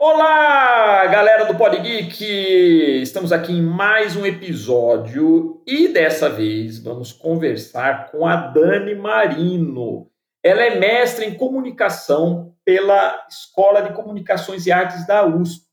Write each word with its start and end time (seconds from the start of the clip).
Olá, 0.00 1.04
galera 1.08 1.44
do 1.44 1.56
Pod 1.56 1.76
Geek! 1.76 2.22
Estamos 3.02 3.32
aqui 3.32 3.50
em 3.50 3.60
mais 3.60 4.14
um 4.14 4.24
episódio 4.24 5.60
e 5.66 5.88
dessa 5.88 6.30
vez 6.30 6.78
vamos 6.78 7.12
conversar 7.12 8.08
com 8.08 8.24
a 8.24 8.36
Dani 8.36 8.94
Marino. 8.94 10.08
Ela 10.40 10.62
é 10.62 10.78
mestre 10.78 11.24
em 11.24 11.34
comunicação 11.34 12.54
pela 12.64 13.26
Escola 13.28 13.82
de 13.82 13.92
Comunicações 13.92 14.66
e 14.66 14.70
Artes 14.70 15.04
da 15.04 15.26
USP, 15.26 15.66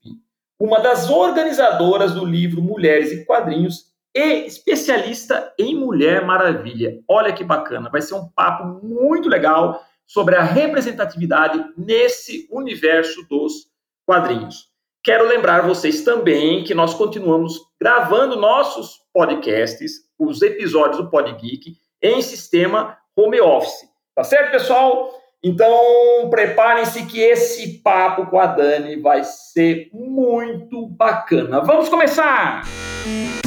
uma 0.58 0.80
das 0.80 1.08
organizadoras 1.08 2.12
do 2.12 2.24
livro 2.24 2.60
Mulheres 2.60 3.12
e 3.12 3.24
Quadrinhos 3.24 3.92
e 4.12 4.44
especialista 4.44 5.54
em 5.56 5.76
Mulher 5.76 6.26
Maravilha. 6.26 6.98
Olha 7.08 7.32
que 7.32 7.44
bacana, 7.44 7.88
vai 7.88 8.02
ser 8.02 8.14
um 8.14 8.28
papo 8.34 8.84
muito 8.84 9.28
legal 9.28 9.80
sobre 10.04 10.34
a 10.34 10.42
representatividade 10.42 11.64
nesse 11.78 12.48
universo 12.50 13.24
dos 13.28 13.75
quadrinhos. 14.06 14.68
Quero 15.04 15.26
lembrar 15.26 15.66
vocês 15.66 16.02
também 16.02 16.64
que 16.64 16.74
nós 16.74 16.94
continuamos 16.94 17.60
gravando 17.80 18.36
nossos 18.36 19.00
podcasts, 19.12 20.00
os 20.18 20.42
episódios 20.42 20.96
do 20.96 21.10
Pod 21.10 21.30
Geek, 21.32 21.76
em 22.02 22.22
sistema 22.22 22.96
home 23.16 23.40
office. 23.40 23.88
Tá 24.14 24.24
certo, 24.24 24.50
pessoal? 24.50 25.12
Então, 25.42 26.28
preparem-se 26.30 27.06
que 27.06 27.20
esse 27.20 27.82
papo 27.82 28.26
com 28.26 28.38
a 28.38 28.46
Dani 28.46 28.96
vai 29.00 29.22
ser 29.22 29.90
muito 29.92 30.86
bacana. 30.88 31.60
Vamos 31.60 31.88
começar! 31.88 32.64
Música 33.06 33.45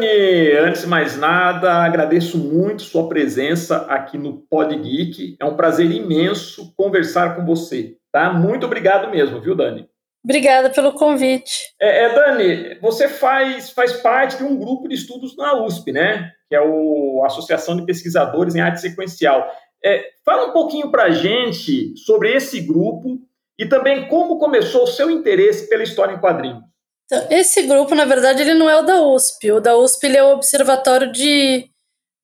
Dani, 0.00 0.52
antes 0.56 0.82
de 0.82 0.86
mais 0.86 1.18
nada, 1.18 1.72
agradeço 1.84 2.38
muito 2.38 2.82
sua 2.82 3.06
presença 3.06 3.84
aqui 3.86 4.16
no 4.16 4.38
Pod 4.48 4.74
Geek. 4.74 5.36
É 5.38 5.44
um 5.44 5.56
prazer 5.56 5.90
imenso 5.90 6.72
conversar 6.74 7.36
com 7.36 7.44
você, 7.44 7.96
tá? 8.10 8.32
Muito 8.32 8.64
obrigado 8.64 9.10
mesmo, 9.10 9.40
viu, 9.42 9.54
Dani? 9.54 9.86
Obrigada 10.24 10.70
pelo 10.70 10.94
convite. 10.94 11.74
É, 11.78 12.04
é, 12.04 12.14
Dani, 12.14 12.78
você 12.80 13.08
faz, 13.08 13.70
faz 13.70 13.92
parte 13.94 14.38
de 14.38 14.44
um 14.44 14.56
grupo 14.56 14.88
de 14.88 14.94
estudos 14.94 15.36
na 15.36 15.62
USP, 15.62 15.92
né? 15.92 16.30
Que 16.48 16.56
é 16.56 16.60
o 16.62 17.22
Associação 17.26 17.76
de 17.76 17.84
Pesquisadores 17.84 18.54
em 18.54 18.60
Arte 18.60 18.80
Sequencial. 18.80 19.46
É, 19.84 20.02
fala 20.24 20.48
um 20.48 20.52
pouquinho 20.52 20.90
para 20.90 21.04
a 21.04 21.10
gente 21.10 21.94
sobre 21.98 22.32
esse 22.32 22.60
grupo 22.60 23.18
e 23.58 23.66
também 23.66 24.08
como 24.08 24.38
começou 24.38 24.84
o 24.84 24.86
seu 24.86 25.10
interesse 25.10 25.68
pela 25.68 25.82
história 25.82 26.14
em 26.14 26.20
quadrinhos. 26.20 26.69
Então, 27.10 27.26
esse 27.28 27.62
grupo, 27.62 27.92
na 27.92 28.04
verdade, 28.04 28.40
ele 28.40 28.54
não 28.54 28.70
é 28.70 28.76
o 28.76 28.82
da 28.82 29.02
USP. 29.02 29.50
O 29.50 29.60
da 29.60 29.76
USP 29.76 30.06
ele 30.06 30.16
é 30.16 30.22
o 30.22 30.32
Observatório 30.34 31.10
de 31.10 31.68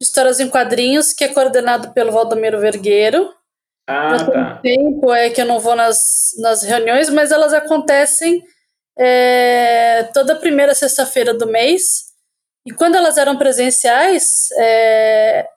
Histórias 0.01 0.39
em 0.39 0.49
Quadrinhos, 0.49 1.13
que 1.13 1.25
é 1.25 1.29
coordenado 1.29 1.93
pelo 1.93 2.13
Valdomiro 2.13 2.61
Vergueiro. 2.61 3.35
Ah, 3.89 4.17
Já 4.17 4.27
tá. 4.31 4.61
tempo 4.63 5.13
é 5.13 5.29
que 5.31 5.41
eu 5.41 5.45
não 5.45 5.59
vou 5.59 5.75
nas, 5.75 6.31
nas 6.39 6.63
reuniões, 6.63 7.11
mas 7.11 7.33
elas 7.33 7.53
acontecem 7.53 8.45
é, 8.97 10.05
toda 10.15 10.37
primeira 10.37 10.73
sexta-feira 10.73 11.35
do 11.35 11.49
mês. 11.49 12.05
E 12.65 12.71
quando 12.71 12.95
elas 12.95 13.19
eram 13.19 13.37
presenciais, 13.37 14.49
é, 14.57 15.49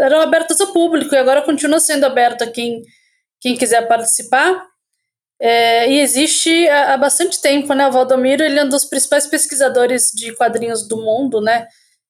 eram 0.00 0.20
abertas 0.20 0.60
ao 0.60 0.72
público, 0.74 1.14
e 1.14 1.18
agora 1.18 1.40
continua 1.40 1.80
sendo 1.80 2.04
aberto 2.04 2.42
a 2.42 2.46
quem, 2.46 2.82
quem 3.40 3.56
quiser 3.56 3.88
participar. 3.88 4.62
É, 5.40 5.90
e 5.90 6.00
existe 6.00 6.68
há, 6.68 6.94
há, 6.94 6.96
bastante 6.96 7.40
tempo, 7.40 7.74
né? 7.74 7.86
O 7.88 7.92
Valdomiro 7.92 8.42
ele 8.42 8.58
é 8.58 8.64
um 8.64 8.68
dos 8.68 8.84
principais 8.84 9.26
pesquisadores 9.26 10.10
de 10.14 10.34
quadrinhos 10.34 10.86
do 10.86 10.96
mundo, 10.96 11.40
né? 11.40 11.66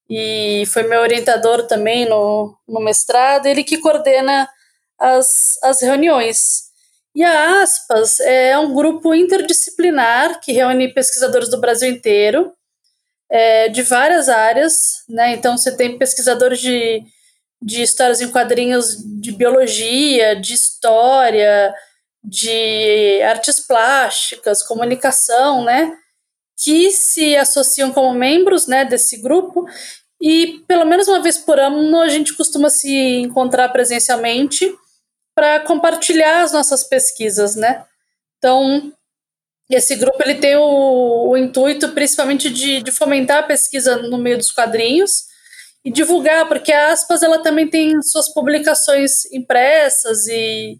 E 0.08 0.64
foi 0.66 0.82
meu 0.82 1.00
orientador 1.00 1.66
também 1.66 2.08
no, 2.08 2.56
no 2.68 2.80
mestrado, 2.80 3.46
ele 3.46 3.64
que 3.64 3.78
coordena 3.78 4.48
as, 4.98 5.58
as 5.62 5.80
reuniões. 5.80 6.64
E 7.14 7.22
a 7.22 7.62
Aspas 7.62 8.20
é 8.20 8.58
um 8.58 8.74
grupo 8.74 9.14
interdisciplinar 9.14 10.40
que 10.40 10.52
reúne 10.52 10.92
pesquisadores 10.92 11.48
do 11.48 11.60
Brasil 11.60 11.88
inteiro, 11.88 12.52
é, 13.30 13.68
de 13.68 13.82
várias 13.82 14.28
áreas, 14.28 15.04
né? 15.08 15.32
Então 15.32 15.56
você 15.56 15.76
tem 15.76 15.96
pesquisadores 15.96 16.60
de, 16.60 17.02
de 17.62 17.82
histórias 17.82 18.20
em 18.20 18.30
quadrinhos 18.30 18.96
de 19.20 19.32
biologia, 19.32 20.34
de 20.36 20.54
história, 20.54 21.74
de 22.24 23.20
artes 23.22 23.60
plásticas, 23.60 24.62
comunicação, 24.62 25.62
né, 25.64 25.92
que 26.56 26.90
se 26.90 27.36
associam 27.36 27.92
como 27.92 28.14
membros, 28.14 28.66
né, 28.66 28.84
desse 28.84 29.18
grupo 29.18 29.66
e 30.20 30.64
pelo 30.66 30.86
menos 30.86 31.06
uma 31.06 31.20
vez 31.20 31.36
por 31.36 31.58
ano 31.60 32.00
a 32.00 32.08
gente 32.08 32.34
costuma 32.34 32.70
se 32.70 32.90
encontrar 33.16 33.68
presencialmente 33.68 34.74
para 35.34 35.60
compartilhar 35.60 36.42
as 36.42 36.52
nossas 36.52 36.84
pesquisas, 36.84 37.56
né? 37.56 37.84
Então, 38.38 38.92
esse 39.68 39.96
grupo 39.96 40.22
ele 40.22 40.36
tem 40.36 40.56
o, 40.56 41.28
o 41.28 41.36
intuito 41.36 41.88
principalmente 41.90 42.48
de, 42.48 42.82
de, 42.82 42.92
fomentar 42.92 43.38
a 43.38 43.46
pesquisa 43.46 43.96
no 43.96 44.16
meio 44.16 44.38
dos 44.38 44.50
quadrinhos 44.50 45.24
e 45.84 45.90
divulgar, 45.90 46.46
porque 46.46 46.72
a 46.72 46.92
Aspas 46.92 47.22
ela 47.22 47.42
também 47.42 47.68
tem 47.68 48.00
suas 48.02 48.32
publicações 48.32 49.24
impressas 49.32 50.26
e, 50.28 50.78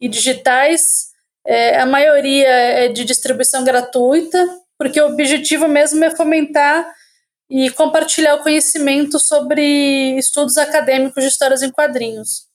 e 0.00 0.08
digitais, 0.08 1.06
é, 1.46 1.78
a 1.78 1.86
maioria 1.86 2.48
é 2.48 2.88
de 2.88 3.04
distribuição 3.04 3.64
gratuita, 3.64 4.38
porque 4.78 5.00
o 5.00 5.06
objetivo 5.06 5.68
mesmo 5.68 6.04
é 6.04 6.10
fomentar 6.10 6.86
e 7.48 7.70
compartilhar 7.70 8.34
o 8.34 8.42
conhecimento 8.42 9.18
sobre 9.18 9.62
estudos 10.18 10.56
acadêmicos 10.56 11.22
de 11.22 11.28
histórias 11.28 11.62
em 11.62 11.70
quadrinhos. 11.70 12.46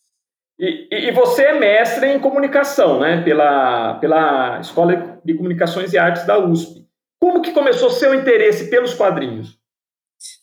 E, 0.59 0.88
e, 0.91 1.12
você 1.12 1.46
é 1.46 1.59
mestre 1.59 2.07
em 2.07 2.19
comunicação, 2.19 3.00
né? 3.00 3.24
Pela, 3.24 3.96
pela 3.96 4.59
Escola 4.59 5.19
de 5.25 5.34
Comunicações 5.34 5.91
e 5.91 5.97
Artes 5.97 6.25
da 6.28 6.38
USP. 6.38 6.85
Como 7.19 7.41
que 7.41 7.52
começou 7.52 7.90
seu 7.90 8.13
interesse 8.13 8.69
pelos 8.69 8.94
quadrinhos? 8.94 9.58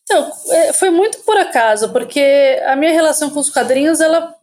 Então, 0.02 0.28
é, 0.50 0.72
foi 0.72 0.90
muito 0.90 1.18
por 1.18 1.36
acaso, 1.36 1.92
porque 1.92 2.60
a 2.66 2.74
minha 2.74 2.90
relação 2.90 3.30
com 3.30 3.38
os 3.38 3.50
quadrinhos, 3.50 4.00
ela 4.00 4.34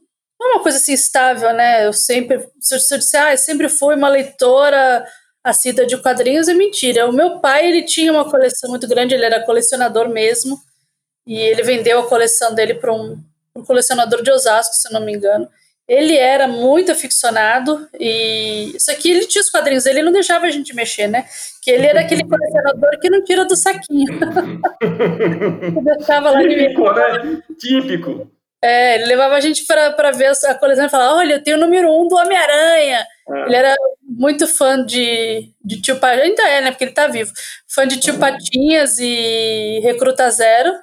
não 0.46 0.52
é 0.52 0.56
uma 0.56 0.64
coisa 0.64 0.78
assim 0.78 0.94
estável, 0.94 1.52
né? 1.54 1.88
Eu 1.88 1.94
sempre, 1.94 2.48
se 2.60 2.76
eu 2.76 3.00
disser, 3.00 3.22
ah, 3.22 3.34
eu 3.34 3.38
sempre 3.38 3.68
fui 3.68 3.96
uma 3.96 4.10
leitora 4.10 5.06
assídua 5.44 5.86
de 5.86 5.98
quadrinhos, 5.98 6.48
é 6.48 6.54
mentira. 6.54 7.08
O 7.08 7.14
meu 7.14 7.40
pai, 7.40 7.68
ele 7.68 7.84
tinha 7.84 8.12
uma 8.12 8.30
coleção 8.30 8.70
muito 8.70 8.88
grande, 8.88 9.14
ele 9.14 9.26
era 9.26 9.46
colecionador 9.46 10.10
mesmo, 10.10 10.60
e 11.26 11.38
ele 11.38 11.64
vendeu 11.64 12.00
a 12.00 12.08
coleção 12.08 12.54
dele 12.54 12.76
para 12.76 12.94
um, 12.94 13.18
um 13.56 13.64
colecionador 13.64 14.22
de 14.24 14.32
Osasco, 14.32 14.74
se 14.76 14.92
não 14.92 15.02
me 15.02 15.14
engano. 15.14 15.48
Ele 15.88 16.18
era 16.18 16.48
muito 16.48 16.92
aficionado 16.92 17.88
e 18.00 18.76
isso 18.76 18.90
aqui 18.90 19.12
ele 19.12 19.26
tinha 19.26 19.42
os 19.42 19.52
quadrinhos 19.52 19.84
dele, 19.84 20.00
ele 20.00 20.06
não 20.06 20.12
deixava 20.12 20.48
a 20.48 20.50
gente 20.50 20.74
mexer, 20.74 21.08
né? 21.08 21.26
Que 21.62 21.70
ele 21.70 21.86
era 21.86 22.02
aquele 22.02 22.24
colecionador 22.24 23.00
que 23.00 23.08
não 23.08 23.24
tira 23.24 23.46
do 23.46 23.56
saquinho. 23.56 24.08
deixava 25.84 26.32
lá 26.32 26.42
Típico, 26.42 26.92
né? 26.92 27.44
Típico. 27.60 28.35
É, 28.62 28.96
ele 28.96 29.06
levava 29.06 29.36
a 29.36 29.40
gente 29.40 29.66
para 29.66 30.12
ver 30.12 30.28
a 30.28 30.56
coleção 30.56 30.86
e 30.86 30.90
falava: 30.90 31.16
Olha, 31.16 31.34
eu 31.36 31.44
tenho 31.44 31.58
o 31.58 31.60
número 31.60 31.90
um 31.90 32.08
do 32.08 32.16
Homem-Aranha. 32.16 33.06
É. 33.28 33.46
Ele 33.46 33.56
era 33.56 33.76
muito 34.02 34.48
fã 34.48 34.84
de, 34.84 35.52
de 35.64 35.82
Tio 35.82 36.00
Patinhas, 36.00 36.26
ainda 36.26 36.50
é, 36.50 36.62
né? 36.62 36.72
Porque 36.72 36.86
ele 36.86 36.92
tá 36.92 37.08
vivo. 37.08 37.32
Fã 37.68 37.88
de 37.88 38.00
Tio 38.00 38.18
Patinhas 38.18 39.00
e 39.00 39.80
Recruta 39.84 40.30
Zero. 40.30 40.74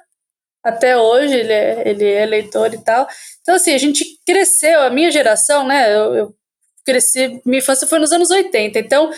Até 0.63 0.97
hoje 0.97 1.35
ele 1.35 1.51
é, 1.51 1.83
ele 1.85 2.09
é 2.09 2.25
leitor 2.25 2.73
e 2.73 2.77
tal. 2.77 3.07
Então, 3.41 3.55
assim, 3.55 3.73
a 3.73 3.77
gente 3.77 4.05
cresceu, 4.25 4.81
a 4.81 4.89
minha 4.89 5.11
geração, 5.11 5.67
né? 5.67 5.93
Eu, 5.93 6.15
eu 6.15 6.35
cresci, 6.85 7.41
minha 7.45 7.59
infância 7.59 7.87
foi 7.87 7.99
nos 7.99 8.11
anos 8.11 8.29
80. 8.29 8.79
Então, 8.79 9.05
uhum. 9.05 9.11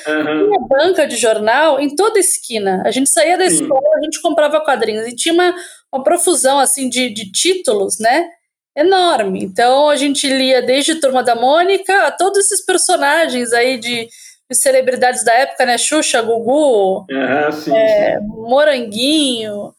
tinha 0.48 0.60
banca 0.68 1.08
de 1.08 1.18
jornal 1.18 1.80
em 1.80 1.96
toda 1.96 2.20
esquina. 2.20 2.82
A 2.86 2.92
gente 2.92 3.10
saía 3.10 3.38
da 3.38 3.48
Sim. 3.48 3.64
escola, 3.64 3.98
a 3.98 4.04
gente 4.04 4.22
comprava 4.22 4.62
quadrinhos. 4.62 5.08
E 5.08 5.16
tinha 5.16 5.34
uma, 5.34 5.54
uma 5.94 6.04
profusão, 6.04 6.60
assim, 6.60 6.90
de, 6.90 7.10
de 7.10 7.32
títulos, 7.32 8.00
né? 8.00 8.28
Enorme. 8.76 9.44
Então 9.44 9.90
a 9.90 9.96
gente 9.96 10.28
lia 10.28 10.62
desde 10.62 10.96
Turma 10.96 11.24
da 11.24 11.36
Mônica 11.36 12.08
a 12.08 12.12
todos 12.12 12.40
esses 12.40 12.66
personagens 12.66 13.54
aí 13.54 13.78
de, 13.78 14.08
de 14.50 14.56
celebridades 14.56 15.24
da 15.24 15.34
época, 15.34 15.66
né? 15.66 15.78
Xuxa, 15.78 16.22
Gugu, 16.22 17.06
sim, 17.54 17.76
é, 17.76 18.18
sim. 18.20 18.28
Moranguinho. 18.28 19.74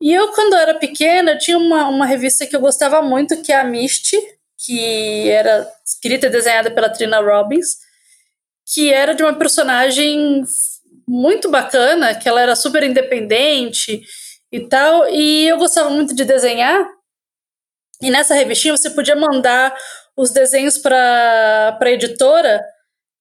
E 0.00 0.12
eu, 0.12 0.28
quando 0.32 0.56
era 0.56 0.74
pequena, 0.74 1.38
tinha 1.38 1.56
uma, 1.56 1.88
uma 1.88 2.04
revista 2.04 2.44
que 2.44 2.56
eu 2.56 2.60
gostava 2.60 3.00
muito, 3.00 3.40
que 3.40 3.52
é 3.52 3.60
a 3.60 3.64
Misty, 3.64 4.16
que 4.58 5.30
era 5.30 5.68
escrita 5.84 6.26
e 6.26 6.30
desenhada 6.30 6.72
pela 6.72 6.88
Trina 6.88 7.20
Robbins, 7.20 7.76
que 8.66 8.92
era 8.92 9.14
de 9.14 9.22
uma 9.22 9.34
personagem 9.34 10.42
muito 11.06 11.48
bacana, 11.48 12.14
que 12.14 12.28
ela 12.28 12.40
era 12.40 12.56
super 12.56 12.82
independente 12.82 14.02
e 14.50 14.60
tal, 14.60 15.08
e 15.08 15.48
eu 15.48 15.56
gostava 15.58 15.90
muito 15.90 16.14
de 16.14 16.24
desenhar, 16.24 16.84
e 18.02 18.10
nessa 18.10 18.34
revistinha 18.34 18.76
você 18.76 18.90
podia 18.90 19.16
mandar 19.16 19.74
os 20.16 20.30
desenhos 20.30 20.76
para 20.76 21.78
a 21.80 21.90
editora, 21.90 22.62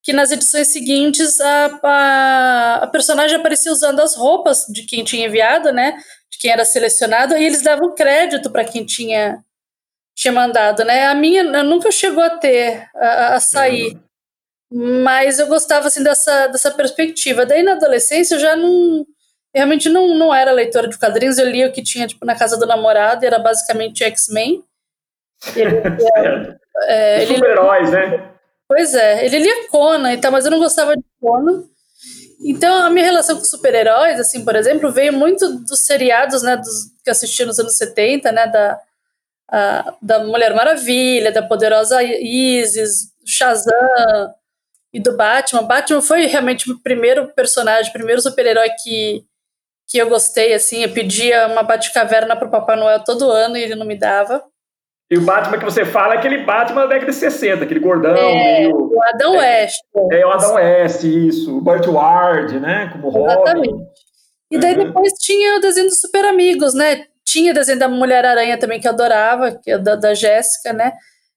que 0.04 0.12
nas 0.12 0.32
edições 0.32 0.68
seguintes 0.68 1.40
a, 1.40 1.80
a, 1.84 2.76
a, 2.84 2.88
personagem 2.88 3.38
aparecia 3.38 3.72
usando 3.72 4.00
as 4.00 4.16
roupas 4.16 4.66
de 4.68 4.84
quem 4.84 5.04
tinha 5.04 5.28
enviado, 5.28 5.72
né? 5.72 5.96
De 6.32 6.38
quem 6.40 6.52
era 6.52 6.66
selecionado, 6.66 7.38
e 7.38 7.44
eles 7.44 7.62
davam 7.62 7.94
crédito 7.94 8.50
para 8.50 8.66
quem 8.66 8.86
tinha 8.86 9.44
tinha 10.16 10.32
mandado, 10.32 10.84
né? 10.84 11.08
A 11.08 11.16
minha 11.16 11.44
nunca 11.64 11.92
chegou 11.92 12.24
a 12.24 12.30
ter, 12.30 12.88
a, 12.96 13.36
a 13.36 13.40
sair. 13.40 13.98
Uhum. 14.72 15.04
Mas 15.04 15.40
eu 15.40 15.48
gostava, 15.48 15.88
assim, 15.88 16.04
dessa, 16.04 16.48
dessa 16.48 16.72
perspectiva. 16.72 17.46
Daí, 17.46 17.64
na 17.64 17.74
adolescência, 17.74 18.36
eu 18.36 18.40
já 18.40 18.56
não... 18.56 19.06
Realmente 19.54 19.90
não, 19.90 20.16
não 20.16 20.34
era 20.34 20.52
leitora 20.52 20.88
de 20.88 20.98
quadrinhos. 20.98 21.38
Eu 21.38 21.50
lia 21.50 21.68
o 21.68 21.72
que 21.72 21.84
tinha, 21.84 22.08
tipo, 22.08 22.26
na 22.26 22.36
casa 22.36 22.58
do 22.58 22.66
namorado. 22.66 23.26
Era 23.26 23.38
basicamente 23.38 24.04
X-Men. 24.04 24.64
É, 26.88 27.26
Super-heróis, 27.26 27.92
né? 27.92 28.32
Pois 28.68 28.96
é. 28.96 29.26
Ele 29.26 29.40
lia 29.40 29.68
Conan 29.70 30.14
e 30.14 30.18
tal, 30.18 30.32
mas 30.32 30.46
eu 30.46 30.52
não 30.52 30.60
gostava 30.60 30.96
de 30.96 31.04
Conan. 31.20 31.66
Então, 32.44 32.74
a 32.86 32.90
minha 32.90 33.06
relação 33.06 33.38
com 33.38 33.44
super-heróis, 33.44 34.20
assim, 34.20 34.44
por 34.44 34.56
exemplo, 34.56 34.92
veio 34.92 35.14
muito 35.14 35.60
dos 35.60 35.86
seriados, 35.86 36.42
né, 36.42 36.58
dos, 36.58 36.86
que 37.04 37.10
eu 37.10 37.12
assisti 37.12 37.46
nos 37.46 37.60
anos 37.60 37.78
70, 37.78 38.32
né, 38.32 38.48
da, 38.48 38.80
a, 39.52 39.94
da 40.02 40.24
Mulher 40.24 40.56
Maravilha, 40.56 41.32
da 41.32 41.44
Poderosa 41.44 42.02
Isis, 42.02 43.12
Shazam 43.26 43.74
e 44.92 45.00
do 45.00 45.16
Batman. 45.16 45.64
Batman 45.64 46.02
foi 46.02 46.26
realmente 46.26 46.72
o 46.72 46.80
primeiro 46.80 47.28
personagem, 47.36 47.90
o 47.90 47.94
primeiro 47.94 48.22
super-herói 48.22 48.70
que, 48.84 49.24
que 49.88 50.00
eu 50.00 50.10
gostei, 50.10 50.54
assim, 50.54 50.84
eu 50.84 50.92
pedia 50.92 51.48
uma 51.48 51.62
Batcaverna 51.62 52.36
pro 52.36 52.50
Papai 52.50 52.76
Noel 52.76 53.04
todo 53.04 53.30
ano 53.30 53.56
e 53.56 53.62
ele 53.62 53.76
não 53.76 53.86
me 53.86 53.96
dava. 53.96 54.44
E 55.12 55.18
o 55.18 55.22
Batman 55.26 55.60
que 55.60 55.66
você 55.66 55.84
fala 55.84 56.16
é 56.16 56.18
aquele 56.20 56.46
Batman 56.46 56.84
da 56.84 56.94
década 56.94 57.12
de 57.12 57.18
60, 57.18 57.66
aquele 57.66 57.82
gordão. 57.82 58.16
É, 58.16 58.62
meio, 58.62 58.78
o 58.78 59.04
Adão 59.04 59.36
é, 59.36 59.64
West. 59.64 59.82
É, 60.10 60.26
o 60.26 60.32
Adão 60.32 60.54
West, 60.54 61.04
isso. 61.04 61.58
O 61.58 61.60
Burt 61.60 61.86
Ward, 61.86 62.58
né? 62.62 62.90
Como 62.94 63.30
Exatamente. 63.30 63.72
Robin. 63.72 63.86
E 64.50 64.58
daí 64.58 64.78
uhum. 64.78 64.86
depois 64.86 65.12
tinha 65.20 65.58
o 65.58 65.60
desenho 65.60 65.90
dos 65.90 66.00
Super 66.00 66.24
Amigos, 66.24 66.74
né? 66.74 67.08
Tinha 67.26 67.52
o 67.52 67.54
desenho 67.54 67.78
da 67.78 67.90
Mulher-Aranha 67.90 68.58
também, 68.58 68.80
que 68.80 68.88
eu 68.88 68.92
adorava, 68.94 69.52
que 69.52 69.72
é 69.72 69.78
da, 69.78 69.98
da 69.98 70.14
Jéssica, 70.14 70.72
né? 70.72 70.94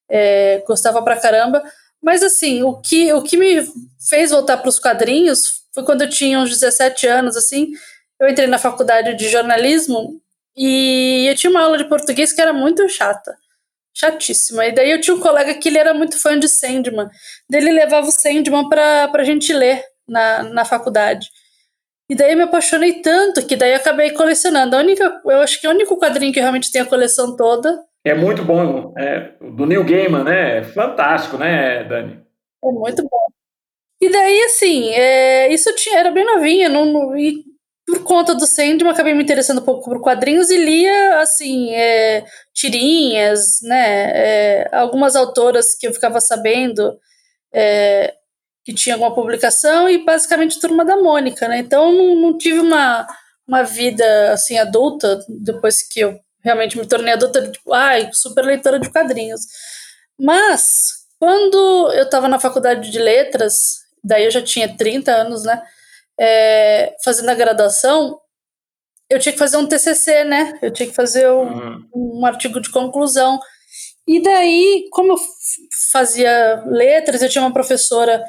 É, 0.09 0.63
gostava 0.65 1.03
pra 1.03 1.19
caramba. 1.19 1.61
Mas 2.01 2.23
assim, 2.23 2.63
o 2.63 2.75
que, 2.81 3.13
o 3.13 3.23
que 3.23 3.37
me 3.37 3.61
fez 4.09 4.31
voltar 4.31 4.59
para 4.59 4.69
os 4.69 4.79
quadrinhos 4.79 5.65
foi 5.75 5.83
quando 5.83 6.03
eu 6.03 6.09
tinha 6.09 6.39
uns 6.39 6.51
17 6.51 7.09
anos, 7.09 7.37
assim. 7.37 7.73
Eu 8.21 8.29
entrei 8.29 8.47
na 8.47 8.59
faculdade 8.59 9.17
de 9.17 9.29
jornalismo 9.29 10.21
e 10.57 11.27
eu 11.29 11.35
tinha 11.35 11.51
uma 11.51 11.63
aula 11.63 11.77
de 11.77 11.89
português 11.89 12.33
que 12.33 12.41
era 12.41 12.53
muito 12.53 12.89
chata 12.89 13.37
chatíssima. 13.95 14.67
E 14.67 14.73
daí 14.73 14.91
eu 14.91 15.01
tinha 15.01 15.15
um 15.17 15.21
colega 15.21 15.55
que 15.55 15.69
ele 15.69 15.79
era 15.79 15.95
muito 15.95 16.21
fã 16.21 16.39
de 16.39 16.49
Sandman. 16.49 17.09
Daí 17.49 17.61
ele 17.61 17.73
levava 17.73 18.09
o 18.09 18.13
Sandman 18.13 18.69
pra, 18.69 19.09
pra 19.09 19.25
gente 19.25 19.53
ler 19.53 19.83
na, 20.07 20.43
na 20.43 20.65
faculdade. 20.65 21.31
E 22.11 22.15
daí 22.15 22.33
eu 22.33 22.37
me 22.37 22.43
apaixonei 22.43 23.01
tanto 23.01 23.47
que 23.47 23.57
daí 23.57 23.71
eu 23.71 23.77
acabei 23.77 24.11
colecionando. 24.11 24.77
A 24.77 24.81
única, 24.81 25.23
eu 25.25 25.41
acho 25.41 25.61
que 25.61 25.67
é 25.67 25.71
o 25.71 25.73
único 25.73 25.99
quadrinho 25.99 26.33
que 26.33 26.41
realmente 26.41 26.71
tem 26.71 26.83
a 26.83 26.87
coleção 26.87 27.37
toda. 27.37 27.83
É 28.05 28.15
muito 28.15 28.45
bom. 28.45 28.93
É, 28.99 29.33
do 29.41 29.65
Neil 29.65 29.85
Gaiman, 29.85 30.25
né? 30.25 30.63
Fantástico, 30.65 31.39
né, 31.39 31.85
Dani? 31.85 32.21
É 32.63 32.71
muito 32.71 33.03
bom. 33.03 33.27
E 34.01 34.11
daí, 34.11 34.43
assim, 34.43 34.91
é, 34.91 35.53
isso 35.53 35.75
tinha, 35.77 35.99
era 35.99 36.11
bem 36.11 36.27
novinha, 36.27 36.69
não, 36.69 36.85
não, 36.85 37.17
e 37.17 37.43
por 37.95 38.03
conta 38.03 38.35
do 38.35 38.47
Sandman, 38.47 38.91
acabei 38.91 39.15
me 39.15 39.23
interessando 39.23 39.61
um 39.61 39.65
pouco 39.65 39.85
por 39.85 40.01
quadrinhos 40.01 40.51
e 40.51 40.57
lia, 40.57 41.21
assim, 41.21 41.73
é, 41.73 42.25
tirinhas, 42.53 43.61
né? 43.63 44.11
É, 44.13 44.69
algumas 44.73 45.15
autoras 45.15 45.77
que 45.77 45.87
eu 45.87 45.95
ficava 45.95 46.21
sabendo 46.21 46.99
é, 47.53 48.15
que 48.65 48.75
tinha 48.75 48.97
alguma 48.97 49.15
publicação 49.15 49.89
e 49.89 50.05
basicamente 50.05 50.59
Turma 50.59 50.85
da 50.85 50.97
Mônica, 50.97 51.47
né? 51.47 51.59
Então 51.59 51.93
não, 51.93 52.17
não, 52.17 52.39
tive 52.39 52.59
uma, 52.59 53.07
uma 53.47 53.63
vida, 53.63 54.33
assim, 54.33 54.59
adulta 54.59 55.25
depois 55.29 55.81
que 55.87 56.01
eu 56.01 56.19
realmente 56.43 56.77
me 56.77 56.87
tornei 56.87 57.15
adulta, 57.15 57.49
tipo, 57.49 57.73
ai, 57.73 58.11
super 58.13 58.45
leitora 58.45 58.81
de 58.81 58.91
quadrinhos. 58.91 59.43
Mas, 60.19 61.05
quando 61.19 61.93
eu 61.93 62.05
estava 62.05 62.29
na 62.29 62.41
faculdade 62.41 62.91
de 62.91 62.99
letras, 62.99 63.77
daí 64.03 64.25
eu 64.25 64.31
já 64.31 64.43
tinha 64.43 64.77
30 64.77 65.13
anos, 65.13 65.45
né? 65.45 65.63
É, 66.19 66.95
fazendo 67.05 67.29
a 67.29 67.35
graduação, 67.35 68.19
eu 69.11 69.19
tinha 69.19 69.33
que 69.33 69.39
fazer 69.39 69.57
um 69.57 69.67
TCC, 69.67 70.25
né? 70.25 70.59
Eu 70.63 70.73
tinha 70.73 70.89
que 70.89 70.95
fazer 70.95 71.29
um, 71.31 71.43
uhum. 71.43 71.89
um 72.21 72.27
artigo 72.27 72.61
de 72.61 72.71
conclusão. 72.71 73.39
E 74.07 74.23
daí, 74.23 74.89
como 74.91 75.13
eu 75.13 75.17
fazia 75.93 76.63
letras, 76.67 77.23
eu 77.23 77.29
tinha 77.29 77.43
uma 77.43 77.53
professora 77.53 78.23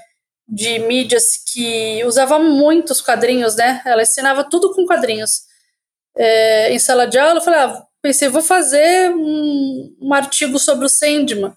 de 0.47 0.79
mídias 0.79 1.37
que 1.51 2.03
usava 2.05 2.37
muitos 2.37 3.01
quadrinhos, 3.01 3.55
né? 3.55 3.81
Ela 3.85 4.03
ensinava 4.03 4.43
tudo 4.43 4.73
com 4.73 4.85
quadrinhos. 4.85 5.41
É, 6.17 6.71
em 6.71 6.79
sala 6.79 7.07
de 7.07 7.17
aula, 7.17 7.39
eu 7.39 7.43
falei, 7.43 7.59
ah, 7.59 7.83
pensei, 8.01 8.29
vou 8.29 8.41
fazer 8.41 9.09
um, 9.11 9.95
um 10.01 10.13
artigo 10.13 10.59
sobre 10.59 10.85
o 10.85 10.89
Sandman. 10.89 11.53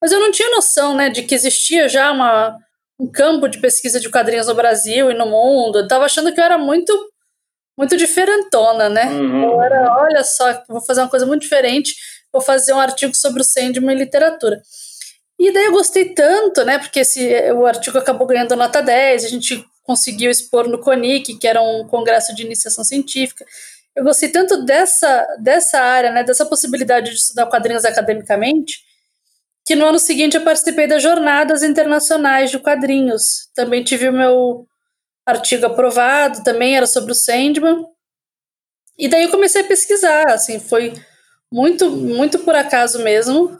Mas 0.00 0.12
eu 0.12 0.20
não 0.20 0.30
tinha 0.30 0.50
noção, 0.50 0.94
né, 0.94 1.08
de 1.08 1.22
que 1.22 1.34
existia 1.34 1.88
já 1.88 2.12
uma, 2.12 2.56
um 2.98 3.10
campo 3.10 3.48
de 3.48 3.58
pesquisa 3.58 4.00
de 4.00 4.10
quadrinhos 4.10 4.46
no 4.46 4.54
Brasil 4.54 5.10
e 5.10 5.14
no 5.14 5.26
mundo. 5.26 5.80
Eu 5.80 5.88
tava 5.88 6.04
achando 6.04 6.32
que 6.32 6.40
eu 6.40 6.44
era 6.44 6.58
muito 6.58 6.92
muito 7.78 7.96
diferentona, 7.96 8.88
né? 8.88 9.04
Uhum. 9.04 9.52
Eu 9.52 9.62
era, 9.62 9.94
olha 9.98 10.24
só, 10.24 10.62
vou 10.66 10.80
fazer 10.80 11.02
uma 11.02 11.10
coisa 11.10 11.26
muito 11.26 11.42
diferente, 11.42 11.94
vou 12.32 12.40
fazer 12.40 12.72
um 12.72 12.80
artigo 12.80 13.14
sobre 13.14 13.42
o 13.42 13.44
Sandman 13.44 13.94
em 13.94 13.98
literatura. 13.98 14.62
E 15.38 15.52
daí 15.52 15.66
eu 15.66 15.72
gostei 15.72 16.14
tanto, 16.14 16.64
né? 16.64 16.78
Porque 16.78 17.00
esse, 17.00 17.52
o 17.52 17.66
artigo 17.66 17.98
acabou 17.98 18.26
ganhando 18.26 18.56
nota 18.56 18.80
10, 18.80 19.26
a 19.26 19.28
gente 19.28 19.62
conseguiu 19.82 20.30
expor 20.30 20.66
no 20.66 20.80
CONIC, 20.80 21.38
que 21.38 21.46
era 21.46 21.60
um 21.60 21.86
congresso 21.86 22.34
de 22.34 22.42
iniciação 22.44 22.82
científica. 22.82 23.44
Eu 23.94 24.02
gostei 24.02 24.30
tanto 24.30 24.64
dessa, 24.64 25.26
dessa 25.38 25.78
área, 25.78 26.10
né? 26.10 26.24
Dessa 26.24 26.46
possibilidade 26.46 27.10
de 27.10 27.16
estudar 27.16 27.46
quadrinhos 27.46 27.84
academicamente, 27.84 28.80
que 29.66 29.74
no 29.74 29.84
ano 29.84 29.98
seguinte 29.98 30.36
eu 30.36 30.44
participei 30.44 30.86
das 30.86 31.02
Jornadas 31.02 31.64
Internacionais 31.64 32.52
de 32.52 32.58
Quadrinhos. 32.60 33.50
Também 33.52 33.82
tive 33.82 34.08
o 34.08 34.12
meu 34.12 34.64
artigo 35.26 35.66
aprovado, 35.66 36.44
também 36.44 36.76
era 36.76 36.86
sobre 36.86 37.10
o 37.10 37.14
Sandman. 37.16 37.84
E 38.96 39.08
daí 39.08 39.24
eu 39.24 39.30
comecei 39.30 39.62
a 39.62 39.66
pesquisar, 39.66 40.30
assim, 40.30 40.60
foi 40.60 40.94
muito, 41.52 41.90
muito 41.90 42.38
por 42.38 42.54
acaso 42.54 43.02
mesmo. 43.02 43.58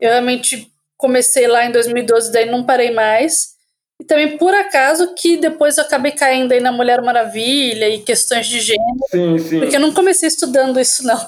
Eu 0.00 0.10
realmente 0.10 0.72
comecei 0.96 1.46
lá 1.46 1.66
em 1.66 1.72
2012, 1.72 2.32
daí 2.32 2.50
não 2.50 2.64
parei 2.64 2.90
mais. 2.90 3.58
E 4.00 4.04
também 4.04 4.38
por 4.38 4.54
acaso 4.54 5.14
que 5.14 5.36
depois 5.36 5.76
eu 5.76 5.84
acabei 5.84 6.12
caindo 6.12 6.52
aí 6.52 6.60
na 6.60 6.72
Mulher 6.72 7.02
Maravilha 7.02 7.86
e 7.90 8.00
questões 8.02 8.46
de 8.46 8.60
gênero. 8.60 8.98
Sim, 9.10 9.38
sim. 9.38 9.60
Porque 9.60 9.76
eu 9.76 9.80
não 9.80 9.92
comecei 9.92 10.28
estudando 10.28 10.80
isso, 10.80 11.04
não. 11.04 11.18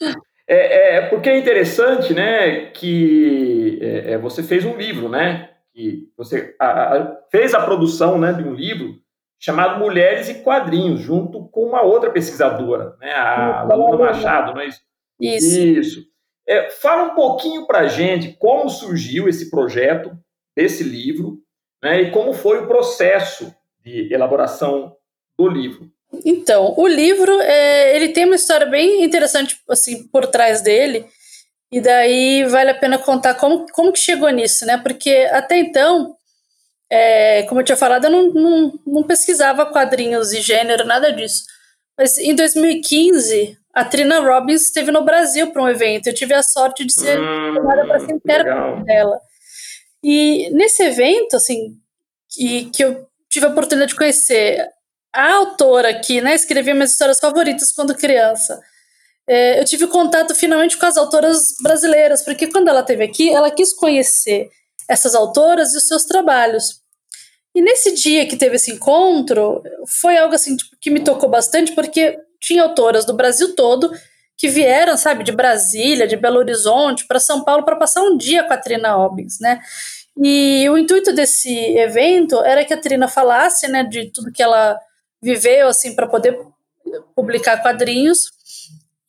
É, 0.50 0.96
é, 0.96 1.08
porque 1.10 1.28
é 1.28 1.38
interessante, 1.38 2.14
né, 2.14 2.70
que 2.70 3.78
é, 3.82 4.12
é, 4.12 4.18
você 4.18 4.42
fez 4.42 4.64
um 4.64 4.78
livro, 4.78 5.06
né, 5.06 5.50
que 5.74 6.10
você 6.16 6.56
a, 6.58 6.96
a, 6.96 7.16
fez 7.30 7.52
a 7.52 7.62
produção, 7.62 8.18
né, 8.18 8.32
de 8.32 8.42
um 8.42 8.54
livro 8.54 8.98
chamado 9.38 9.78
Mulheres 9.78 10.30
e 10.30 10.42
Quadrinhos, 10.42 11.00
junto 11.00 11.46
com 11.50 11.66
uma 11.66 11.82
outra 11.82 12.10
pesquisadora, 12.10 12.96
né, 12.98 13.12
a 13.12 13.62
Luna 13.74 14.06
Machado, 14.06 14.54
não 14.54 14.62
é 14.62 14.68
isso? 14.68 14.80
Isso. 15.20 15.60
Isso. 15.60 16.08
É, 16.46 16.70
fala 16.70 17.12
um 17.12 17.14
pouquinho 17.14 17.66
para 17.66 17.80
a 17.80 17.86
gente 17.86 18.34
como 18.38 18.70
surgiu 18.70 19.28
esse 19.28 19.50
projeto 19.50 20.18
desse 20.56 20.82
livro, 20.82 21.42
né, 21.82 22.00
e 22.00 22.10
como 22.10 22.32
foi 22.32 22.60
o 22.60 22.66
processo 22.66 23.54
de 23.84 24.10
elaboração 24.10 24.96
do 25.38 25.46
livro. 25.46 25.90
Então, 26.24 26.74
o 26.76 26.86
livro, 26.86 27.40
é, 27.40 27.94
ele 27.96 28.08
tem 28.08 28.24
uma 28.24 28.34
história 28.34 28.66
bem 28.66 29.04
interessante, 29.04 29.60
assim, 29.68 30.04
por 30.08 30.26
trás 30.26 30.62
dele, 30.62 31.06
e 31.70 31.80
daí 31.80 32.44
vale 32.44 32.70
a 32.70 32.74
pena 32.74 32.98
contar 32.98 33.34
como, 33.34 33.66
como 33.72 33.92
que 33.92 33.98
chegou 33.98 34.30
nisso, 34.30 34.64
né? 34.64 34.78
Porque 34.78 35.28
até 35.30 35.58
então, 35.58 36.16
é, 36.90 37.42
como 37.44 37.60
eu 37.60 37.64
tinha 37.64 37.76
falado, 37.76 38.06
eu 38.06 38.10
não, 38.10 38.32
não, 38.32 38.80
não 38.86 39.02
pesquisava 39.02 39.66
quadrinhos 39.66 40.32
e 40.32 40.40
gênero, 40.40 40.86
nada 40.86 41.12
disso. 41.12 41.44
Mas 41.96 42.16
em 42.16 42.34
2015, 42.34 43.58
a 43.74 43.84
Trina 43.84 44.20
Robbins 44.20 44.62
esteve 44.62 44.90
no 44.90 45.04
Brasil 45.04 45.50
para 45.52 45.62
um 45.62 45.68
evento. 45.68 46.06
Eu 46.06 46.14
tive 46.14 46.32
a 46.32 46.42
sorte 46.42 46.84
de 46.84 46.92
ser 46.92 47.20
hum, 47.20 47.54
chamada 47.54 47.86
para 47.86 48.00
ser 48.00 48.12
intérprete 48.12 48.84
dela. 48.84 49.20
E 50.02 50.48
nesse 50.50 50.82
evento, 50.82 51.36
assim, 51.36 51.76
que, 52.30 52.70
que 52.70 52.84
eu 52.84 53.06
tive 53.28 53.46
a 53.46 53.50
oportunidade 53.50 53.92
de 53.92 53.98
conhecer 53.98 54.66
a 55.14 55.32
autora 55.34 56.00
que 56.00 56.20
né, 56.20 56.34
escrevia 56.34 56.74
minhas 56.74 56.92
histórias 56.92 57.18
favoritas 57.18 57.72
quando 57.72 57.94
criança. 57.94 58.60
É, 59.28 59.60
eu 59.60 59.64
tive 59.64 59.86
contato 59.86 60.34
finalmente 60.34 60.76
com 60.76 60.86
as 60.86 60.96
autoras 60.96 61.54
brasileiras, 61.62 62.22
porque 62.22 62.46
quando 62.46 62.68
ela 62.68 62.80
esteve 62.80 63.04
aqui, 63.04 63.30
ela 63.30 63.50
quis 63.50 63.74
conhecer 63.74 64.48
essas 64.88 65.14
autoras 65.14 65.74
e 65.74 65.76
os 65.76 65.86
seus 65.86 66.04
trabalhos. 66.04 66.80
E 67.54 67.60
nesse 67.60 67.94
dia 67.94 68.26
que 68.26 68.36
teve 68.36 68.56
esse 68.56 68.72
encontro, 68.72 69.62
foi 70.00 70.16
algo 70.16 70.34
assim 70.34 70.56
tipo, 70.56 70.76
que 70.80 70.90
me 70.90 71.00
tocou 71.00 71.28
bastante, 71.28 71.72
porque 71.72 72.16
tinha 72.40 72.62
autoras 72.62 73.04
do 73.04 73.14
Brasil 73.14 73.54
todo 73.54 73.92
que 74.36 74.48
vieram, 74.48 74.96
sabe, 74.96 75.24
de 75.24 75.32
Brasília, 75.32 76.06
de 76.06 76.16
Belo 76.16 76.38
Horizonte, 76.38 77.06
para 77.06 77.18
São 77.18 77.44
Paulo 77.44 77.64
para 77.64 77.76
passar 77.76 78.02
um 78.02 78.16
dia 78.16 78.44
com 78.44 78.52
a 78.52 78.56
Trina 78.56 78.94
Robbins, 78.94 79.40
né? 79.40 79.60
E 80.16 80.68
o 80.70 80.78
intuito 80.78 81.12
desse 81.12 81.52
evento 81.76 82.42
era 82.44 82.64
que 82.64 82.72
a 82.72 82.80
Trina 82.80 83.08
falasse, 83.08 83.68
né, 83.68 83.84
de 83.84 84.12
tudo 84.12 84.32
que 84.32 84.42
ela 84.42 84.78
viveu 85.22 85.68
assim 85.68 85.94
para 85.94 86.06
poder 86.06 86.38
publicar 87.14 87.62
quadrinhos 87.62 88.30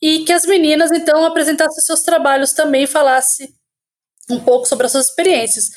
e 0.02 0.24
que 0.26 0.34
as 0.34 0.46
meninas 0.46 0.92
então 0.92 1.26
apresentassem 1.26 1.84
seus 1.84 2.02
trabalhos 2.02 2.54
também 2.54 2.84
e 2.84 2.88
falassem 2.88 3.54
um 4.30 4.40
pouco 4.40 4.66
sobre 4.66 4.86
as 4.86 4.92
suas 4.92 5.08
experiências. 5.08 5.70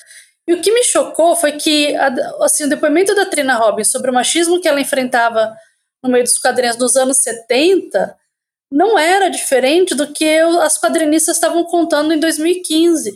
E 0.46 0.54
o 0.54 0.60
que 0.60 0.72
me 0.72 0.82
chocou 0.84 1.36
foi 1.36 1.52
que 1.52 1.94
assim, 2.40 2.64
o 2.64 2.68
depoimento 2.68 3.14
da 3.14 3.26
Trina 3.26 3.54
Robbins 3.54 3.90
sobre 3.90 4.10
o 4.10 4.14
machismo 4.14 4.60
que 4.60 4.68
ela 4.68 4.80
enfrentava 4.80 5.54
no 6.02 6.10
meio 6.10 6.24
dos 6.24 6.38
quadrinhos 6.38 6.76
nos 6.76 6.96
anos 6.96 7.18
70 7.18 8.16
não 8.72 8.98
era 8.98 9.28
diferente 9.28 9.94
do 9.94 10.12
que 10.12 10.24
eu, 10.24 10.60
as 10.62 10.80
quadrinistas 10.80 11.36
estavam 11.36 11.62
contando 11.64 12.14
em 12.14 12.18
2015, 12.18 13.12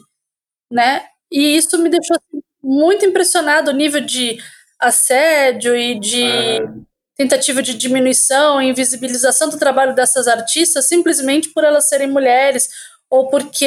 né? 0.70 1.06
E 1.32 1.56
isso 1.56 1.78
me 1.78 1.88
deixou 1.88 2.14
assim, 2.14 2.42
muito 2.62 3.06
impressionado 3.06 3.70
o 3.70 3.74
nível 3.74 4.02
de 4.02 4.38
assédio 4.78 5.74
e 5.74 5.98
de 5.98 6.24
ah. 6.24 6.86
Tentativa 7.16 7.62
de 7.62 7.74
diminuição 7.74 8.60
e 8.60 8.68
invisibilização 8.68 9.48
do 9.48 9.58
trabalho 9.58 9.94
dessas 9.94 10.28
artistas 10.28 10.84
simplesmente 10.84 11.48
por 11.48 11.64
elas 11.64 11.88
serem 11.88 12.08
mulheres 12.08 12.68
ou 13.10 13.28
porque 13.28 13.64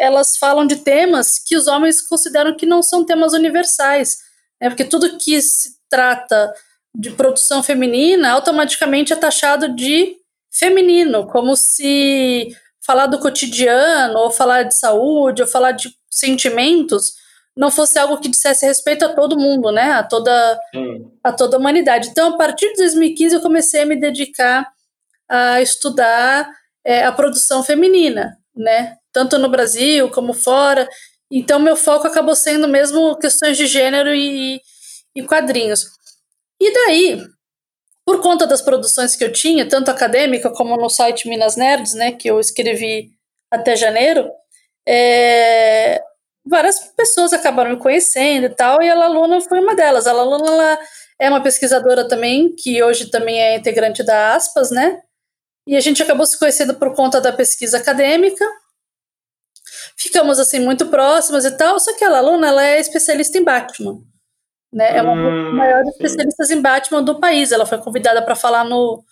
elas 0.00 0.36
falam 0.36 0.66
de 0.66 0.76
temas 0.76 1.38
que 1.38 1.56
os 1.56 1.66
homens 1.66 2.00
consideram 2.00 2.56
que 2.56 2.66
não 2.66 2.82
são 2.82 3.04
temas 3.04 3.32
universais. 3.34 4.18
Né? 4.60 4.68
Porque 4.70 4.84
tudo 4.84 5.18
que 5.18 5.40
se 5.40 5.76
trata 5.88 6.52
de 6.94 7.10
produção 7.10 7.62
feminina 7.62 8.30
automaticamente 8.30 9.12
é 9.12 9.16
taxado 9.16 9.74
de 9.74 10.16
feminino, 10.50 11.26
como 11.26 11.54
se 11.54 12.56
falar 12.84 13.06
do 13.06 13.18
cotidiano, 13.18 14.18
ou 14.18 14.30
falar 14.30 14.62
de 14.64 14.74
saúde, 14.74 15.42
ou 15.42 15.48
falar 15.48 15.72
de 15.72 15.94
sentimentos 16.10 17.12
não 17.58 17.72
fosse 17.72 17.98
algo 17.98 18.20
que 18.20 18.28
dissesse 18.28 18.64
respeito 18.64 19.04
a 19.04 19.12
todo 19.12 19.36
mundo, 19.36 19.72
né? 19.72 19.90
A 19.90 20.04
toda, 20.04 20.60
a 21.24 21.32
toda 21.32 21.56
a 21.56 21.58
humanidade. 21.58 22.08
Então, 22.08 22.34
a 22.34 22.36
partir 22.36 22.68
de 22.68 22.76
2015, 22.76 23.34
eu 23.34 23.40
comecei 23.40 23.82
a 23.82 23.84
me 23.84 23.98
dedicar 23.98 24.64
a 25.28 25.60
estudar 25.60 26.48
é, 26.84 27.04
a 27.04 27.10
produção 27.10 27.64
feminina, 27.64 28.38
né? 28.54 28.96
Tanto 29.12 29.36
no 29.38 29.48
Brasil 29.48 30.08
como 30.10 30.32
fora. 30.32 30.88
Então, 31.28 31.58
meu 31.58 31.74
foco 31.74 32.06
acabou 32.06 32.36
sendo 32.36 32.68
mesmo 32.68 33.18
questões 33.18 33.56
de 33.56 33.66
gênero 33.66 34.14
e, 34.14 34.60
e 35.16 35.22
quadrinhos. 35.24 35.84
E 36.60 36.72
daí, 36.72 37.26
por 38.06 38.20
conta 38.20 38.46
das 38.46 38.62
produções 38.62 39.16
que 39.16 39.24
eu 39.24 39.32
tinha, 39.32 39.68
tanto 39.68 39.90
acadêmica 39.90 40.48
como 40.50 40.76
no 40.76 40.88
site 40.88 41.28
Minas 41.28 41.56
Nerds, 41.56 41.94
né, 41.94 42.12
que 42.12 42.30
eu 42.30 42.38
escrevi 42.38 43.10
até 43.50 43.74
janeiro, 43.74 44.30
é, 44.86 46.00
várias 46.48 46.78
pessoas 46.96 47.32
acabaram 47.32 47.70
me 47.70 47.76
conhecendo 47.76 48.46
e 48.46 48.54
tal, 48.54 48.82
e 48.82 48.88
a 48.88 48.94
Laluna 48.94 49.40
foi 49.40 49.60
uma 49.60 49.74
delas. 49.74 50.06
A 50.06 50.12
Laluna 50.12 50.46
ela 50.46 50.78
é 51.20 51.28
uma 51.28 51.42
pesquisadora 51.42 52.08
também, 52.08 52.54
que 52.56 52.82
hoje 52.82 53.10
também 53.10 53.40
é 53.40 53.56
integrante 53.56 54.02
da 54.02 54.34
Aspas, 54.34 54.70
né? 54.70 55.00
E 55.66 55.76
a 55.76 55.80
gente 55.80 56.02
acabou 56.02 56.24
se 56.24 56.38
conhecendo 56.38 56.74
por 56.74 56.94
conta 56.94 57.20
da 57.20 57.32
pesquisa 57.32 57.76
acadêmica. 57.76 58.44
Ficamos 59.96 60.38
assim 60.38 60.60
muito 60.60 60.86
próximas 60.86 61.44
e 61.44 61.50
tal, 61.56 61.78
só 61.78 61.94
que 61.96 62.04
a 62.04 62.08
Laluna 62.08 62.48
ela 62.48 62.64
é 62.64 62.80
especialista 62.80 63.36
em 63.36 63.44
Batman. 63.44 64.00
Né? 64.72 64.96
É 64.96 65.02
uma 65.02 65.14
das 65.14 65.32
hum, 65.32 65.56
maiores 65.56 65.88
especialistas 65.88 66.50
em 66.50 66.60
Batman 66.60 67.02
do 67.02 67.18
país. 67.18 67.52
Ela 67.52 67.66
foi 67.66 67.78
convidada 67.78 68.22
para 68.22 68.36
falar 68.36 68.64
no, 68.64 69.02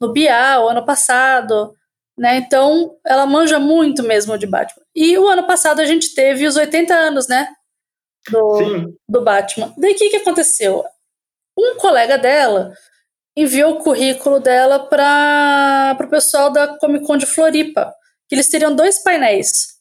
no 0.00 0.12
Bial 0.12 0.68
ano 0.68 0.84
passado. 0.84 1.74
Né? 2.18 2.38
Então, 2.38 2.96
ela 3.04 3.26
manja 3.26 3.58
muito 3.58 4.02
mesmo 4.02 4.38
de 4.38 4.46
Batman. 4.46 4.82
E 4.94 5.18
o 5.18 5.28
ano 5.28 5.46
passado 5.46 5.80
a 5.80 5.84
gente 5.84 6.14
teve 6.14 6.46
os 6.46 6.56
80 6.56 6.94
anos, 6.94 7.28
né? 7.28 7.48
Do, 8.30 8.94
do 9.08 9.22
Batman. 9.22 9.72
Daí 9.76 9.92
o 9.92 9.96
que, 9.96 10.10
que 10.10 10.16
aconteceu? 10.16 10.84
Um 11.56 11.76
colega 11.76 12.16
dela 12.16 12.72
enviou 13.36 13.72
o 13.72 13.78
currículo 13.78 14.40
dela 14.40 14.78
para 14.78 15.96
o 16.00 16.08
pessoal 16.08 16.50
da 16.50 16.78
Comic 16.78 17.06
Con 17.06 17.18
de 17.18 17.26
Floripa, 17.26 17.94
que 18.28 18.34
eles 18.34 18.48
teriam 18.48 18.74
dois 18.74 18.98
painéis 18.98 19.76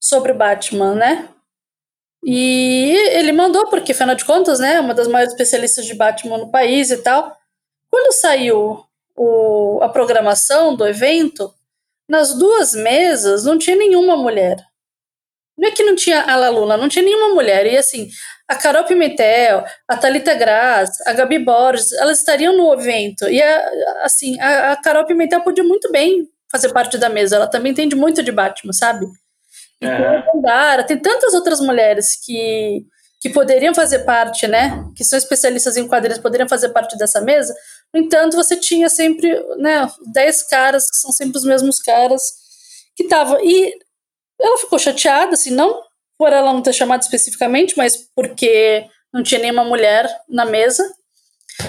sobre 0.00 0.32
o 0.32 0.36
Batman, 0.36 0.94
né? 0.94 1.28
E 2.24 2.94
ele 3.12 3.32
mandou, 3.32 3.66
porque 3.68 3.92
afinal 3.92 4.14
de 4.14 4.24
contas, 4.24 4.60
né, 4.60 4.78
uma 4.80 4.94
das 4.94 5.08
maiores 5.08 5.32
especialistas 5.32 5.86
de 5.86 5.94
Batman 5.94 6.38
no 6.38 6.50
país 6.50 6.90
e 6.90 6.98
tal. 6.98 7.36
Quando 7.90 8.12
saiu 8.12 8.84
o, 9.16 9.80
a 9.82 9.88
programação 9.88 10.76
do 10.76 10.86
evento, 10.86 11.52
nas 12.10 12.34
duas 12.34 12.74
mesas 12.74 13.44
não 13.44 13.56
tinha 13.56 13.76
nenhuma 13.76 14.16
mulher. 14.16 14.56
Não 15.56 15.68
é 15.68 15.70
que 15.70 15.84
não 15.84 15.94
tinha 15.94 16.22
a 16.22 16.34
Laluna, 16.34 16.76
não 16.76 16.88
tinha 16.88 17.04
nenhuma 17.04 17.34
mulher. 17.34 17.66
E 17.66 17.76
assim, 17.76 18.08
a 18.48 18.56
Carol 18.56 18.82
Pimentel, 18.84 19.64
a 19.86 19.96
Thalita 19.96 20.34
Graz, 20.34 20.90
a 21.06 21.12
Gabi 21.12 21.38
Borges, 21.38 21.92
elas 21.92 22.18
estariam 22.18 22.56
no 22.56 22.72
evento. 22.72 23.28
E 23.28 23.40
a, 23.40 24.02
assim, 24.02 24.40
a, 24.40 24.72
a 24.72 24.76
Carol 24.76 25.06
Pimentel 25.06 25.42
podia 25.42 25.62
muito 25.62 25.90
bem 25.92 26.26
fazer 26.50 26.72
parte 26.72 26.98
da 26.98 27.08
mesa. 27.08 27.36
Ela 27.36 27.46
também 27.46 27.70
entende 27.70 27.94
muito 27.94 28.24
de 28.24 28.32
Batman, 28.32 28.72
sabe? 28.72 29.06
E 29.80 29.86
é. 29.86 30.22
tem, 30.78 30.86
tem 30.86 30.98
tantas 30.98 31.32
outras 31.32 31.60
mulheres 31.60 32.18
que, 32.24 32.84
que 33.20 33.30
poderiam 33.30 33.72
fazer 33.72 34.00
parte, 34.00 34.48
né? 34.48 34.84
Que 34.96 35.04
são 35.04 35.16
especialistas 35.16 35.76
em 35.76 35.86
quadrinhos, 35.86 36.18
poderiam 36.18 36.48
fazer 36.48 36.70
parte 36.70 36.98
dessa 36.98 37.20
mesa. 37.20 37.54
No 37.94 38.00
entanto, 38.00 38.36
você 38.36 38.56
tinha 38.56 38.88
sempre, 38.88 39.28
né, 39.58 39.90
dez 40.12 40.42
caras, 40.42 40.88
que 40.88 40.96
são 40.96 41.10
sempre 41.10 41.38
os 41.38 41.44
mesmos 41.44 41.80
caras, 41.80 42.22
que 42.96 43.02
estavam. 43.02 43.38
E 43.44 43.74
ela 44.40 44.58
ficou 44.58 44.78
chateada, 44.78 45.32
assim, 45.32 45.50
não 45.50 45.82
por 46.20 46.34
ela 46.34 46.52
não 46.52 46.60
ter 46.60 46.74
chamado 46.74 47.00
especificamente, 47.00 47.78
mas 47.78 47.96
porque 48.14 48.86
não 49.10 49.22
tinha 49.22 49.40
nenhuma 49.40 49.64
mulher 49.64 50.06
na 50.28 50.44
mesa. 50.44 50.84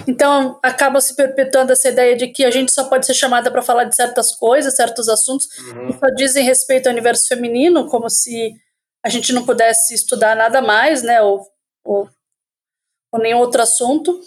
Então, 0.06 0.60
acaba 0.62 1.00
se 1.00 1.16
perpetuando 1.16 1.72
essa 1.72 1.88
ideia 1.88 2.18
de 2.18 2.28
que 2.28 2.44
a 2.44 2.52
gente 2.52 2.70
só 2.70 2.84
pode 2.90 3.06
ser 3.06 3.14
chamada 3.14 3.50
para 3.50 3.62
falar 3.62 3.86
de 3.86 3.96
certas 3.96 4.36
coisas, 4.36 4.76
certos 4.76 5.08
assuntos, 5.08 5.48
uhum. 5.58 5.88
que 5.88 6.00
só 6.00 6.08
dizem 6.16 6.44
respeito 6.44 6.88
ao 6.88 6.92
universo 6.92 7.30
feminino, 7.30 7.88
como 7.88 8.10
se 8.10 8.54
a 9.02 9.08
gente 9.08 9.32
não 9.32 9.46
pudesse 9.46 9.94
estudar 9.94 10.36
nada 10.36 10.62
mais, 10.62 11.02
né, 11.02 11.22
ou, 11.22 11.48
ou, 11.86 12.10
ou 13.14 13.22
nenhum 13.22 13.40
outro 13.40 13.62
assunto. 13.62 14.20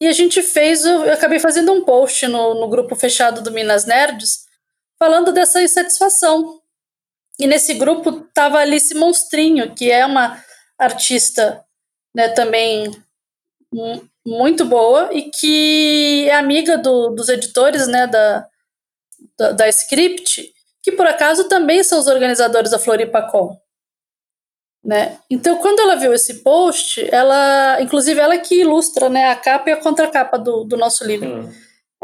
E 0.00 0.06
a 0.06 0.12
gente 0.12 0.42
fez, 0.42 0.84
eu 0.84 1.12
acabei 1.12 1.38
fazendo 1.38 1.72
um 1.72 1.84
post 1.84 2.26
no, 2.26 2.54
no 2.54 2.68
grupo 2.68 2.96
fechado 2.96 3.42
do 3.42 3.50
Minas 3.50 3.86
Nerds, 3.86 4.44
falando 4.98 5.32
dessa 5.32 5.62
insatisfação. 5.62 6.60
E 7.38 7.46
nesse 7.46 7.74
grupo 7.74 8.12
tava 8.32 8.58
Alice 8.58 8.94
Monstrinho, 8.94 9.74
que 9.74 9.90
é 9.90 10.04
uma 10.04 10.42
artista 10.78 11.64
né, 12.14 12.28
também 12.28 12.90
muito 14.26 14.64
boa 14.64 15.10
e 15.12 15.30
que 15.30 16.28
é 16.28 16.34
amiga 16.34 16.78
do, 16.78 17.10
dos 17.10 17.28
editores 17.28 17.86
né, 17.86 18.06
da, 18.06 18.46
da, 19.36 19.52
da 19.52 19.68
Script, 19.68 20.52
que 20.82 20.92
por 20.92 21.06
acaso 21.06 21.48
também 21.48 21.82
são 21.82 21.98
os 21.98 22.06
organizadores 22.06 22.70
da 22.70 22.78
Floripacom. 22.78 23.56
Né? 24.84 25.16
Então, 25.30 25.56
quando 25.56 25.80
ela 25.80 25.96
viu 25.96 26.12
esse 26.12 26.42
post, 26.42 27.08
ela, 27.10 27.80
inclusive 27.80 28.20
ela 28.20 28.36
que 28.36 28.60
ilustra 28.60 29.08
né, 29.08 29.30
a 29.30 29.36
capa 29.36 29.70
e 29.70 29.72
a 29.72 29.78
contracapa 29.78 30.38
do, 30.38 30.62
do 30.64 30.76
nosso 30.76 31.04
livro. 31.06 31.26
Hum. 31.26 31.52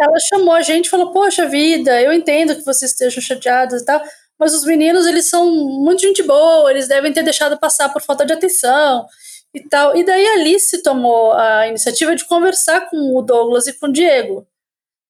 Ela 0.01 0.17
chamou 0.31 0.55
a 0.55 0.63
gente 0.63 0.87
e 0.87 0.89
falou: 0.89 1.13
Poxa 1.13 1.47
vida, 1.47 2.01
eu 2.01 2.11
entendo 2.11 2.57
que 2.57 2.65
vocês 2.65 2.93
estejam 2.93 3.23
chateados 3.23 3.83
e 3.83 3.85
tal, 3.85 4.03
mas 4.39 4.55
os 4.55 4.65
meninos 4.65 5.07
eles 5.07 5.29
são 5.29 5.51
muito 5.51 6.01
gente 6.01 6.23
boa, 6.23 6.71
eles 6.71 6.89
devem 6.89 7.13
ter 7.13 7.23
deixado 7.23 7.59
passar 7.59 7.91
por 7.91 8.01
falta 8.01 8.25
de 8.25 8.33
atenção 8.33 9.07
e 9.53 9.61
tal. 9.61 9.95
E 9.95 10.03
daí 10.03 10.27
a 10.27 10.33
Alice 10.35 10.83
tomou 10.83 11.33
a 11.35 11.69
iniciativa 11.69 12.17
de 12.17 12.25
conversar 12.25 12.89
com 12.89 13.15
o 13.15 13.21
Douglas 13.21 13.67
e 13.67 13.79
com 13.79 13.89
o 13.89 13.93
Diego, 13.93 14.47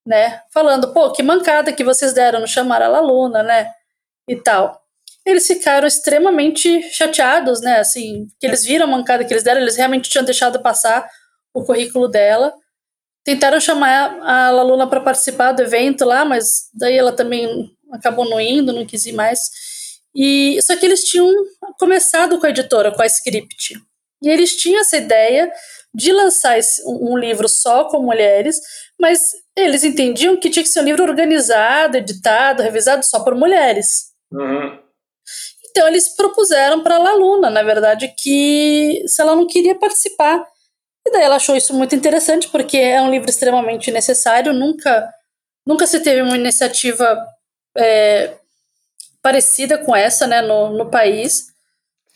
né? 0.05 0.43
Falando: 0.53 0.93
Pô, 0.93 1.13
que 1.13 1.23
mancada 1.23 1.73
que 1.73 1.85
vocês 1.85 2.13
deram 2.13 2.41
no 2.41 2.49
chamar 2.49 2.83
a 2.83 2.89
Laluna, 2.89 3.45
né? 3.45 3.71
E 4.27 4.35
tal 4.35 4.80
eles 5.31 5.47
ficaram 5.47 5.87
extremamente 5.87 6.83
chateados, 6.93 7.61
né? 7.61 7.81
Assim, 7.81 8.27
que 8.39 8.47
eles 8.47 8.65
viram 8.65 8.87
a 8.87 8.89
mancada 8.89 9.25
que 9.25 9.33
eles 9.33 9.43
deram, 9.43 9.61
eles 9.61 9.77
realmente 9.77 10.09
tinham 10.11 10.25
deixado 10.25 10.61
passar 10.61 11.09
o 11.55 11.65
currículo 11.65 12.09
dela. 12.09 12.53
Tentaram 13.25 13.61
chamar 13.61 14.19
a 14.23 14.51
Laluna 14.51 14.89
para 14.89 15.01
participar 15.01 15.53
do 15.53 15.63
evento 15.63 16.05
lá, 16.05 16.25
mas 16.25 16.71
daí 16.75 16.97
ela 16.97 17.13
também 17.13 17.71
acabou 17.93 18.29
não 18.29 18.41
indo, 18.41 18.73
não 18.73 18.87
quis 18.87 19.07
ir 19.07 19.13
mais. 19.13 19.41
E 20.15 20.59
só 20.63 20.77
que 20.77 20.87
eles 20.87 21.05
tinham 21.05 21.33
começado 21.79 22.39
com 22.39 22.47
a 22.47 22.51
editora, 22.51 22.93
com 22.93 23.03
a 23.03 23.07
Script. 23.07 23.75
E 24.23 24.29
eles 24.29 24.57
tinham 24.57 24.81
essa 24.81 24.97
ideia 24.97 25.51
de 25.95 26.13
lançar 26.13 26.59
esse, 26.59 26.83
um 26.87 27.17
livro 27.17 27.49
só 27.49 27.85
com 27.85 28.03
mulheres, 28.03 28.61
mas 29.01 29.33
eles 29.57 29.83
entendiam 29.83 30.37
que 30.37 30.51
tinha 30.51 30.63
que 30.63 30.69
ser 30.69 30.81
um 30.81 30.85
livro 30.85 31.03
organizado, 31.03 31.97
editado, 31.97 32.63
revisado 32.63 33.05
só 33.05 33.21
por 33.21 33.35
mulheres. 33.35 34.11
Uhum. 34.33 34.79
Então 35.71 35.87
eles 35.87 36.09
propuseram 36.17 36.83
para 36.83 36.97
a 36.97 36.99
Laluna, 36.99 37.49
na 37.49 37.63
verdade, 37.63 38.13
que 38.19 39.03
se 39.07 39.23
ela 39.23 39.37
não 39.37 39.47
queria 39.47 39.79
participar. 39.79 40.45
E 41.07 41.11
daí 41.11 41.23
ela 41.23 41.37
achou 41.37 41.57
isso 41.57 41.73
muito 41.75 41.95
interessante, 41.95 42.49
porque 42.49 42.77
é 42.77 43.01
um 43.01 43.11
livro 43.11 43.31
extremamente 43.31 43.91
necessário, 43.91 44.53
nunca, 44.53 45.09
nunca 45.67 45.87
se 45.87 46.01
teve 46.01 46.23
uma 46.23 46.37
iniciativa 46.37 47.27
é, 47.77 48.35
parecida 49.23 49.79
com 49.79 49.95
essa 49.95 50.27
né, 50.27 50.43
no, 50.43 50.71
no 50.71 50.91
país. 50.91 51.47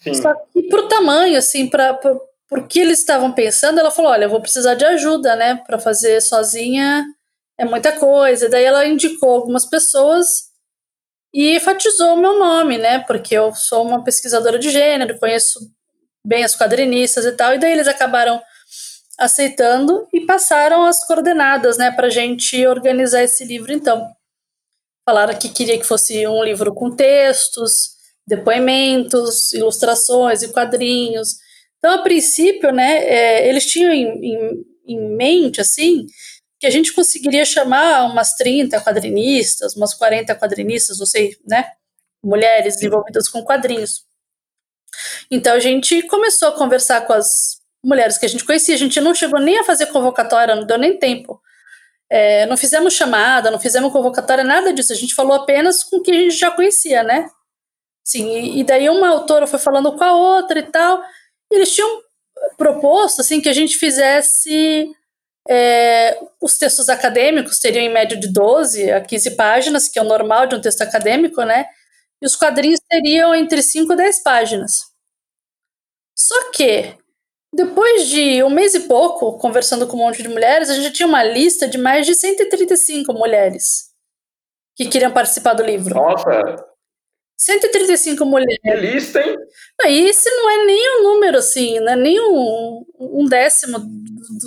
Sim. 0.02 0.14
Só 0.14 0.34
que 0.52 0.62
pro 0.64 0.88
tamanho, 0.88 1.38
assim, 1.38 1.68
para 1.68 1.99
por 2.49 2.68
que 2.68 2.80
eles 2.80 2.99
estavam 2.99 3.32
pensando, 3.32 3.80
ela 3.80 3.90
falou: 3.90 4.11
olha, 4.11 4.25
eu 4.25 4.30
vou 4.30 4.40
precisar 4.40 4.75
de 4.75 4.84
ajuda, 4.84 5.34
né? 5.34 5.62
Para 5.66 5.78
fazer 5.78 6.20
sozinha 6.20 7.04
é 7.58 7.64
muita 7.64 7.92
coisa. 7.92 8.49
Daí 8.49 8.64
ela 8.64 8.87
indicou 8.87 9.30
algumas 9.30 9.64
pessoas 9.64 10.50
e 11.35 11.57
enfatizou 11.57 12.14
o 12.14 12.21
meu 12.21 12.38
nome, 12.38 12.79
né? 12.79 13.00
Porque 13.00 13.37
eu 13.37 13.53
sou 13.53 13.85
uma 13.85 14.05
pesquisadora 14.05 14.57
de 14.57 14.71
gênero, 14.71 15.19
conheço 15.19 15.59
bem 16.25 16.45
as 16.45 16.57
quadrinistas 16.57 17.26
e 17.26 17.33
tal, 17.33 17.55
e 17.55 17.59
daí 17.59 17.73
eles 17.73 17.88
acabaram 17.88 18.41
aceitando 19.19 20.07
e 20.12 20.21
passaram 20.21 20.87
as 20.87 21.05
coordenadas, 21.05 21.76
né, 21.76 21.91
para 21.91 22.07
a 22.07 22.11
gente 22.11 22.64
organizar 22.67 23.23
esse 23.23 23.45
livro. 23.45 23.73
Então, 23.73 24.09
falaram 25.05 25.37
que 25.37 25.49
queria 25.49 25.79
que 25.79 25.85
fosse 25.85 26.26
um 26.26 26.43
livro 26.43 26.73
com 26.73 26.95
textos, 26.95 27.91
depoimentos, 28.26 29.53
ilustrações 29.53 30.43
e 30.43 30.53
quadrinhos. 30.53 31.35
Então, 31.79 31.93
a 31.93 32.03
princípio, 32.03 32.73
né, 32.73 33.05
é, 33.05 33.49
eles 33.49 33.67
tinham 33.67 33.93
em, 33.93 34.07
em, 34.07 34.64
em 34.87 35.17
mente, 35.17 35.61
assim, 35.61 36.07
que 36.61 36.66
a 36.66 36.70
gente 36.70 36.92
conseguiria 36.92 37.44
chamar 37.44 38.04
umas 38.04 38.32
30 38.34 38.80
quadrinistas, 38.80 39.76
umas 39.76 39.94
40 39.94 40.34
quadrinistas, 40.37 40.99
não 40.99 41.06
sei, 41.06 41.37
né, 41.46 41.73
mulheres 42.23 42.80
envolvidas 42.82 43.28
com 43.28 43.42
quadrinhos. 43.42 44.04
Então, 45.30 45.54
a 45.54 45.61
gente 45.61 46.02
começou 46.02 46.49
a 46.49 46.52
conversar 46.52 47.02
com 47.02 47.12
as 47.12 47.61
mulheres 47.84 48.16
que 48.16 48.26
a 48.26 48.28
gente 48.28 48.44
conhecia. 48.44 48.75
A 48.75 48.78
gente 48.78 49.00
não 49.00 49.14
chegou 49.14 49.40
nem 49.40 49.58
a 49.58 49.64
fazer 49.64 49.87
convocatória, 49.87 50.54
não 50.54 50.64
deu 50.64 50.78
nem 50.78 50.99
tempo. 50.99 51.40
É, 52.11 52.46
não 52.46 52.56
fizemos 52.56 52.94
chamada, 52.94 53.50
não 53.50 53.58
fizemos 53.58 53.92
convocatória, 53.92 54.44
nada 54.44 54.73
disso. 54.73 54.92
A 54.92 54.96
gente 54.96 55.14
falou 55.14 55.34
apenas 55.34 55.82
com 55.82 56.00
quem 56.00 56.16
a 56.16 56.20
gente 56.23 56.37
já 56.37 56.50
conhecia, 56.50 57.02
né? 57.02 57.28
Sim, 58.04 58.58
e, 58.58 58.64
daí 58.64 58.88
uma 58.88 59.08
autora 59.08 59.46
foi 59.46 59.58
falando 59.58 59.96
com 59.96 60.04
a 60.04 60.12
outra 60.12 60.58
e 60.58 60.62
tal. 60.62 61.02
E 61.50 61.56
eles 61.56 61.75
tinham 61.75 62.02
proposto 62.56 63.20
assim 63.20 63.40
que 63.40 63.49
a 63.49 63.52
gente 63.52 63.76
fizesse 63.76 64.90
é, 65.48 66.18
os 66.40 66.56
textos 66.58 66.88
acadêmicos 66.88 67.58
seriam 67.58 67.84
em 67.84 67.92
média 67.92 68.16
de 68.16 68.32
12 68.32 68.90
a 68.90 69.00
15 69.00 69.32
páginas, 69.32 69.88
que 69.88 69.98
é 69.98 70.02
o 70.02 70.06
normal 70.06 70.46
de 70.46 70.54
um 70.54 70.60
texto 70.60 70.82
acadêmico, 70.82 71.42
né? 71.42 71.66
E 72.22 72.26
os 72.26 72.36
quadrinhos 72.36 72.80
seriam 72.90 73.34
entre 73.34 73.62
5 73.62 73.92
e 73.92 73.96
10 73.96 74.22
páginas. 74.22 74.86
Só 76.16 76.50
que 76.52 76.96
depois 77.54 78.08
de 78.08 78.42
um 78.42 78.50
mês 78.50 78.74
e 78.74 78.80
pouco, 78.80 79.38
conversando 79.38 79.86
com 79.86 79.96
um 79.96 80.00
monte 80.00 80.22
de 80.22 80.28
mulheres, 80.28 80.70
a 80.70 80.74
gente 80.74 80.92
tinha 80.92 81.06
uma 81.06 81.22
lista 81.22 81.68
de 81.68 81.78
mais 81.78 82.06
de 82.06 82.14
135 82.14 83.12
mulheres 83.12 83.92
que 84.76 84.86
queriam 84.86 85.12
participar 85.12 85.54
do 85.54 85.62
livro. 85.62 85.94
Nossa! 85.94 86.74
135 87.37 88.25
mulheres. 88.25 88.59
Que 88.62 88.75
lista, 88.75 89.21
hein? 89.21 89.37
E 89.87 90.09
esse 90.09 90.31
não 90.31 90.50
é 90.50 90.64
nem 90.64 90.99
um 90.99 91.03
número, 91.03 91.38
assim, 91.38 91.81
não 91.81 91.93
é 91.93 91.97
nem 91.97 92.21
um, 92.21 92.85
um 92.99 93.25
décimo 93.26 93.85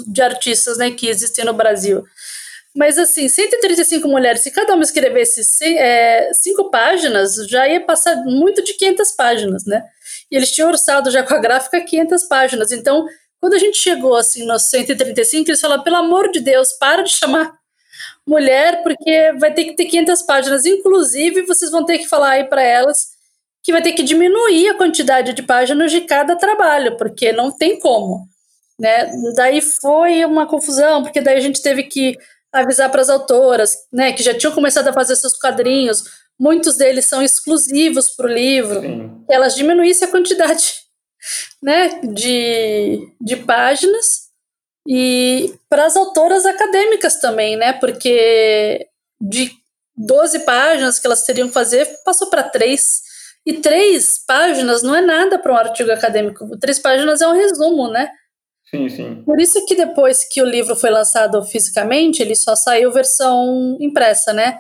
de 0.08 0.22
artistas 0.22 0.77
né, 0.77 0.91
que 0.91 1.08
existem 1.08 1.46
no 1.46 1.53
Brasil. 1.53 2.03
Mas, 2.75 2.98
assim, 2.98 3.27
135 3.27 4.08
mulheres, 4.08 4.41
se 4.41 4.51
cada 4.51 4.74
uma 4.75 4.84
escrevesse 4.84 5.41
é, 5.77 6.32
cinco 6.34 6.70
páginas, 6.70 7.36
já 7.48 7.67
ia 7.67 7.82
passar 7.82 8.15
muito 8.25 8.63
de 8.63 8.74
500 8.74 9.12
páginas, 9.13 9.65
né? 9.65 9.84
e 10.32 10.36
eles 10.36 10.51
tinham 10.51 10.70
orçado 10.70 11.10
já 11.10 11.24
com 11.24 11.34
a 11.34 11.39
gráfica 11.39 11.82
500 11.82 12.24
páginas. 12.25 12.72
Então, 12.72 13.06
quando 13.39 13.53
a 13.53 13.60
gente 13.60 13.77
chegou 13.77 14.15
assim 14.15 14.46
nos 14.46 14.70
135, 14.70 15.50
eles 15.50 15.62
falaram: 15.62 15.84
pelo 15.84 15.98
amor 15.98 16.32
de 16.32 16.39
Deus, 16.39 16.74
para 16.74 17.01
de 17.01 17.12
chamar 17.12 17.53
mulher, 18.27 18.84
porque 18.84 19.34
vai 19.39 19.53
ter 19.53 19.63
que 19.63 19.75
ter 19.75 19.86
500 19.86 20.22
páginas. 20.24 20.65
Inclusive, 20.65 21.43
vocês 21.43 21.72
vão 21.72 21.86
ter 21.86 22.00
que 22.00 22.07
falar 22.07 22.31
aí 22.31 22.43
para 22.43 22.62
elas 22.62 23.15
que 23.63 23.72
vai 23.72 23.81
ter 23.81 23.93
que 23.93 24.03
diminuir 24.03 24.69
a 24.69 24.77
quantidade 24.77 25.34
de 25.34 25.43
páginas 25.43 25.91
de 25.91 26.01
cada 26.01 26.36
trabalho, 26.36 26.98
porque 26.98 27.31
não 27.31 27.51
tem 27.51 27.79
como. 27.79 28.27
Né? 28.79 29.12
Daí 29.36 29.62
foi 29.62 30.24
uma 30.24 30.46
confusão, 30.46 31.03
porque 31.03 31.22
daí 31.22 31.38
a 31.38 31.41
gente 31.41 31.62
teve 31.62 31.84
que 31.84 32.17
avisar 32.51 32.89
para 32.89 33.01
as 33.01 33.10
autoras, 33.10 33.75
né, 33.91 34.13
que 34.13 34.24
já 34.24 34.34
tinham 34.34 34.53
começado 34.53 34.88
a 34.88 34.93
fazer 34.93 35.15
seus 35.15 35.38
quadrinhos, 35.38 36.03
muitos 36.39 36.77
deles 36.77 37.05
são 37.05 37.22
exclusivos 37.22 38.10
para 38.12 38.25
o 38.25 38.34
livro, 38.34 38.81
Sim. 38.81 39.24
que 39.27 39.34
elas 39.34 39.53
diminuíssem 39.53 40.07
a 40.07 40.12
quantidade 40.12 40.74
né, 41.62 42.00
de, 42.03 43.12
de 43.19 43.36
páginas 43.36 44.26
e 44.88 45.54
para 45.69 45.86
as 45.86 45.97
autoras 45.97 46.45
acadêmicas 46.45 47.19
também, 47.19 47.58
né, 47.58 47.73
porque 47.73 48.88
de 49.19 49.52
12 49.97 50.39
páginas 50.39 51.00
que 51.00 51.08
elas 51.08 51.23
teriam 51.23 51.47
que 51.47 51.54
fazer, 51.54 51.86
passou 52.06 52.30
para 52.30 52.43
três. 52.43 53.02
E 53.45 53.54
três 53.54 54.23
páginas 54.28 54.84
não 54.84 54.93
é 54.93 55.02
nada 55.02 55.39
para 55.39 55.54
um 55.54 55.58
artigo 55.58 55.91
acadêmico. 55.91 56.58
Três 56.60 56.80
páginas 56.80 57.21
é 57.21 57.28
um 57.28 57.34
resumo, 57.34 57.89
né? 57.89 58.10
Sim, 58.69 58.89
sim. 58.89 59.23
Por 59.26 59.39
isso 59.39 59.65
que 59.65 59.76
depois 59.76 60.26
que 60.26 60.41
o 60.41 60.45
livro 60.45 60.76
foi 60.76 60.89
lançado 60.89 61.41
fisicamente, 61.43 62.21
ele 62.21 62.36
só 62.36 62.56
saiu 62.56 62.91
versão 62.91 63.78
impressa, 63.80 64.34
né? 64.34 64.60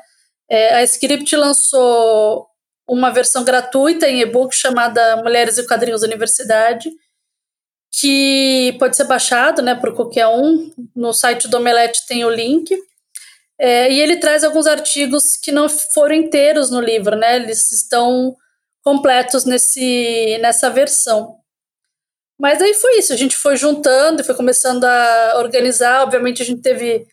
É, 0.49 0.75
a 0.75 0.83
Script 0.83 1.35
lançou 1.35 2.47
uma 2.89 3.11
versão 3.11 3.43
gratuita 3.43 4.07
em 4.07 4.21
e-book 4.21 4.55
chamada 4.55 5.17
Mulheres 5.17 5.57
e 5.57 5.67
Quadrinhos 5.67 6.03
Universidade, 6.03 6.89
que 7.91 8.75
pode 8.79 8.95
ser 8.95 9.05
baixado 9.05 9.61
né, 9.61 9.75
por 9.75 9.95
qualquer 9.95 10.27
um. 10.27 10.71
No 10.95 11.13
site 11.13 11.47
do 11.47 11.57
Omelete 11.57 12.05
tem 12.07 12.25
o 12.25 12.29
link. 12.29 12.77
É, 13.59 13.91
e 13.91 13.99
ele 13.99 14.17
traz 14.17 14.43
alguns 14.43 14.67
artigos 14.67 15.35
que 15.35 15.51
não 15.51 15.67
foram 15.67 16.15
inteiros 16.15 16.69
no 16.69 16.79
livro, 16.79 17.15
né? 17.15 17.37
Eles 17.37 17.71
estão 17.71 18.35
completos 18.83 19.45
nesse, 19.45 20.37
nessa 20.41 20.69
versão. 20.69 21.37
Mas 22.39 22.61
aí 22.61 22.75
foi 22.75 22.99
isso, 22.99 23.11
a 23.13 23.15
gente 23.15 23.35
foi 23.35 23.57
juntando 23.57 24.23
foi 24.23 24.35
começando 24.35 24.83
a 24.83 25.33
organizar. 25.37 26.03
Obviamente, 26.03 26.41
a 26.41 26.45
gente 26.45 26.61
teve 26.61 27.07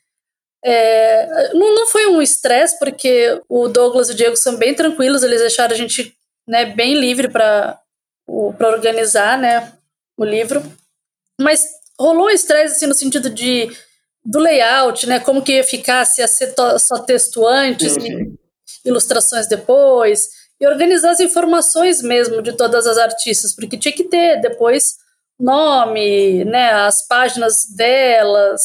é, 0.65 1.53
não, 1.53 1.75
não 1.75 1.87
foi 1.87 2.07
um 2.07 2.23
estresse, 2.23 2.79
porque 2.79 3.39
o 3.49 3.69
Douglas 3.69 4.09
e 4.09 4.13
o 4.13 4.15
Diego 4.15 4.37
são 4.37 4.57
bem 4.57 4.75
tranquilos, 4.75 5.23
eles 5.23 5.41
deixaram 5.41 5.75
a 5.75 5.77
gente 5.77 6.17
né, 6.49 6.65
bem 6.65 6.99
livre 6.99 7.29
para 7.29 7.79
organizar 8.27 9.39
né, 9.39 9.73
o 10.17 10.25
livro. 10.25 10.63
Mas 11.41 11.67
rolou 11.99 12.27
um 12.27 12.31
estresse 12.31 12.77
assim, 12.77 12.87
no 12.87 12.95
sentido 12.95 13.31
de 13.31 13.71
do 14.25 14.39
layout, 14.39 15.07
né? 15.07 15.21
Como 15.21 15.43
que 15.43 15.53
ia 15.53 15.65
ficar, 15.65 16.05
se 16.05 16.21
ia 16.23 16.29
ser 16.29 16.55
só 16.79 16.99
texto 17.01 17.47
antes 17.47 17.97
e 17.97 18.39
ilustrações 18.85 19.47
depois. 19.47 20.29
E 20.61 20.67
organizar 20.67 21.11
as 21.11 21.21
informações 21.21 22.01
mesmo 22.01 22.41
de 22.41 22.53
todas 22.53 22.87
as 22.87 22.97
artistas, 22.97 23.55
porque 23.55 23.77
tinha 23.77 23.93
que 23.93 24.05
ter 24.05 24.41
depois 24.41 24.97
nome, 25.39 26.45
né? 26.45 26.71
As 26.73 27.07
páginas 27.07 27.67
delas, 27.77 28.63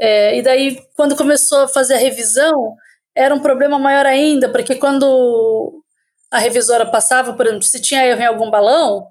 é, 0.00 0.38
e 0.38 0.42
daí, 0.42 0.82
quando 0.96 1.14
começou 1.14 1.60
a 1.60 1.68
fazer 1.68 1.94
a 1.94 1.98
revisão, 1.98 2.74
era 3.14 3.34
um 3.34 3.40
problema 3.40 3.78
maior 3.78 4.06
ainda, 4.06 4.48
porque 4.48 4.74
quando 4.76 5.82
a 6.30 6.38
revisora 6.38 6.86
passava, 6.86 7.34
por 7.34 7.46
exemplo, 7.46 7.64
se 7.64 7.80
tinha 7.82 8.06
erro 8.06 8.22
em 8.22 8.26
algum 8.26 8.50
balão, 8.50 9.08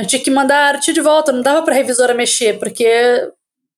a 0.00 0.02
gente 0.02 0.10
tinha 0.10 0.24
que 0.24 0.30
mandar 0.30 0.56
a 0.56 0.68
arte 0.68 0.92
de 0.92 1.00
volta, 1.00 1.30
não 1.30 1.42
dava 1.42 1.62
para 1.62 1.74
a 1.74 1.76
revisora 1.76 2.14
mexer, 2.14 2.58
porque 2.58 2.86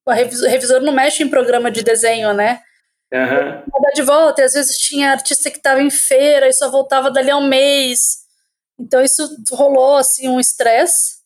a 0.07 0.15
revisora 0.15 0.81
não 0.81 0.93
mexe 0.93 1.23
em 1.23 1.29
programa 1.29 1.71
de 1.71 1.83
desenho, 1.83 2.33
né? 2.33 2.61
Uhum. 3.13 3.63
Mandar 3.73 3.91
de 3.95 4.03
volta, 4.03 4.41
e 4.41 4.45
às 4.45 4.53
vezes 4.53 4.79
tinha 4.79 5.11
artista 5.11 5.51
que 5.51 5.57
estava 5.57 5.83
em 5.83 5.91
feira 5.91 6.49
e 6.49 6.53
só 6.53 6.71
voltava 6.71 7.11
dali 7.11 7.31
a 7.31 7.37
um 7.37 7.47
mês. 7.47 8.19
Então 8.79 9.03
isso 9.03 9.29
rolou 9.51 9.97
assim 9.97 10.29
um 10.29 10.39
estresse. 10.39 11.21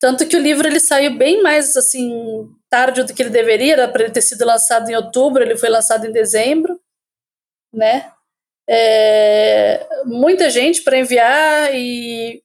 Tanto 0.00 0.26
que 0.26 0.36
o 0.36 0.40
livro 0.40 0.68
ele 0.68 0.78
saiu 0.78 1.16
bem 1.18 1.42
mais 1.42 1.76
assim 1.76 2.48
tarde 2.70 3.02
do 3.02 3.12
que 3.12 3.20
ele 3.20 3.30
deveria, 3.30 3.72
era 3.72 3.88
para 3.88 4.04
ele 4.04 4.12
ter 4.12 4.22
sido 4.22 4.44
lançado 4.44 4.88
em 4.88 4.94
outubro, 4.94 5.42
ele 5.42 5.56
foi 5.56 5.68
lançado 5.68 6.06
em 6.06 6.12
dezembro, 6.12 6.80
né? 7.72 8.12
É, 8.70 9.84
muita 10.04 10.48
gente 10.48 10.82
para 10.82 10.98
enviar 10.98 11.74
e 11.74 12.42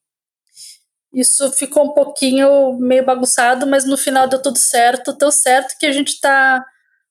isso 1.14 1.52
ficou 1.52 1.86
um 1.86 1.94
pouquinho 1.94 2.74
meio 2.80 3.06
bagunçado, 3.06 3.68
mas 3.68 3.86
no 3.86 3.96
final 3.96 4.28
deu 4.28 4.42
tudo 4.42 4.58
certo, 4.58 5.16
tão 5.16 5.30
certo 5.30 5.78
que 5.80 5.86
a 5.86 5.92
gente 5.92 6.10
está 6.10 6.66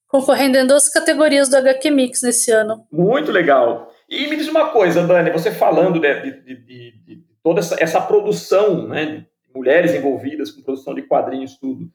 concorrendo 0.09 0.59
em 0.59 0.67
duas 0.67 0.89
categorias 0.89 1.49
do 1.49 1.57
HQ 1.57 1.91
Mix 1.91 2.21
nesse 2.23 2.51
ano. 2.51 2.85
Muito 2.93 3.31
legal. 3.33 3.91
E 4.09 4.27
me 4.27 4.37
diz 4.37 4.49
uma 4.49 4.69
coisa, 4.69 5.07
Dani, 5.07 5.31
você 5.31 5.51
falando 5.51 5.99
de, 5.99 6.21
de, 6.21 6.57
de, 6.57 6.93
de 7.07 7.25
toda 7.43 7.61
essa, 7.61 7.77
essa, 7.79 8.01
produção, 8.01 8.87
né, 8.87 9.25
mulheres 9.55 9.95
envolvidas 9.95 10.51
com 10.51 10.63
produção 10.63 10.95
de 10.95 11.03
quadrinhos, 11.03 11.57
tudo. 11.57 11.89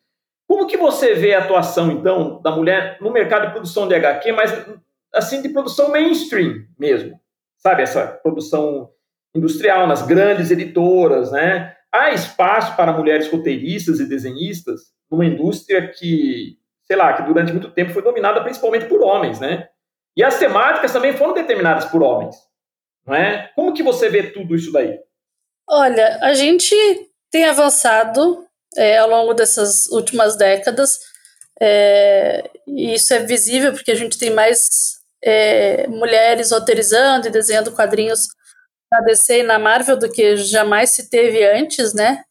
Como 0.47 0.65
que 0.65 0.77
você 0.77 1.13
vê 1.13 1.35
a 1.35 1.43
atuação, 1.43 1.91
então, 1.91 2.41
da 2.41 2.51
mulher 2.51 2.97
no 3.01 3.11
mercado 3.11 3.45
de 3.45 3.51
produção 3.51 3.87
de 3.87 3.93
HQ, 3.93 4.31
mas, 4.31 4.65
assim, 5.13 5.41
de 5.41 5.49
produção 5.49 5.91
mainstream 5.91 6.65
mesmo? 6.79 7.19
Sabe, 7.57 7.83
essa 7.83 8.07
produção 8.07 8.89
industrial, 9.35 9.85
nas 9.85 10.01
grandes 10.01 10.49
editoras, 10.49 11.31
né? 11.31 11.76
Há 11.91 12.11
espaço 12.11 12.75
para 12.75 12.93
mulheres 12.93 13.29
roteiristas 13.31 13.99
e 13.99 14.07
desenhistas 14.07 14.93
numa 15.09 15.25
indústria 15.25 15.87
que, 15.87 16.57
sei 16.85 16.95
lá, 16.95 17.13
que 17.13 17.23
durante 17.23 17.51
muito 17.51 17.71
tempo 17.71 17.93
foi 17.93 18.01
dominada 18.01 18.41
principalmente 18.41 18.85
por 18.85 19.01
homens, 19.01 19.39
né? 19.39 19.69
E 20.15 20.23
as 20.23 20.37
temáticas 20.39 20.91
também 20.91 21.15
foram 21.15 21.33
determinadas 21.33 21.85
por 21.85 22.01
homens, 22.01 22.35
não 23.05 23.15
é? 23.15 23.51
Como 23.55 23.73
que 23.73 23.83
você 23.83 24.09
vê 24.09 24.31
tudo 24.31 24.55
isso 24.55 24.71
daí? 24.71 24.99
Olha, 25.69 26.19
a 26.21 26.33
gente 26.33 26.75
tem 27.31 27.45
avançado 27.45 28.45
é, 28.75 28.97
ao 28.97 29.09
longo 29.09 29.33
dessas 29.33 29.85
últimas 29.87 30.35
décadas. 30.35 30.99
É, 31.59 32.49
e 32.67 32.93
isso 32.93 33.13
é 33.13 33.19
visível 33.19 33.73
porque 33.73 33.91
a 33.91 33.95
gente 33.95 34.17
tem 34.17 34.29
mais 34.31 34.97
é, 35.23 35.87
mulheres 35.87 36.51
roteirizando 36.51 37.27
e 37.27 37.31
desenhando 37.31 37.71
quadrinhos 37.71 38.27
na 38.91 39.01
DC 39.01 39.39
e 39.39 39.43
na 39.43 39.59
Marvel 39.59 39.97
do 39.97 40.09
que 40.09 40.37
jamais 40.37 40.91
se 40.91 41.09
teve 41.09 41.45
antes, 41.45 41.93
né? 41.93 42.23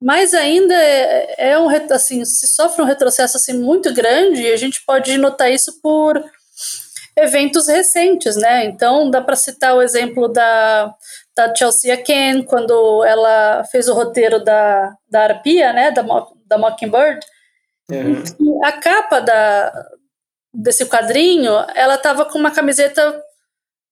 Mas 0.00 0.34
ainda 0.34 0.74
é, 0.74 1.50
é 1.52 1.58
um 1.58 1.68
assim, 1.90 2.24
se 2.24 2.46
sofre 2.48 2.82
um 2.82 2.86
retrocesso 2.86 3.36
assim 3.36 3.54
muito 3.54 3.92
grande 3.94 4.42
e 4.42 4.52
a 4.52 4.56
gente 4.56 4.84
pode 4.84 5.16
notar 5.16 5.50
isso 5.50 5.80
por 5.80 6.22
eventos 7.16 7.66
recentes, 7.66 8.36
né? 8.36 8.66
Então 8.66 9.10
dá 9.10 9.22
para 9.22 9.36
citar 9.36 9.74
o 9.74 9.80
exemplo 9.80 10.28
da, 10.28 10.94
da 11.34 11.54
Chelsea 11.54 11.96
Ken 11.96 12.42
quando 12.42 13.02
ela 13.04 13.64
fez 13.64 13.88
o 13.88 13.94
roteiro 13.94 14.44
da, 14.44 14.94
da 15.08 15.22
Arpia, 15.22 15.72
né? 15.72 15.90
Da, 15.90 16.02
da 16.46 16.58
Mockingbird. 16.58 17.20
Uhum. 17.90 18.64
A 18.64 18.72
capa 18.72 19.20
da, 19.20 19.86
desse 20.52 20.84
quadrinho, 20.84 21.52
ela 21.74 21.96
tava 21.96 22.26
com 22.26 22.38
uma 22.38 22.50
camiseta 22.50 23.22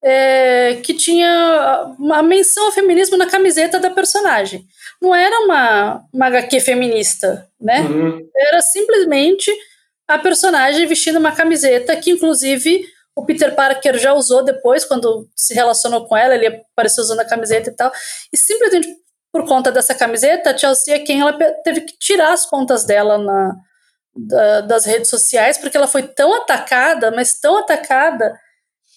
é, 0.05 0.81
que 0.83 0.93
tinha 0.93 1.95
uma 1.99 2.23
menção 2.23 2.67
ao 2.67 2.73
feminismo 2.73 3.17
na 3.17 3.27
camiseta 3.27 3.81
da 3.81 3.91
personagem. 3.91 4.67
Não 5.01 5.15
era 5.15 5.41
uma, 5.41 6.05
uma 6.13 6.27
HQ 6.27 6.61
feminista, 6.61 7.49
né? 7.59 7.81
Uhum. 7.81 8.29
Era 8.37 8.61
simplesmente 8.61 9.51
a 10.07 10.19
personagem 10.19 10.87
vestindo 10.87 11.19
uma 11.19 11.33
camiseta 11.33 11.97
que, 11.97 12.11
inclusive, 12.11 12.85
o 13.17 13.25
Peter 13.25 13.55
Parker 13.55 13.97
já 13.99 14.13
usou 14.13 14.45
depois, 14.45 14.85
quando 14.85 15.27
se 15.35 15.55
relacionou 15.55 16.07
com 16.07 16.15
ela, 16.17 16.35
ele 16.35 16.49
apareceu 16.49 17.03
usando 17.03 17.21
a 17.21 17.25
camiseta 17.25 17.71
e 17.71 17.75
tal. 17.75 17.91
E 18.31 18.37
simplesmente 18.37 18.89
por 19.33 19.49
conta 19.49 19.73
dessa 19.73 19.95
camiseta, 19.95 20.51
a 20.51 20.57
Chelsea 20.57 20.95
é 20.95 20.99
quem 21.01 21.21
ela 21.21 21.33
teve 21.65 21.81
que 21.81 21.99
tirar 21.99 22.33
as 22.33 22.47
contas 22.47 22.85
dela 22.85 23.19
na, 23.19 23.57
da, 24.15 24.61
das 24.61 24.85
redes 24.85 25.09
sociais, 25.09 25.59
porque 25.59 25.77
ela 25.77 25.89
foi 25.89 26.05
tão 26.05 26.33
atacada, 26.35 27.11
mas 27.11 27.41
tão 27.41 27.57
atacada, 27.57 28.39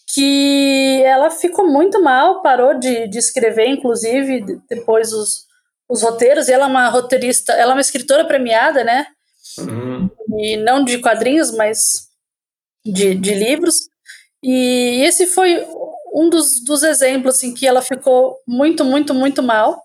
que 0.08 1.04
ela 1.04 1.30
ficou 1.30 1.68
muito 1.68 2.02
mal, 2.02 2.42
parou 2.42 2.80
de, 2.80 3.08
de 3.08 3.18
escrever, 3.18 3.68
inclusive, 3.68 4.46
depois 4.70 5.12
os, 5.12 5.46
os 5.90 6.02
roteiros, 6.02 6.48
e 6.48 6.54
ela 6.54 6.66
é 6.66 6.70
uma 6.70 6.88
roteirista, 6.90 7.52
ela 7.54 7.74
é 7.74 7.76
uma 7.76 7.82
escritora 7.82 8.26
premiada, 8.26 8.84
né? 8.84 9.08
Uhum. 9.60 10.10
E 10.40 10.58
não 10.58 10.84
de 10.84 11.00
quadrinhos, 11.00 11.52
mas 11.52 12.08
de, 12.86 13.16
de 13.16 13.34
livros. 13.34 13.90
E 14.42 15.04
esse 15.04 15.28
foi 15.28 15.66
um 16.14 16.30
dos, 16.30 16.64
dos 16.64 16.84
exemplos 16.84 17.44
em 17.44 17.54
que 17.54 17.68
ela 17.68 17.82
ficou 17.82 18.38
muito, 18.48 18.86
muito, 18.86 19.14
muito 19.14 19.44
mal. 19.44 19.82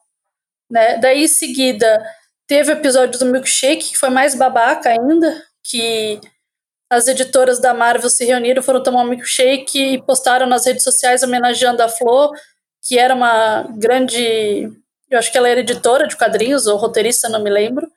Né? 0.71 0.99
Daí, 0.99 1.25
em 1.25 1.29
seguida, 1.29 2.03
teve 2.47 2.71
o 2.71 2.75
episódio 2.75 3.19
do 3.19 3.27
Milkshake, 3.27 3.91
que 3.91 3.99
foi 3.99 4.09
mais 4.09 4.35
babaca 4.35 4.91
ainda, 4.91 5.43
que 5.65 6.21
as 6.92 7.09
editoras 7.09 7.59
da 7.59 7.72
Marvel 7.72 8.11
se 8.11 8.22
reuniram, 8.22 8.62
foram 8.62 8.83
tomar 8.83 9.02
um 9.02 9.09
milkshake 9.09 9.94
e 9.94 10.02
postaram 10.02 10.46
nas 10.46 10.66
redes 10.66 10.85
sociais 10.85 11.22
homenageando 11.22 11.83
a 11.83 11.88
Flo, 11.88 12.31
que 12.87 12.98
era 12.98 13.14
uma 13.14 13.62
grande. 13.78 14.70
Eu 15.11 15.18
acho 15.18 15.33
que 15.33 15.38
ela 15.38 15.48
era 15.48 15.61
editora 15.61 16.07
de 16.07 16.18
quadrinhos, 16.18 16.66
ou 16.66 16.76
roteirista, 16.76 17.31
não 17.31 17.42
me 17.42 17.48
lembro. 17.48 17.90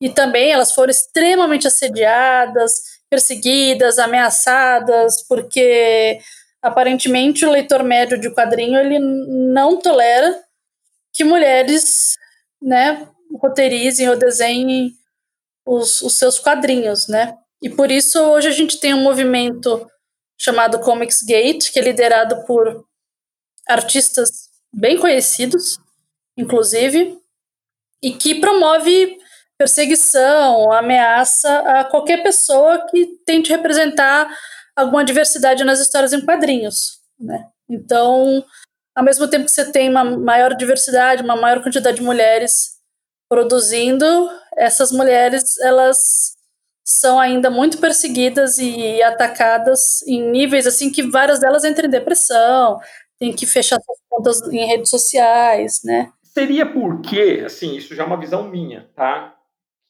E 0.00 0.08
também 0.08 0.50
elas 0.50 0.72
foram 0.72 0.90
extremamente 0.90 1.66
assediadas, 1.66 2.72
perseguidas, 3.10 3.98
ameaçadas, 3.98 5.22
porque 5.28 6.18
aparentemente 6.62 7.44
o 7.44 7.50
leitor 7.50 7.82
médio 7.82 8.18
de 8.18 8.30
quadrinho 8.30 8.80
ele 8.80 8.98
não 8.98 9.76
tolera 9.76 10.34
que 11.12 11.24
mulheres 11.24 12.16
né, 12.62 13.06
roteirizem 13.34 14.08
ou 14.08 14.16
desenhem 14.16 14.92
os, 15.66 16.00
os 16.00 16.16
seus 16.16 16.38
quadrinhos, 16.38 17.06
né? 17.06 17.36
E 17.62 17.68
por 17.68 17.90
isso 17.90 18.18
hoje 18.20 18.48
a 18.48 18.52
gente 18.52 18.78
tem 18.80 18.94
um 18.94 19.02
movimento 19.02 19.86
chamado 20.38 20.80
Comics 20.80 21.22
Gate, 21.22 21.70
que 21.70 21.78
é 21.78 21.82
liderado 21.82 22.44
por 22.46 22.86
artistas 23.68 24.48
bem 24.72 24.98
conhecidos, 24.98 25.78
inclusive, 26.36 27.18
e 28.02 28.12
que 28.12 28.40
promove 28.40 29.18
perseguição, 29.58 30.72
ameaça 30.72 31.58
a 31.60 31.84
qualquer 31.84 32.22
pessoa 32.22 32.86
que 32.86 33.18
tente 33.26 33.50
representar 33.50 34.34
alguma 34.74 35.04
diversidade 35.04 35.64
nas 35.64 35.80
histórias 35.80 36.14
em 36.14 36.24
quadrinhos, 36.24 37.00
né? 37.18 37.46
Então, 37.68 38.42
ao 38.96 39.04
mesmo 39.04 39.28
tempo 39.28 39.44
que 39.44 39.50
você 39.50 39.70
tem 39.70 39.90
uma 39.90 40.02
maior 40.04 40.54
diversidade, 40.54 41.22
uma 41.22 41.36
maior 41.36 41.62
quantidade 41.62 41.98
de 41.98 42.02
mulheres 42.02 42.78
produzindo, 43.28 44.30
essas 44.56 44.90
mulheres 44.90 45.58
elas 45.60 46.36
são 46.98 47.18
ainda 47.18 47.50
muito 47.50 47.78
perseguidas 47.78 48.58
e 48.58 49.02
atacadas 49.02 50.02
em 50.06 50.30
níveis 50.30 50.66
assim 50.66 50.90
que 50.90 51.02
várias 51.02 51.38
delas 51.38 51.64
entram 51.64 51.86
em 51.86 51.90
depressão, 51.90 52.78
tem 53.18 53.32
que 53.32 53.46
fechar 53.46 53.78
suas 53.80 53.98
contas 54.08 54.52
em 54.52 54.66
redes 54.66 54.90
sociais, 54.90 55.80
né? 55.84 56.10
Seria 56.22 56.64
porque, 56.66 57.42
assim, 57.44 57.76
isso 57.76 57.94
já 57.94 58.02
é 58.02 58.06
uma 58.06 58.18
visão 58.18 58.48
minha, 58.48 58.88
tá? 58.94 59.34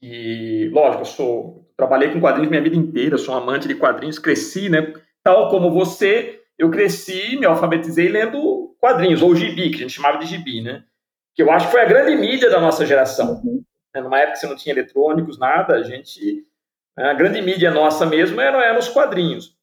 E, 0.03 0.71
lógico, 0.73 1.03
eu 1.03 1.07
sou, 1.07 1.73
trabalhei 1.77 2.11
com 2.11 2.21
quadrinhos 2.21 2.51
minha 2.51 2.63
vida 2.63 2.77
inteira, 2.77 3.19
sou 3.19 3.35
um 3.35 3.39
amante 3.39 3.69
de 3.69 3.75
quadrinhos, 3.75 4.19
cresci, 4.19 4.69
né? 4.69 4.93
Tal 5.23 5.51
como 5.51 5.71
você, 5.71 6.41
eu 6.59 6.71
cresci, 6.71 7.37
me 7.39 7.47
alfabetizei 7.47 8.09
lendo 8.09 8.75
quadrinhos, 8.81 9.23
ou 9.23 9.35
gibi, 9.37 9.71
que 9.71 9.77
a 9.77 9.81
gente 9.81 9.93
chamava 9.93 10.19
de 10.19 10.27
gibi, 10.27 10.63
né? 10.63 10.83
Que 11.35 11.43
eu 11.43 11.51
acho 11.51 11.67
que 11.67 11.73
foi 11.73 11.83
a 11.83 11.89
grande 11.89 12.17
mídia 12.17 12.51
da 12.51 12.61
nossa 12.61 12.85
geração. 12.85 13.41
Uhum. 13.45 13.63
Numa 13.97 14.19
época 14.19 14.35
que 14.35 14.41
você 14.41 14.47
não 14.47 14.57
tinha 14.57 14.75
eletrônicos, 14.75 15.39
nada, 15.39 15.75
a 15.75 15.83
gente 15.83 16.45
a 16.97 17.15
grande 17.15 17.41
mídia 17.41 17.71
nossa 17.71 18.07
mesmo 18.07 18.41
eram, 18.41 18.61
eram 18.61 18.79
os 18.79 18.89
quadrinhos. 18.89 19.57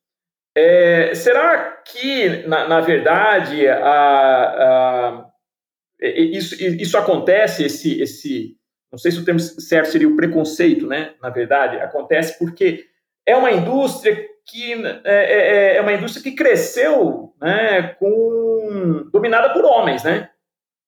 É, 0.56 1.14
será 1.14 1.82
que, 1.86 2.48
na, 2.48 2.68
na 2.68 2.82
verdade, 2.82 3.68
a, 3.68 3.84
a, 3.84 5.26
isso, 6.02 6.56
isso 6.60 6.98
acontece, 6.98 7.66
esse, 7.66 8.02
esse, 8.02 8.58
não 8.92 8.98
sei 8.98 9.12
se 9.12 9.20
o 9.20 9.26
termo 9.26 9.40
certo 9.40 9.92
seria 9.92 10.08
o 10.08 10.16
preconceito, 10.16 10.88
né? 10.88 11.14
Na 11.22 11.30
verdade, 11.30 11.78
acontece 11.78 12.40
porque 12.40 12.86
é 13.26 13.36
uma 13.36 13.52
indústria 13.52 14.18
que 14.46 14.74
é, 15.04 15.74
é, 15.74 15.76
é 15.78 15.82
uma 15.82 15.94
indústria 15.94 16.24
que 16.24 16.32
cresceu, 16.32 17.34
né, 17.42 17.96
com 18.00 19.10
dominada 19.12 19.54
por 19.54 19.66
homens, 19.66 20.04
né? 20.04 20.30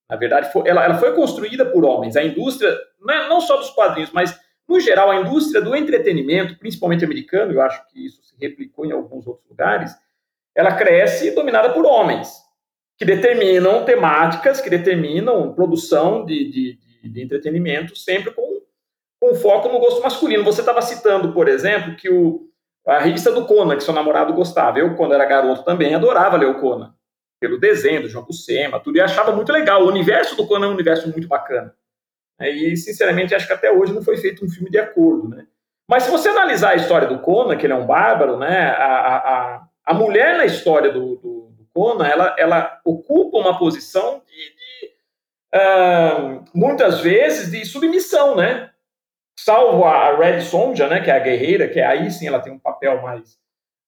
Na 0.09 0.15
verdade, 0.15 0.49
ela, 0.65 0.83
ela 0.83 0.97
foi 0.97 1.13
construída 1.13 1.65
por 1.65 1.85
homens. 1.85 2.15
A 2.15 2.23
indústria, 2.23 2.75
não, 2.99 3.13
é, 3.13 3.29
não 3.29 3.41
só 3.41 3.57
dos 3.57 3.69
quadrinhos, 3.69 4.11
mas 4.11 4.39
no 4.69 4.79
geral, 4.79 5.09
a 5.09 5.15
indústria 5.15 5.59
do 5.59 5.75
entretenimento, 5.75 6.59
principalmente 6.59 7.03
americano, 7.03 7.51
eu 7.51 7.61
acho 7.61 7.83
que 7.87 8.05
isso 8.05 8.23
se 8.23 8.35
replicou 8.39 8.85
em 8.85 8.91
alguns 8.91 9.25
outros 9.25 9.49
lugares, 9.49 9.91
ela 10.55 10.75
cresce 10.75 11.31
dominada 11.31 11.73
por 11.73 11.87
homens, 11.87 12.29
que 12.95 13.03
determinam 13.03 13.83
temáticas, 13.83 14.61
que 14.61 14.69
determinam 14.69 15.53
produção 15.53 16.23
de, 16.23 16.51
de, 16.51 16.79
de, 17.01 17.09
de 17.09 17.23
entretenimento, 17.23 17.95
sempre 17.95 18.31
com, 18.31 18.61
com 19.19 19.33
foco 19.33 19.69
no 19.69 19.79
gosto 19.79 20.03
masculino. 20.03 20.43
Você 20.43 20.61
estava 20.61 20.83
citando, 20.83 21.33
por 21.33 21.47
exemplo, 21.47 21.95
que 21.95 22.09
o, 22.09 22.47
a 22.85 22.99
revista 22.99 23.31
do 23.31 23.45
Conan, 23.45 23.75
que 23.75 23.83
seu 23.83 23.93
namorado 23.93 24.33
gostava. 24.33 24.77
Eu, 24.77 24.95
quando 24.95 25.15
era 25.15 25.25
garoto, 25.25 25.63
também 25.63 25.95
adorava 25.95 26.37
ler 26.37 26.47
o 26.47 26.59
Conan, 26.59 26.93
pelo 27.39 27.59
desenho 27.59 28.03
do 28.03 28.09
João 28.09 28.25
Buscema, 28.25 28.79
tudo, 28.79 28.97
e 28.97 29.01
achava 29.01 29.31
muito 29.31 29.51
legal. 29.51 29.83
O 29.83 29.87
universo 29.87 30.35
do 30.35 30.45
Conan 30.45 30.67
é 30.67 30.69
um 30.69 30.73
universo 30.73 31.09
muito 31.09 31.27
bacana. 31.27 31.73
E, 32.41 32.77
sinceramente, 32.77 33.35
acho 33.35 33.47
que 33.47 33.53
até 33.53 33.71
hoje 33.71 33.93
não 33.93 34.01
foi 34.01 34.17
feito 34.17 34.45
um 34.45 34.49
filme 34.49 34.69
de 34.69 34.77
acordo. 34.77 35.27
Né? 35.29 35.45
Mas 35.87 36.03
se 36.03 36.11
você 36.11 36.29
analisar 36.29 36.71
a 36.71 36.75
história 36.75 37.07
do 37.07 37.19
Conan, 37.19 37.57
que 37.57 37.65
ele 37.65 37.73
é 37.73 37.75
um 37.75 37.85
bárbaro, 37.85 38.37
né? 38.37 38.69
a, 38.69 39.17
a, 39.17 39.61
a 39.85 39.93
mulher 39.93 40.37
na 40.37 40.45
história 40.45 40.91
do, 40.91 41.15
do, 41.15 41.53
do 41.57 41.67
Conan, 41.73 42.05
ela, 42.05 42.35
ela 42.37 42.79
ocupa 42.85 43.37
uma 43.37 43.57
posição 43.57 44.21
de, 44.27 44.35
de 44.35 44.93
uh, 45.55 46.45
muitas 46.53 47.01
vezes, 47.01 47.51
de 47.51 47.65
submissão, 47.65 48.35
né? 48.35 48.69
Salvo 49.37 49.85
a 49.85 50.17
Red 50.17 50.41
Sonja, 50.41 50.87
né, 50.87 50.99
que 50.99 51.09
é 51.09 51.15
a 51.15 51.19
guerreira, 51.19 51.67
que 51.69 51.79
é 51.79 51.85
aí 51.85 52.11
sim 52.11 52.27
ela 52.27 52.41
tem 52.41 52.51
um 52.51 52.59
papel 52.59 53.01
mais, 53.01 53.37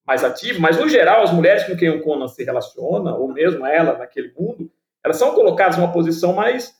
mais 0.07 0.23
ativo, 0.23 0.61
mas 0.61 0.79
no 0.79 0.87
geral 0.87 1.23
as 1.23 1.31
mulheres 1.31 1.65
com 1.65 1.75
quem 1.75 1.89
o 1.89 2.01
Conan 2.01 2.29
se 2.29 2.43
relaciona, 2.43 3.13
ou 3.15 3.27
mesmo 3.27 3.65
ela 3.65 3.97
naquele 3.97 4.33
mundo, 4.37 4.71
elas 5.03 5.17
são 5.17 5.33
colocadas 5.33 5.77
numa 5.77 5.91
posição 5.91 6.31
mais 6.31 6.73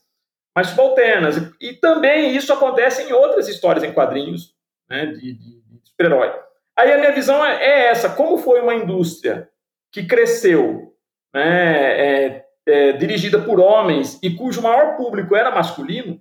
mais 0.54 0.68
subalternas. 0.68 1.36
E 1.60 1.72
também 1.74 2.36
isso 2.36 2.52
acontece 2.52 3.02
em 3.02 3.12
outras 3.12 3.48
histórias 3.48 3.84
em 3.84 3.92
quadrinhos 3.92 4.54
né, 4.88 5.06
de, 5.06 5.34
de, 5.34 5.62
super-herói. 5.84 6.32
Aí 6.76 6.92
a 6.92 6.98
minha 6.98 7.12
visão 7.12 7.44
é, 7.44 7.62
é, 7.62 7.86
essa: 7.88 8.10
como 8.10 8.38
foi 8.38 8.60
uma 8.60 8.74
indústria 8.74 9.48
que 9.90 10.04
cresceu, 10.04 10.94
né, 11.34 12.24
é, 12.26 12.44
é, 12.66 12.92
dirigida 12.92 13.38
por 13.40 13.60
homens 13.60 14.18
e 14.22 14.34
cujo 14.34 14.62
maior 14.62 14.96
público 14.96 15.34
era 15.34 15.50
masculino. 15.50 16.20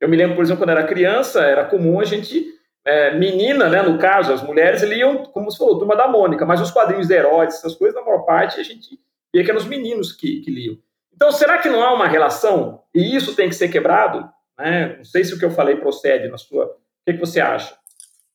Eu 0.00 0.08
me 0.08 0.16
lembro, 0.16 0.34
por 0.34 0.42
exemplo, 0.42 0.62
quando 0.62 0.76
era 0.76 0.86
criança, 0.86 1.42
era 1.42 1.64
comum 1.64 2.00
a 2.00 2.04
gente, 2.04 2.44
é, 2.84 3.16
menina, 3.16 3.68
né, 3.68 3.82
no 3.82 3.98
caso, 3.98 4.32
as 4.32 4.42
mulheres 4.42 4.82
liam, 4.82 5.24
como 5.26 5.48
você 5.48 5.58
falou, 5.58 5.78
Turma 5.78 5.94
da 5.94 6.08
Mônica, 6.08 6.44
mas 6.44 6.60
os 6.60 6.72
quadrinhos 6.72 7.06
de 7.06 7.14
heróis, 7.14 7.54
essas 7.54 7.76
coisas, 7.76 7.94
na 7.94 8.04
maior 8.04 8.24
parte, 8.24 8.58
a 8.58 8.64
gente 8.64 8.98
via 9.32 9.44
que 9.44 9.50
eram 9.50 9.60
os 9.60 9.66
meninos 9.66 10.12
que, 10.12 10.40
que 10.40 10.50
liam. 10.50 10.76
Então, 11.14 11.30
será 11.30 11.58
que 11.58 11.68
não 11.68 11.82
há 11.82 11.94
uma 11.94 12.08
relação 12.08 12.82
e 12.94 13.14
isso 13.14 13.34
tem 13.34 13.48
que 13.48 13.54
ser 13.54 13.68
quebrado? 13.68 14.28
Né? 14.58 14.96
Não 14.96 15.04
sei 15.04 15.24
se 15.24 15.34
o 15.34 15.38
que 15.38 15.44
eu 15.44 15.50
falei 15.50 15.76
procede 15.76 16.28
na 16.28 16.38
sua. 16.38 16.64
O 16.66 17.04
que, 17.06 17.14
que 17.14 17.20
você 17.20 17.40
acha? 17.40 17.74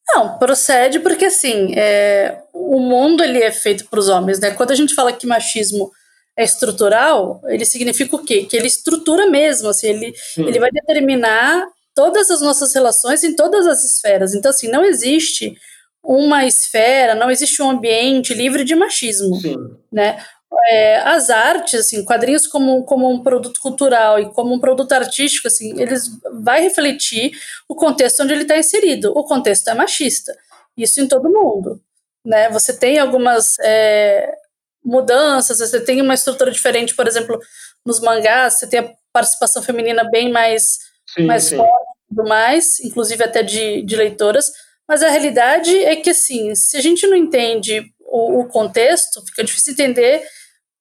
Não, 0.10 0.38
procede 0.38 1.00
porque 1.00 1.26
assim, 1.26 1.74
é, 1.78 2.42
o 2.54 2.80
mundo 2.80 3.24
ele 3.24 3.44
é 3.44 3.52
feito 3.52 3.86
para 3.90 4.00
os 4.00 4.08
homens, 4.08 4.40
né? 4.40 4.52
Quando 4.52 4.72
a 4.72 4.76
gente 4.76 4.96
fala 4.96 5.12
que 5.12 5.28
machismo 5.28 5.92
é 6.38 6.44
estrutural, 6.44 7.42
ele 7.48 7.66
significa 7.66 8.16
o 8.16 8.24
quê? 8.24 8.44
Que 8.44 8.56
ele 8.56 8.68
estrutura 8.68 9.26
mesmo, 9.26 9.70
assim, 9.70 9.88
ele, 9.88 10.14
ele 10.38 10.60
vai 10.60 10.70
determinar 10.72 11.68
todas 11.94 12.30
as 12.30 12.42
nossas 12.42 12.74
relações 12.74 13.24
em 13.24 13.36
todas 13.36 13.66
as 13.66 13.84
esferas. 13.84 14.36
Então, 14.36 14.52
assim, 14.52 14.70
não 14.70 14.86
existe 14.86 15.58
uma 16.04 16.46
esfera, 16.46 17.16
não 17.16 17.30
existe 17.30 17.62
um 17.62 17.72
ambiente 17.72 18.34
livre 18.34 18.64
de 18.64 18.76
machismo, 18.76 19.36
Sim. 19.42 19.58
né? 19.92 20.24
É, 20.70 21.00
as 21.00 21.30
artes, 21.30 21.82
assim, 21.82 22.04
quadrinhos 22.06 22.48
como, 22.48 22.84
como 22.84 23.10
um 23.10 23.22
produto 23.22 23.60
cultural 23.60 24.20
e 24.20 24.32
como 24.34 24.54
um 24.54 24.60
produto 24.60 24.92
artístico, 24.94 25.48
assim, 25.48 25.80
eles 25.80 26.10
vai 26.42 26.62
refletir 26.62 27.32
o 27.68 27.76
contexto 27.76 28.24
onde 28.24 28.34
ele 28.34 28.44
está 28.44 28.58
inserido. 28.58 29.12
O 29.16 29.24
contexto 29.24 29.70
é 29.70 29.74
machista, 29.74 30.36
isso 30.76 31.02
em 31.02 31.08
todo 31.08 31.30
mundo, 31.30 31.82
né? 32.26 32.50
Você 32.50 32.78
tem 32.78 32.98
algumas 32.98 33.58
é, 33.60 34.36
mudanças, 34.84 35.60
você 35.60 35.82
tem 35.82 36.02
uma 36.02 36.14
estrutura 36.14 36.50
diferente, 36.50 36.96
por 36.96 37.08
exemplo, 37.08 37.40
nos 37.86 38.00
mangás, 38.00 38.54
você 38.54 38.68
tem 38.68 38.80
a 38.80 38.94
participação 39.12 39.62
feminina 39.62 40.10
bem 40.10 40.32
mais, 40.32 40.80
sim, 41.14 41.26
mais 41.26 41.44
sim. 41.44 41.58
forte 41.58 41.72
e 41.72 42.16
tudo 42.16 42.30
mais, 42.30 42.80
inclusive 42.80 43.24
até 43.24 43.44
de, 43.44 43.82
de 43.82 43.96
leitoras, 43.96 44.52
mas 44.88 45.04
a 45.04 45.10
realidade 45.10 45.76
é 45.84 45.98
que, 45.98 46.12
assim, 46.12 46.56
se 46.56 46.78
a 46.78 46.82
gente 46.82 47.06
não 47.06 47.18
entende 47.18 47.92
o, 48.08 48.42
o 48.42 48.48
contexto, 48.48 49.24
fica 49.26 49.44
difícil 49.44 49.74
entender 49.74 50.24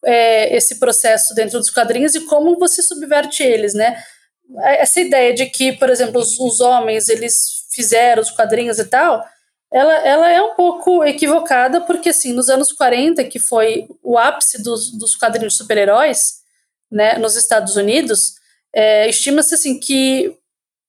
é, 0.05 0.57
esse 0.57 0.79
processo 0.79 1.35
dentro 1.35 1.59
dos 1.59 1.71
quadrinhos 1.71 2.15
e 2.15 2.21
como 2.27 2.59
você 2.59 2.83
subverte 2.83 3.43
eles, 3.43 3.75
né? 3.75 4.01
Essa 4.61 5.01
ideia 5.01 5.35
de 5.35 5.47
que, 5.47 5.73
por 5.73 5.91
exemplo, 5.91 6.21
os, 6.21 6.39
os 6.39 6.61
homens, 6.61 7.09
eles 7.09 7.67
fizeram 7.75 8.23
os 8.23 8.31
quadrinhos 8.31 8.79
e 8.79 8.85
tal, 8.85 9.25
ela, 9.73 9.95
ela 10.07 10.31
é 10.31 10.41
um 10.41 10.55
pouco 10.55 11.05
equivocada, 11.05 11.81
porque, 11.81 12.11
assim, 12.11 12.33
nos 12.33 12.49
anos 12.49 12.71
40, 12.73 13.25
que 13.25 13.41
foi 13.41 13.89
o 14.03 14.17
ápice 14.17 14.62
dos, 14.62 14.97
dos 14.97 15.17
quadrinhos 15.17 15.55
de 15.55 15.59
super-heróis, 15.59 16.37
né, 16.91 17.19
nos 17.19 17.35
Estados 17.35 17.75
Unidos, 17.75 18.35
é, 18.73 19.09
estima-se, 19.09 19.55
assim, 19.55 19.81
que 19.81 20.33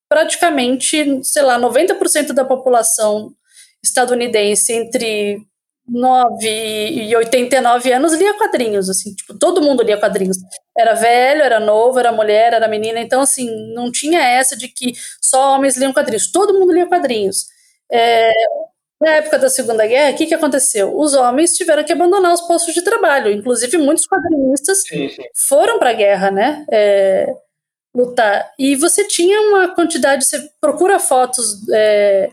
praticamente, 0.08 1.24
sei 1.24 1.42
lá, 1.42 1.60
90% 1.60 2.34
da 2.34 2.46
população 2.46 3.34
estadunidense 3.84 4.72
entre 4.74 5.42
9 5.88 6.48
e 6.48 7.16
89 7.16 7.92
anos 7.94 8.14
lia 8.14 8.34
quadrinhos, 8.38 8.90
assim, 8.90 9.14
tipo, 9.14 9.34
todo 9.38 9.62
mundo 9.62 9.84
lia 9.84 9.98
quadrinhos. 9.98 10.38
Era 10.78 10.94
velho, 10.94 11.42
era 11.42 11.60
novo, 11.60 11.98
era 11.98 12.12
mulher, 12.12 12.54
era 12.54 12.68
menina, 12.68 13.00
então, 13.00 13.22
assim, 13.22 13.74
não 13.74 13.92
tinha 13.92 14.20
essa 14.22 14.56
de 14.56 14.68
que 14.68 14.94
só 15.22 15.56
homens 15.56 15.78
liam 15.78 15.94
quadrinhos, 15.94 16.32
todo 16.32 16.58
mundo 16.58 16.74
lia 16.74 16.88
quadrinhos. 16.88 17.48
É, 17.92 18.32
na 19.00 19.12
época 19.12 19.40
da 19.40 19.50
Segunda 19.50 19.86
Guerra, 19.86 20.14
o 20.14 20.18
que, 20.18 20.26
que 20.26 20.34
aconteceu? 20.34 20.98
Os 20.98 21.14
homens 21.14 21.54
tiveram 21.56 21.84
que 21.84 21.94
abandonar 21.94 22.34
os 22.34 22.42
postos 22.42 22.74
de 22.74 22.82
trabalho, 22.82 23.32
inclusive 23.32 23.78
muitos 23.78 24.06
quadrinistas 24.08 24.82
sim, 24.82 25.08
sim. 25.10 25.24
foram 25.48 25.80
para 25.80 25.92
a 25.92 25.94
guerra, 25.94 26.32
né? 26.32 26.66
É, 26.72 27.34
lutar. 27.96 28.52
E 28.58 28.76
você 28.76 29.08
tinha 29.08 29.40
uma 29.42 29.74
quantidade, 29.74 30.26
você 30.26 30.50
procura 30.60 31.00
fotos 31.00 31.68
é, 31.72 32.30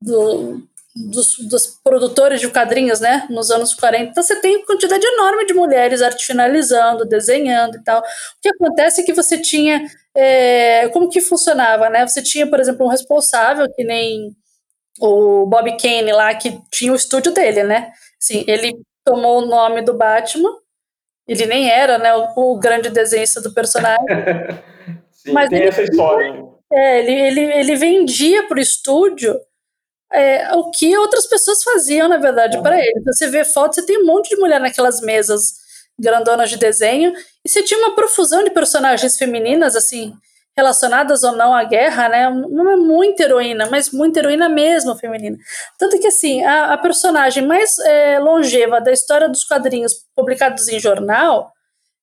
do, 0.00 0.62
dos, 0.96 1.36
dos, 1.48 1.66
produtores 1.84 2.40
de 2.40 2.48
quadrinhos, 2.48 3.00
né, 3.00 3.26
nos 3.28 3.50
anos 3.50 3.74
40, 3.74 4.10
então 4.10 4.22
você 4.22 4.40
tem 4.40 4.64
quantidade 4.64 5.06
enorme 5.06 5.46
de 5.46 5.52
mulheres 5.52 6.00
arte 6.00 6.24
finalizando, 6.24 7.04
desenhando 7.04 7.76
e 7.76 7.84
tal. 7.84 8.00
O 8.00 8.04
que 8.40 8.48
acontece 8.48 9.02
é 9.02 9.04
que 9.04 9.12
você 9.12 9.38
tinha, 9.38 9.84
é, 10.14 10.88
como 10.88 11.10
que 11.10 11.20
funcionava, 11.20 11.90
né, 11.90 12.06
você 12.06 12.22
tinha, 12.22 12.48
por 12.48 12.58
exemplo, 12.58 12.86
um 12.86 12.90
responsável, 12.90 13.66
que 13.74 13.84
nem 13.84 14.34
o 14.98 15.46
Bob 15.46 15.76
Kane 15.76 16.12
lá, 16.12 16.34
que 16.34 16.58
tinha 16.72 16.92
o 16.92 16.96
estúdio 16.96 17.32
dele, 17.32 17.62
né, 17.62 17.92
assim, 18.20 18.44
ele 18.48 18.72
tomou 19.04 19.42
o 19.42 19.46
nome 19.46 19.82
do 19.82 19.94
Batman, 19.94 20.50
ele 21.28 21.44
nem 21.44 21.70
era, 21.70 21.98
né, 21.98 22.14
o, 22.14 22.54
o 22.54 22.58
grande 22.58 22.88
desenhista 22.88 23.40
do 23.40 23.52
personagem, 23.52 24.06
Sim, 25.26 25.32
Mas 25.32 25.48
tem 25.48 25.58
ele, 25.58 25.68
essa 25.68 25.82
história. 25.82 26.44
É, 26.72 27.00
ele, 27.00 27.12
ele, 27.12 27.40
ele 27.40 27.76
vendia 27.76 28.46
para 28.46 28.58
o 28.58 28.60
estúdio 28.60 29.34
é, 30.12 30.54
o 30.54 30.70
que 30.70 30.96
outras 30.96 31.26
pessoas 31.26 31.62
faziam, 31.62 32.08
na 32.08 32.16
verdade, 32.16 32.56
uhum. 32.56 32.62
para 32.62 32.78
ele. 32.78 32.94
Então, 32.96 33.12
você 33.12 33.28
vê 33.28 33.44
fotos, 33.44 33.76
você 33.76 33.86
tem 33.86 34.02
um 34.02 34.06
monte 34.06 34.30
de 34.30 34.36
mulher 34.36 34.60
naquelas 34.60 35.00
mesas 35.00 35.54
grandonas 35.98 36.50
de 36.50 36.58
desenho, 36.58 37.12
e 37.44 37.48
você 37.48 37.62
tinha 37.62 37.80
uma 37.80 37.94
profusão 37.94 38.44
de 38.44 38.50
personagens 38.50 39.16
femininas, 39.16 39.74
assim, 39.74 40.12
relacionadas 40.56 41.22
ou 41.22 41.32
não 41.32 41.54
à 41.54 41.64
guerra, 41.64 42.08
né? 42.08 42.30
Não 42.30 42.70
é 42.70 42.76
muita 42.76 43.24
heroína, 43.24 43.68
mas 43.70 43.90
muita 43.90 44.20
heroína 44.20 44.48
mesmo 44.48 44.96
feminina. 44.96 45.36
Tanto 45.78 45.98
que, 45.98 46.06
assim, 46.06 46.42
a, 46.44 46.72
a 46.72 46.78
personagem 46.78 47.46
mais 47.46 47.78
é, 47.80 48.18
longeva 48.18 48.80
da 48.80 48.90
história 48.92 49.28
dos 49.28 49.44
quadrinhos 49.44 49.92
publicados 50.14 50.66
em 50.68 50.80
jornal 50.80 51.52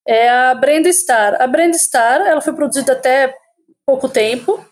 é 0.08 0.30
a 0.30 0.54
Brenda 0.54 0.90
Starr. 0.90 1.42
A 1.42 1.48
Brenda 1.48 1.76
Starr, 1.78 2.28
ela 2.28 2.42
foi 2.42 2.54
produzida 2.54 2.94
até 2.94 3.34
pouco 3.86 4.08
tempo, 4.08 4.64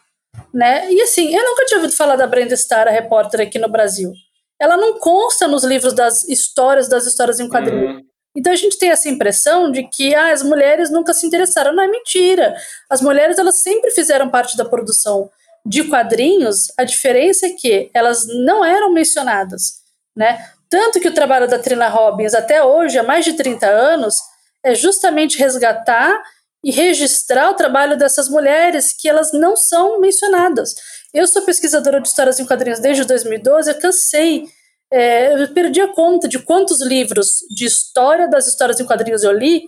né? 0.54 0.92
E 0.92 1.02
assim, 1.02 1.34
eu 1.36 1.44
nunca 1.44 1.66
tinha 1.66 1.80
ouvido 1.80 1.96
falar 1.96 2.16
da 2.16 2.28
Brenda 2.28 2.54
Starr, 2.54 2.88
a 2.88 2.92
repórter 2.92 3.42
aqui 3.42 3.58
no 3.58 3.70
Brasil. 3.70 4.12
Ela 4.60 4.78
não 4.78 5.00
consta 5.00 5.48
nos 5.48 5.64
livros 5.64 5.94
das 5.94 6.24
histórias, 6.28 6.88
das 6.88 7.06
histórias 7.06 7.40
em 7.40 7.50
quadrinhos. 7.50 7.96
Uhum. 7.96 8.06
Então 8.36 8.54
a 8.54 8.56
gente 8.56 8.78
tem 8.78 8.90
essa 8.90 9.10
impressão 9.10 9.72
de 9.72 9.84
que 9.84 10.16
ah, 10.16 10.32
as 10.32 10.44
mulheres 10.44 10.90
nunca 10.90 11.14
se 11.14 11.26
interessaram. 11.26 11.74
Não 11.74 11.84
é 11.84 11.88
mentira. 11.88 12.56
As 12.90 13.02
mulheres 13.02 13.38
elas 13.38 13.62
sempre 13.62 13.92
fizeram 13.92 14.30
parte 14.30 14.56
da 14.56 14.64
produção 14.64 15.30
de 15.66 15.84
quadrinhos. 15.84 16.72
A 16.78 16.84
diferença 16.84 17.48
é 17.48 17.50
que 17.52 17.90
elas 17.94 18.26
não 18.28 18.64
eram 18.64 18.94
mencionadas, 18.94 19.82
né? 20.16 20.48
Tanto 20.70 21.02
que 21.02 21.10
o 21.10 21.14
trabalho 21.14 21.50
da 21.50 21.60
Trina 21.60 21.90
Robbins 21.90 22.34
até 22.34 22.64
hoje, 22.64 22.98
há 22.98 23.04
mais 23.04 23.26
de 23.26 23.34
30 23.34 23.68
anos, 23.68 24.16
é 24.64 24.74
justamente 24.74 25.38
resgatar 25.38 26.24
e 26.64 26.72
registrar 26.72 27.50
o 27.50 27.56
trabalho 27.56 27.98
dessas 27.98 28.30
mulheres 28.30 28.94
que 28.94 29.10
elas 29.10 29.32
não 29.34 29.56
são 29.56 30.00
mencionadas. 30.00 30.76
Eu 31.14 31.28
sou 31.28 31.42
pesquisadora 31.42 32.00
de 32.00 32.08
histórias 32.08 32.40
em 32.40 32.46
quadrinhos 32.46 32.80
desde 32.80 33.04
2012, 33.06 33.70
eu 33.70 33.80
cansei, 33.80 34.46
é, 34.92 35.34
eu 35.34 35.48
perdi 35.54 35.82
a 35.82 35.88
conta 35.88 36.28
de 36.28 36.40
quantos 36.40 36.82
livros 36.82 37.40
de 37.56 37.66
história 37.66 38.28
das 38.28 38.48
histórias 38.48 38.80
em 38.80 38.86
quadrinhos 38.86 39.24
eu 39.24 39.32
li, 39.32 39.64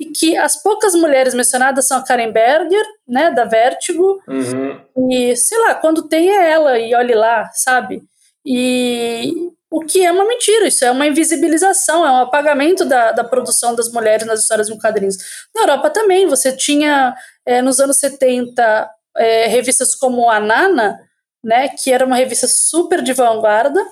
e 0.00 0.06
que 0.06 0.36
as 0.36 0.62
poucas 0.62 0.94
mulheres 0.94 1.34
mencionadas 1.34 1.86
são 1.86 1.98
a 1.98 2.04
Karen 2.04 2.30
Berger, 2.30 2.84
né, 3.06 3.30
da 3.30 3.44
Vertigo, 3.44 4.22
uhum. 4.28 5.10
e 5.10 5.36
sei 5.36 5.58
lá, 5.58 5.74
quando 5.74 6.08
tem 6.08 6.30
é 6.30 6.50
ela, 6.50 6.78
e 6.78 6.94
olhe 6.94 7.14
lá, 7.14 7.50
sabe? 7.52 8.02
E 8.46 9.50
o 9.70 9.84
que 9.84 10.04
é 10.04 10.10
uma 10.10 10.24
mentira, 10.26 10.66
isso 10.66 10.84
é 10.84 10.90
uma 10.90 11.06
invisibilização, 11.06 12.06
é 12.06 12.10
um 12.10 12.22
apagamento 12.22 12.84
da, 12.84 13.12
da 13.12 13.22
produção 13.22 13.74
das 13.74 13.90
mulheres 13.92 14.26
nas 14.26 14.40
histórias 14.40 14.68
em 14.68 14.78
quadrinhos. 14.78 15.16
Na 15.54 15.62
Europa 15.62 15.90
também, 15.90 16.26
você 16.26 16.56
tinha, 16.56 17.14
é, 17.44 17.60
nos 17.60 17.78
anos 17.78 17.98
70, 17.98 18.90
é, 19.16 19.46
revistas 19.46 19.94
como 19.94 20.30
a 20.30 20.40
Nana, 20.40 20.98
né, 21.44 21.68
que 21.68 21.92
era 21.92 22.04
uma 22.04 22.16
revista 22.16 22.46
super 22.48 23.02
de 23.02 23.12
vanguarda, 23.12 23.84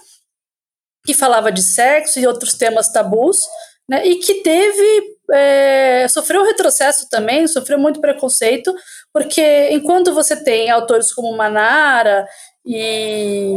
que 1.05 1.13
falava 1.13 1.53
de 1.53 1.63
sexo 1.63 2.19
e 2.19 2.27
outros 2.27 2.55
temas 2.55 2.91
tabus, 2.91 3.41
né, 3.89 4.05
e 4.07 4.17
que 4.17 4.43
teve, 4.43 5.17
é, 5.31 6.07
sofreu 6.09 6.43
retrocesso 6.43 7.09
também, 7.11 7.47
sofreu 7.47 7.79
muito 7.79 8.01
preconceito, 8.01 8.75
porque 9.13 9.69
enquanto 9.71 10.15
você 10.15 10.43
tem 10.43 10.71
autores 10.71 11.13
como 11.13 11.37
Manara 11.37 12.27
e 12.65 13.55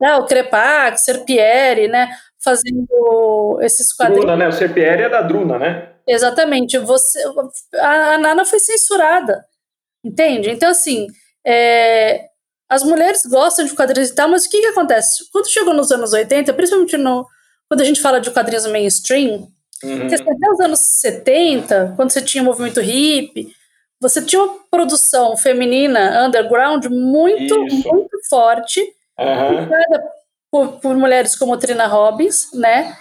né, 0.00 0.16
o 0.16 0.24
Crepac, 0.24 0.98
Serpieri, 0.98 1.88
né, 1.88 2.10
fazendo 2.42 3.58
esses 3.60 3.92
quadrinhos. 3.92 4.24
Druna, 4.24 4.36
né? 4.36 4.48
O 4.48 4.52
Serpieri 4.52 5.02
é 5.02 5.08
da 5.08 5.22
Druna, 5.22 5.58
né? 5.58 5.90
Exatamente. 6.06 6.78
Você, 6.78 7.22
a, 7.76 8.14
a 8.14 8.18
Nana 8.18 8.44
foi 8.44 8.58
censurada, 8.58 9.44
entende? 10.02 10.50
Então, 10.50 10.70
assim, 10.70 11.06
é, 11.46 12.24
as 12.68 12.82
mulheres 12.82 13.26
gostam 13.26 13.64
de 13.64 13.74
quadrinhos 13.74 14.10
e 14.10 14.14
tal, 14.14 14.28
mas 14.28 14.46
o 14.46 14.50
que, 14.50 14.60
que 14.60 14.66
acontece? 14.68 15.24
Quando 15.30 15.50
chegou 15.50 15.74
nos 15.74 15.92
anos 15.92 16.12
80, 16.12 16.52
principalmente 16.54 16.96
no, 16.96 17.26
quando 17.68 17.82
a 17.82 17.84
gente 17.84 18.00
fala 18.00 18.20
de 18.20 18.30
quadrinhos 18.30 18.66
mainstream, 18.66 19.48
uhum. 19.84 20.06
até 20.06 20.50
os 20.50 20.60
anos 20.60 20.80
70, 20.80 21.92
quando 21.94 22.10
você 22.10 22.22
tinha 22.22 22.42
o 22.42 22.46
movimento 22.46 22.80
hippie, 22.80 23.52
você 24.00 24.22
tinha 24.22 24.42
uma 24.42 24.54
produção 24.70 25.36
feminina 25.36 26.26
underground 26.26 26.86
muito, 26.86 27.66
Isso. 27.66 27.88
muito 27.88 28.18
forte 28.30 28.80
uhum. 29.20 29.68
por, 30.50 30.80
por, 30.80 30.96
mulheres 30.96 31.36
como 31.36 31.58
Trina 31.58 31.86
Robbins, 31.86 32.52
né, 32.54 32.96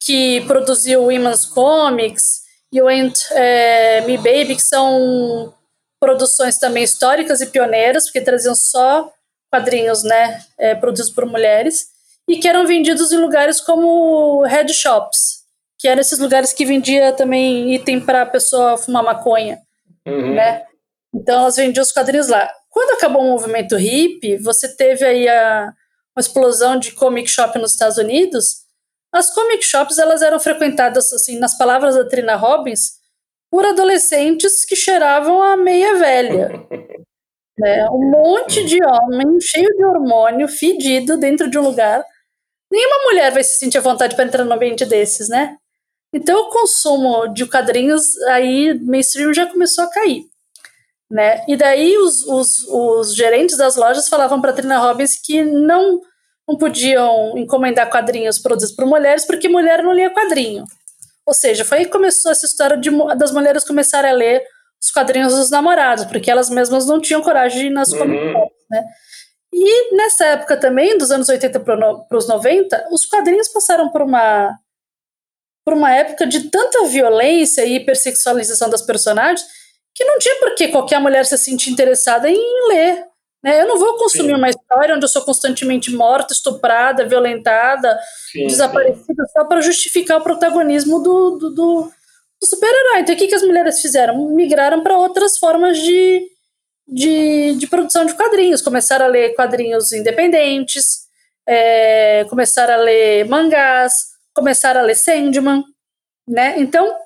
que 0.00 0.40
produziu 0.46 1.02
Women's 1.02 1.46
Comics 1.46 2.42
e 2.72 2.80
o 2.80 2.88
Ain't 2.88 3.18
é, 3.32 4.00
Me 4.02 4.16
Baby, 4.16 4.56
que 4.56 4.62
são 4.62 5.52
produções 6.00 6.58
também 6.58 6.84
históricas 6.84 7.40
e 7.40 7.46
pioneiras, 7.46 8.04
porque 8.04 8.20
traziam 8.20 8.54
só 8.54 9.10
quadrinhos, 9.50 10.02
né, 10.02 10.42
é, 10.58 10.74
produzidos 10.74 11.12
por 11.12 11.26
mulheres, 11.26 11.86
e 12.28 12.38
que 12.38 12.48
eram 12.48 12.66
vendidos 12.66 13.12
em 13.12 13.18
lugares 13.18 13.60
como 13.60 14.42
head 14.44 14.72
shops, 14.72 15.44
que 15.78 15.88
eram 15.88 16.00
esses 16.00 16.18
lugares 16.18 16.52
que 16.52 16.64
vendia 16.64 17.12
também 17.12 17.74
item 17.74 18.00
para 18.00 18.22
a 18.22 18.26
pessoa 18.26 18.76
fumar 18.76 19.02
maconha, 19.02 19.58
uhum. 20.06 20.34
né? 20.34 20.64
Então 21.14 21.40
elas 21.40 21.56
vendiam 21.56 21.82
os 21.82 21.92
quadrinhos 21.92 22.28
lá. 22.28 22.50
Quando 22.74 22.90
acabou 22.90 23.22
o 23.22 23.30
movimento 23.30 23.76
hippie, 23.76 24.36
você 24.36 24.66
teve 24.74 25.04
aí 25.04 25.28
a, 25.28 25.72
uma 26.16 26.20
explosão 26.20 26.76
de 26.76 26.90
comic 26.90 27.30
shop 27.30 27.56
nos 27.56 27.70
Estados 27.70 27.98
Unidos. 27.98 28.64
As 29.12 29.32
comic 29.32 29.64
shops 29.64 29.96
elas 29.96 30.22
eram 30.22 30.40
frequentadas, 30.40 31.12
assim, 31.12 31.38
nas 31.38 31.56
palavras 31.56 31.94
da 31.94 32.04
Trina 32.04 32.34
Robbins, 32.34 32.94
por 33.48 33.64
adolescentes 33.64 34.64
que 34.64 34.74
cheiravam 34.74 35.40
a 35.40 35.56
meia 35.56 35.94
velha. 35.94 36.48
né? 37.56 37.88
Um 37.92 38.10
monte 38.10 38.64
de 38.64 38.84
homem 38.84 39.40
cheio 39.40 39.68
de 39.76 39.84
hormônio, 39.84 40.48
fedido 40.48 41.16
dentro 41.16 41.48
de 41.48 41.56
um 41.56 41.62
lugar. 41.62 42.04
Nenhuma 42.72 43.04
mulher 43.04 43.30
vai 43.30 43.44
se 43.44 43.56
sentir 43.56 43.78
à 43.78 43.80
vontade 43.80 44.16
para 44.16 44.24
entrar 44.24 44.44
num 44.44 44.52
ambiente 44.52 44.84
desses, 44.84 45.28
né? 45.28 45.56
Então 46.12 46.40
o 46.40 46.50
consumo 46.50 47.28
de 47.28 47.46
quadrinhos 47.46 48.16
aí 48.22 48.74
mainstream 48.80 49.32
já 49.32 49.46
começou 49.46 49.84
a 49.84 49.90
cair. 49.90 50.24
Né? 51.14 51.44
E 51.46 51.56
daí 51.56 51.96
os, 51.96 52.26
os, 52.26 52.66
os 52.66 53.14
gerentes 53.14 53.56
das 53.56 53.76
lojas 53.76 54.08
falavam 54.08 54.40
para 54.40 54.52
Trina 54.52 54.78
Robbins 54.78 55.16
que 55.16 55.44
não, 55.44 56.00
não 56.48 56.58
podiam 56.58 57.38
encomendar 57.38 57.88
quadrinhos 57.88 58.40
produzidos 58.40 58.74
por 58.74 58.84
mulheres 58.84 59.24
porque 59.24 59.48
mulher 59.48 59.80
não 59.80 59.92
lia 59.92 60.10
quadrinho. 60.10 60.64
Ou 61.24 61.32
seja, 61.32 61.64
foi 61.64 61.78
aí 61.78 61.84
que 61.84 61.92
começou 61.92 62.32
essa 62.32 62.44
história 62.44 62.76
de, 62.76 62.90
das 63.16 63.30
mulheres 63.30 63.62
começarem 63.62 64.10
a 64.10 64.14
ler 64.14 64.42
os 64.82 64.90
quadrinhos 64.90 65.32
dos 65.32 65.50
namorados, 65.50 66.04
porque 66.06 66.28
elas 66.28 66.50
mesmas 66.50 66.84
não 66.84 67.00
tinham 67.00 67.22
coragem 67.22 67.60
de 67.60 67.66
ir 67.66 67.70
nas 67.70 67.92
uhum. 67.92 68.32
né? 68.68 68.84
E 69.52 69.96
nessa 69.96 70.26
época 70.26 70.56
também, 70.56 70.98
dos 70.98 71.12
anos 71.12 71.28
80 71.28 71.60
para 71.60 72.18
os 72.18 72.26
90, 72.26 72.88
os 72.90 73.06
quadrinhos 73.06 73.46
passaram 73.50 73.88
por 73.88 74.02
uma 74.02 74.58
por 75.64 75.74
uma 75.74 75.94
época 75.94 76.26
de 76.26 76.50
tanta 76.50 76.86
violência 76.88 77.64
e 77.64 77.76
hipersexualização 77.76 78.68
das 78.68 78.82
personagens 78.82 79.46
que 79.94 80.04
não 80.04 80.18
tinha 80.18 80.34
por 80.40 80.54
que 80.54 80.68
qualquer 80.68 81.00
mulher 81.00 81.24
se 81.24 81.38
sentir 81.38 81.70
interessada 81.70 82.28
em 82.28 82.68
ler. 82.68 83.04
Né? 83.42 83.60
Eu 83.60 83.68
não 83.68 83.78
vou 83.78 83.96
consumir 83.98 84.32
sim. 84.32 84.38
uma 84.38 84.48
história 84.48 84.94
onde 84.94 85.04
eu 85.04 85.08
sou 85.08 85.22
constantemente 85.22 85.92
morta, 85.92 86.32
estuprada, 86.32 87.06
violentada, 87.06 87.98
sim, 88.32 88.46
desaparecida, 88.46 89.24
sim. 89.24 89.32
só 89.32 89.44
para 89.44 89.60
justificar 89.60 90.18
o 90.18 90.22
protagonismo 90.22 90.98
do, 91.00 91.30
do, 91.32 91.50
do, 91.50 91.92
do 92.40 92.46
super-herói. 92.46 93.00
Então, 93.00 93.14
o 93.14 93.18
que, 93.18 93.28
que 93.28 93.34
as 93.34 93.42
mulheres 93.42 93.80
fizeram? 93.80 94.30
Migraram 94.30 94.82
para 94.82 94.96
outras 94.96 95.36
formas 95.38 95.78
de, 95.78 96.26
de, 96.88 97.54
de, 97.56 97.66
produção 97.66 98.06
de 98.06 98.14
quadrinhos. 98.14 98.62
Começaram 98.62 99.04
a 99.04 99.08
ler 99.08 99.34
quadrinhos 99.34 99.92
independentes, 99.92 101.04
é, 101.46 102.24
começaram 102.30 102.74
a 102.74 102.78
ler 102.78 103.28
mangás, 103.28 104.06
começaram 104.34 104.80
a 104.80 104.84
ler 104.84 104.96
Sandman. 104.96 105.62
Né? 106.26 106.54
Então, 106.58 106.96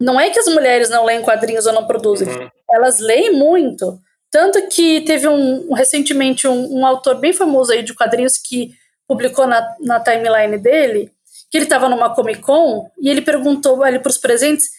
não 0.00 0.18
é 0.18 0.30
que 0.30 0.38
as 0.38 0.46
mulheres 0.46 0.88
não 0.88 1.04
leem 1.04 1.22
quadrinhos 1.22 1.66
ou 1.66 1.72
não 1.72 1.86
produzem, 1.86 2.28
uhum. 2.28 2.48
elas 2.72 2.98
leem 2.98 3.32
muito. 3.32 4.00
Tanto 4.30 4.66
que 4.68 5.00
teve 5.02 5.28
um, 5.28 5.72
recentemente 5.74 6.48
um, 6.48 6.78
um, 6.78 6.86
autor 6.86 7.16
bem 7.16 7.32
famoso 7.32 7.72
aí 7.72 7.82
de 7.82 7.94
quadrinhos 7.94 8.38
que 8.38 8.72
publicou 9.06 9.46
na, 9.46 9.76
na 9.80 10.00
timeline 10.00 10.56
dele, 10.56 11.12
que 11.50 11.58
ele 11.58 11.64
estava 11.64 11.88
numa 11.88 12.14
Comic 12.14 12.40
Con 12.40 12.88
e 12.98 13.10
ele 13.10 13.20
perguntou 13.20 13.82
ali 13.82 13.98
para 13.98 14.10
os 14.10 14.18
presentes 14.18 14.70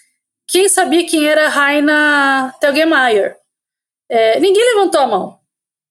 quem 0.47 0.67
sabia 0.69 1.05
quem 1.05 1.27
era 1.27 1.45
a 1.45 1.49
Raina 1.49 2.53
Telgemeier. 2.59 3.37
É, 4.09 4.39
ninguém 4.39 4.63
levantou 4.73 5.01
a 5.01 5.07
mão. 5.07 5.39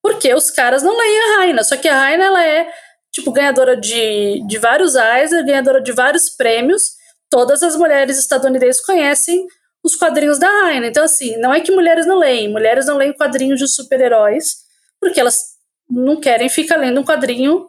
Porque 0.02 0.32
os 0.34 0.50
caras 0.50 0.82
não 0.82 0.96
leem 0.96 1.20
a 1.20 1.36
Raina. 1.36 1.62
Só 1.62 1.76
que 1.76 1.88
a 1.88 1.94
Raina 1.94 2.24
ela 2.24 2.44
é 2.44 2.70
tipo 3.12 3.30
ganhadora 3.32 3.76
de, 3.76 4.42
de 4.46 4.58
vários 4.58 4.94
Eisner, 4.94 5.44
ganhadora 5.44 5.80
de 5.80 5.92
vários 5.92 6.30
prêmios. 6.30 6.99
Todas 7.30 7.62
as 7.62 7.76
mulheres 7.76 8.18
estadunidenses 8.18 8.84
conhecem 8.84 9.46
os 9.82 9.94
quadrinhos 9.96 10.38
da 10.38 10.48
Raina. 10.48 10.86
Então, 10.86 11.04
assim, 11.04 11.36
não 11.38 11.54
é 11.54 11.60
que 11.60 11.72
mulheres 11.72 12.06
não 12.06 12.18
leem, 12.18 12.50
mulheres 12.50 12.86
não 12.86 12.96
leem 12.96 13.12
quadrinhos 13.12 13.58
de 13.58 13.68
super-heróis, 13.68 14.56
porque 15.00 15.20
elas 15.20 15.56
não 15.88 16.20
querem 16.20 16.48
ficar 16.48 16.76
lendo 16.76 17.00
um 17.00 17.04
quadrinho 17.04 17.68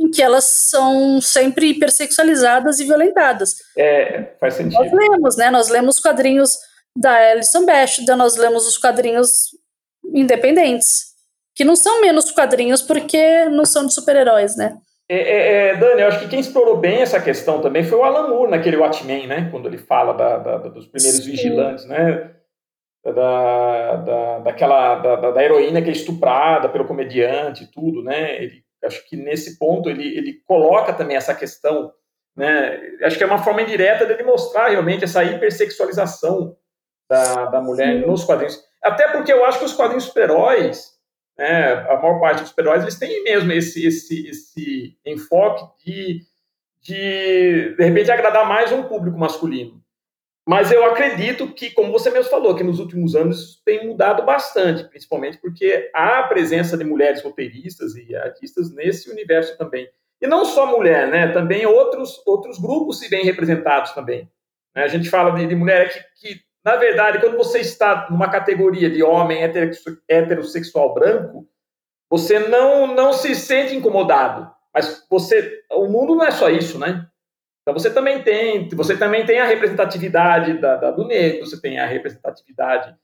em 0.00 0.10
que 0.10 0.22
elas 0.22 0.44
são 0.44 1.20
sempre 1.20 1.70
hipersexualizadas 1.70 2.80
e 2.80 2.84
violentadas. 2.84 3.56
É, 3.76 4.34
faz 4.40 4.54
sentido. 4.54 4.82
Nós 4.82 4.92
lemos, 4.92 5.36
né? 5.36 5.50
Nós 5.50 5.68
lemos 5.68 6.00
quadrinhos 6.00 6.56
da 6.96 7.14
Alison 7.30 7.66
Bechdel, 7.66 8.16
nós 8.16 8.36
lemos 8.36 8.66
os 8.66 8.78
quadrinhos 8.78 9.50
independentes, 10.14 11.10
que 11.54 11.64
não 11.64 11.76
são 11.76 12.00
menos 12.00 12.30
quadrinhos 12.30 12.82
porque 12.82 13.44
não 13.46 13.64
são 13.64 13.86
de 13.86 13.94
super-heróis, 13.94 14.56
né? 14.56 14.76
É, 15.12 15.16
é, 15.16 15.68
é, 15.70 15.76
Dani, 15.76 16.02
eu 16.02 16.06
acho 16.06 16.20
que 16.20 16.28
quem 16.28 16.38
explorou 16.38 16.76
bem 16.76 17.02
essa 17.02 17.20
questão 17.20 17.60
também 17.60 17.82
foi 17.82 17.98
o 17.98 18.04
Alan 18.04 18.28
Moore 18.28 18.52
naquele 18.52 18.76
Watchmen, 18.76 19.26
né? 19.26 19.48
Quando 19.50 19.66
ele 19.66 19.76
fala 19.76 20.12
da, 20.14 20.38
da, 20.38 20.58
dos 20.68 20.86
primeiros 20.86 21.24
Sim. 21.24 21.32
vigilantes, 21.32 21.84
né? 21.84 22.30
Da, 23.04 23.96
da, 23.96 24.38
daquela 24.38 24.94
da, 25.00 25.32
da, 25.32 25.42
heroína 25.42 25.82
que 25.82 25.88
é 25.88 25.92
estuprada 25.92 26.68
pelo 26.68 26.86
comediante 26.86 27.64
e 27.64 27.66
tudo, 27.66 28.04
né? 28.04 28.40
Ele, 28.40 28.62
acho 28.84 29.04
que 29.08 29.16
nesse 29.16 29.58
ponto 29.58 29.90
ele, 29.90 30.16
ele 30.16 30.34
coloca 30.46 30.92
também 30.92 31.16
essa 31.16 31.34
questão, 31.34 31.92
né? 32.36 32.80
Acho 33.02 33.18
que 33.18 33.24
é 33.24 33.26
uma 33.26 33.42
forma 33.42 33.62
indireta 33.62 34.06
dele 34.06 34.22
mostrar 34.22 34.68
realmente 34.68 35.02
essa 35.02 35.24
hipersexualização 35.24 36.56
da, 37.08 37.46
da 37.46 37.60
mulher 37.60 38.00
Sim. 38.00 38.06
nos 38.06 38.22
quadrinhos. 38.22 38.62
Até 38.80 39.08
porque 39.08 39.32
eu 39.32 39.44
acho 39.44 39.58
que 39.58 39.64
os 39.64 39.74
quadrinhos 39.74 40.04
super-heróis 40.04 40.89
né, 41.40 41.72
a 41.88 41.96
maior 41.96 42.20
parte 42.20 42.40
dos 42.40 42.50
super-heróis, 42.50 42.82
eles 42.82 42.98
têm 42.98 43.24
mesmo 43.24 43.50
esse, 43.50 43.86
esse, 43.86 44.28
esse 44.28 44.98
enfoque 45.06 45.64
de, 45.82 46.20
de, 46.82 47.74
de 47.76 47.82
repente, 47.82 48.10
agradar 48.10 48.46
mais 48.46 48.70
um 48.70 48.82
público 48.82 49.18
masculino. 49.18 49.82
Mas 50.46 50.70
eu 50.70 50.84
acredito 50.84 51.50
que, 51.54 51.70
como 51.70 51.92
você 51.92 52.10
mesmo 52.10 52.30
falou, 52.30 52.54
que 52.54 52.62
nos 52.62 52.78
últimos 52.78 53.16
anos 53.16 53.40
isso 53.40 53.62
tem 53.64 53.86
mudado 53.86 54.22
bastante, 54.22 54.84
principalmente 54.84 55.38
porque 55.38 55.90
há 55.94 56.18
a 56.18 56.22
presença 56.24 56.76
de 56.76 56.84
mulheres 56.84 57.22
roteiristas 57.22 57.96
e 57.96 58.14
artistas 58.14 58.74
nesse 58.74 59.10
universo 59.10 59.56
também. 59.56 59.88
E 60.20 60.26
não 60.26 60.44
só 60.44 60.66
mulher, 60.66 61.08
né? 61.08 61.28
Também 61.28 61.64
outros, 61.64 62.20
outros 62.26 62.58
grupos 62.58 62.98
se 62.98 63.08
veem 63.08 63.24
representados 63.24 63.92
também. 63.92 64.30
A 64.74 64.88
gente 64.88 65.08
fala 65.08 65.30
de, 65.30 65.46
de 65.46 65.54
mulher 65.54 65.90
que, 65.90 66.00
que 66.20 66.40
na 66.64 66.76
verdade, 66.76 67.20
quando 67.20 67.36
você 67.36 67.60
está 67.60 68.08
numa 68.10 68.30
categoria 68.30 68.90
de 68.90 69.02
homem 69.02 69.42
heterossexual 70.08 70.92
branco, 70.92 71.48
você 72.08 72.38
não, 72.38 72.86
não 72.88 73.12
se 73.12 73.34
sente 73.34 73.74
incomodado. 73.74 74.50
Mas 74.74 75.04
você, 75.08 75.62
o 75.70 75.86
mundo 75.86 76.14
não 76.14 76.24
é 76.24 76.30
só 76.30 76.50
isso, 76.50 76.78
né? 76.78 77.06
Então 77.62 77.72
você 77.74 77.90
também 77.90 78.22
tem, 78.22 78.68
você 78.68 78.96
também 78.96 79.24
tem 79.24 79.38
a 79.38 79.46
representatividade 79.46 80.58
da, 80.58 80.76
da 80.76 80.90
do 80.90 81.06
negro, 81.06 81.46
você 81.46 81.60
tem 81.60 81.78
a 81.78 81.86
representatividade 81.86 82.94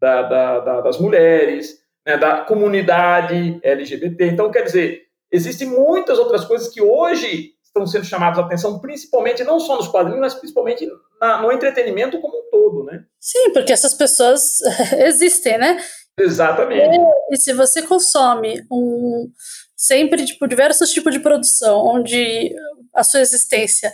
da, 0.00 0.22
da, 0.22 0.80
das 0.80 0.98
mulheres, 0.98 1.82
né, 2.06 2.16
da 2.16 2.42
comunidade 2.42 3.58
LGBT. 3.62 4.26
Então, 4.26 4.50
quer 4.50 4.62
dizer, 4.62 5.02
existem 5.30 5.68
muitas 5.68 6.18
outras 6.18 6.44
coisas 6.44 6.72
que 6.72 6.80
hoje 6.80 7.52
estão 7.74 7.86
sendo 7.86 8.04
chamadas 8.04 8.38
a 8.38 8.42
atenção, 8.42 8.78
principalmente, 8.78 9.42
não 9.42 9.58
só 9.58 9.76
nos 9.76 9.88
quadrinhos, 9.88 10.20
mas 10.20 10.34
principalmente 10.34 10.88
na, 11.20 11.42
no 11.42 11.50
entretenimento 11.50 12.20
como 12.20 12.38
um 12.38 12.50
todo, 12.50 12.84
né? 12.84 13.04
Sim, 13.20 13.52
porque 13.52 13.72
essas 13.72 13.92
pessoas 13.92 14.60
existem, 15.04 15.58
né? 15.58 15.82
Exatamente. 16.16 16.96
E, 16.96 17.34
e, 17.34 17.36
se 17.36 17.52
você 17.52 17.82
consome 17.82 18.64
um 18.70 19.28
sempre 19.76 20.24
tipo 20.24 20.46
diversos 20.46 20.92
tipos 20.92 21.12
de 21.12 21.18
produção 21.18 21.84
onde 21.84 22.54
a 22.94 23.02
sua 23.02 23.20
existência 23.20 23.92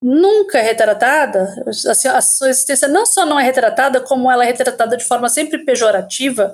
nunca 0.00 0.58
é 0.58 0.62
retratada, 0.62 1.48
assim, 1.66 2.06
a 2.06 2.20
sua 2.20 2.50
existência 2.50 2.86
não 2.86 3.04
só 3.04 3.26
não 3.26 3.40
é 3.40 3.42
retratada, 3.42 4.00
como 4.00 4.30
ela 4.30 4.44
é 4.44 4.46
retratada 4.46 4.96
de 4.96 5.04
forma 5.04 5.28
sempre 5.28 5.64
pejorativa, 5.64 6.52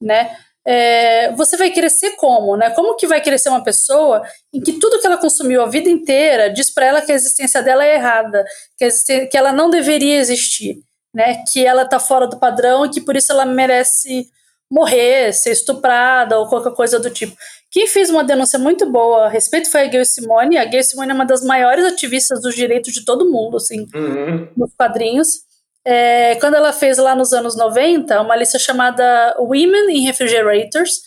né? 0.00 0.34
É, 0.66 1.32
você 1.34 1.56
vai 1.56 1.70
crescer 1.70 2.16
como, 2.16 2.56
né? 2.56 2.70
Como 2.70 2.96
que 2.96 3.06
vai 3.06 3.22
crescer 3.22 3.48
uma 3.48 3.62
pessoa 3.62 4.22
em 4.52 4.60
que 4.60 4.72
tudo 4.74 4.98
que 5.00 5.06
ela 5.06 5.16
consumiu 5.16 5.62
a 5.62 5.66
vida 5.66 5.88
inteira 5.88 6.50
diz 6.50 6.70
para 6.74 6.86
ela 6.86 7.02
que 7.02 7.12
a 7.12 7.14
existência 7.14 7.62
dela 7.62 7.84
é 7.84 7.94
errada, 7.94 8.44
que, 8.76 9.26
que 9.26 9.36
ela 9.38 9.52
não 9.52 9.70
deveria 9.70 10.16
existir, 10.18 10.78
né? 11.14 11.44
Que 11.52 11.64
ela 11.64 11.82
está 11.82 12.00
fora 12.00 12.26
do 12.26 12.38
padrão 12.38 12.84
e 12.84 12.90
que 12.90 13.00
por 13.00 13.14
isso 13.14 13.30
ela 13.30 13.46
merece 13.46 14.28
morrer, 14.68 15.32
ser 15.32 15.52
estuprada 15.52 16.36
ou 16.36 16.48
qualquer 16.48 16.72
coisa 16.72 16.98
do 16.98 17.10
tipo. 17.10 17.36
Quem 17.70 17.86
fez 17.86 18.10
uma 18.10 18.24
denúncia 18.24 18.58
muito 18.58 18.90
boa 18.90 19.26
a 19.26 19.28
respeito 19.28 19.70
foi 19.70 19.82
a 19.82 19.86
Gayle 19.88 20.04
Simone. 20.04 20.58
A 20.58 20.64
Gayle 20.64 20.82
Simone 20.82 21.10
é 21.12 21.14
uma 21.14 21.26
das 21.26 21.44
maiores 21.44 21.84
ativistas 21.84 22.42
dos 22.42 22.56
direitos 22.56 22.92
de 22.92 23.04
todo 23.04 23.30
mundo, 23.30 23.56
assim, 23.56 23.86
uhum. 23.94 24.48
nos 24.56 24.74
quadrinhos 24.74 25.46
é, 25.86 26.34
quando 26.40 26.54
ela 26.54 26.72
fez 26.72 26.98
lá 26.98 27.14
nos 27.14 27.32
anos 27.32 27.56
90 27.56 28.20
uma 28.20 28.34
lista 28.34 28.58
chamada 28.58 29.36
Women 29.38 29.96
in 29.96 30.04
Refrigerators, 30.04 31.02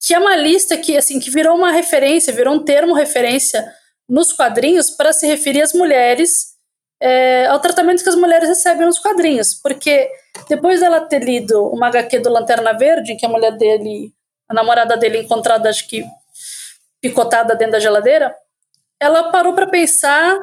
que 0.00 0.14
é 0.14 0.18
uma 0.18 0.36
lista 0.36 0.76
que 0.76 0.96
assim 0.96 1.18
que 1.18 1.28
virou 1.28 1.56
uma 1.56 1.72
referência, 1.72 2.32
virou 2.32 2.54
um 2.54 2.62
termo 2.62 2.94
referência 2.94 3.66
nos 4.08 4.32
quadrinhos 4.32 4.90
para 4.90 5.12
se 5.12 5.26
referir 5.26 5.60
às 5.60 5.72
mulheres, 5.72 6.54
é, 7.02 7.46
ao 7.46 7.58
tratamento 7.58 8.04
que 8.04 8.08
as 8.08 8.14
mulheres 8.14 8.48
recebem 8.48 8.86
nos 8.86 9.00
quadrinhos. 9.00 9.54
Porque 9.54 10.08
depois 10.48 10.78
dela 10.78 11.00
ter 11.00 11.24
lido 11.24 11.66
uma 11.66 11.88
HQ 11.88 12.20
do 12.20 12.30
Lanterna 12.30 12.74
Verde, 12.74 13.12
em 13.12 13.16
que 13.16 13.26
a 13.26 13.28
mulher 13.28 13.56
dele, 13.56 14.12
a 14.48 14.54
namorada 14.54 14.96
dele, 14.96 15.18
é 15.18 15.22
encontrada, 15.22 15.68
acho 15.68 15.88
que 15.88 16.04
picotada 17.00 17.56
dentro 17.56 17.72
da 17.72 17.80
geladeira, 17.80 18.32
ela 19.00 19.32
parou 19.32 19.52
para 19.52 19.66
pensar 19.66 20.38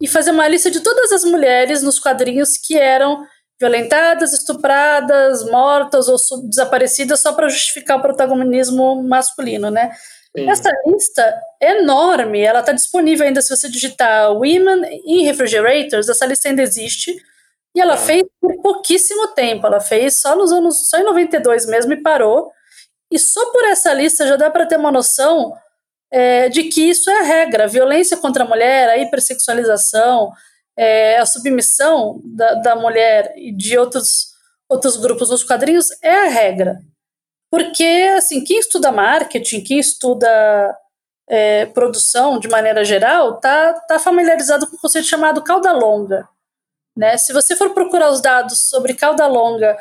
e 0.00 0.06
fazer 0.06 0.30
uma 0.30 0.46
lista 0.48 0.70
de 0.70 0.80
todas 0.80 1.12
as 1.12 1.24
mulheres 1.24 1.82
nos 1.82 1.98
quadrinhos 1.98 2.56
que 2.56 2.76
eram 2.76 3.26
violentadas, 3.58 4.32
estupradas, 4.32 5.44
mortas 5.44 6.08
ou 6.08 6.18
desaparecidas 6.48 7.20
só 7.20 7.32
para 7.32 7.48
justificar 7.48 7.98
o 7.98 8.02
protagonismo 8.02 9.02
masculino, 9.02 9.70
né? 9.70 9.90
Sim. 10.36 10.50
Essa 10.50 10.70
lista 10.86 11.40
é 11.60 11.78
enorme, 11.78 12.40
ela 12.40 12.60
está 12.60 12.72
disponível 12.72 13.26
ainda 13.26 13.40
se 13.40 13.56
você 13.56 13.70
digitar 13.70 14.32
Women 14.32 15.00
in 15.06 15.24
Refrigerators, 15.24 16.10
essa 16.10 16.26
lista 16.26 16.48
ainda 16.48 16.62
existe. 16.62 17.16
E 17.74 17.80
ela 17.80 17.96
fez 17.96 18.24
por 18.40 18.54
pouquíssimo 18.62 19.28
tempo, 19.28 19.66
ela 19.66 19.80
fez 19.80 20.20
só 20.20 20.34
nos 20.36 20.52
anos, 20.52 20.88
só 20.88 20.98
em 20.98 21.04
92 21.04 21.66
mesmo 21.66 21.92
e 21.92 22.02
parou. 22.02 22.50
E 23.10 23.18
só 23.18 23.52
por 23.52 23.64
essa 23.64 23.92
lista 23.92 24.26
já 24.26 24.36
dá 24.36 24.50
para 24.50 24.66
ter 24.66 24.78
uma 24.78 24.90
noção 24.90 25.52
é, 26.10 26.48
de 26.48 26.64
que 26.64 26.88
isso 26.88 27.10
é 27.10 27.20
a 27.20 27.24
regra. 27.24 27.64
A 27.64 27.68
violência 27.68 28.16
contra 28.16 28.44
a 28.44 28.48
mulher, 28.48 28.88
a 28.88 28.98
hipersexualização, 28.98 30.32
é, 30.76 31.18
a 31.18 31.26
submissão 31.26 32.20
da, 32.24 32.54
da 32.54 32.76
mulher 32.76 33.32
e 33.36 33.52
de 33.52 33.78
outros, 33.78 34.32
outros 34.68 34.96
grupos 34.96 35.30
nos 35.30 35.42
quadrinhos 35.42 35.88
é 36.02 36.26
a 36.26 36.28
regra. 36.28 36.80
Porque, 37.50 38.12
assim, 38.16 38.42
quem 38.44 38.58
estuda 38.58 38.92
marketing, 38.92 39.62
quem 39.62 39.78
estuda 39.78 40.76
é, 41.28 41.66
produção 41.66 42.38
de 42.38 42.48
maneira 42.48 42.84
geral, 42.84 43.40
tá, 43.40 43.72
tá 43.88 43.98
familiarizado 43.98 44.66
com 44.66 44.76
o 44.76 44.80
conceito 44.80 45.06
chamado 45.06 45.42
cauda 45.42 45.72
longa. 45.72 46.28
Né? 46.96 47.16
Se 47.18 47.32
você 47.32 47.54
for 47.54 47.70
procurar 47.70 48.10
os 48.10 48.20
dados 48.20 48.68
sobre 48.68 48.94
cauda 48.94 49.26
longa 49.26 49.76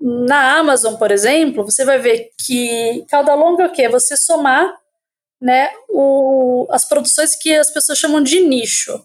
na 0.00 0.58
Amazon, 0.58 0.96
por 0.96 1.10
exemplo, 1.10 1.64
você 1.64 1.84
vai 1.84 1.98
ver 1.98 2.30
que 2.44 3.04
cauda 3.08 3.34
longa 3.34 3.64
é 3.64 3.66
o 3.66 3.72
quê? 3.72 3.88
Você 3.88 4.16
somar 4.16 4.72
né, 5.42 5.72
o, 5.88 6.68
as 6.70 6.84
produções 6.84 7.34
que 7.34 7.52
as 7.52 7.68
pessoas 7.68 7.98
chamam 7.98 8.22
de 8.22 8.40
nicho. 8.40 9.04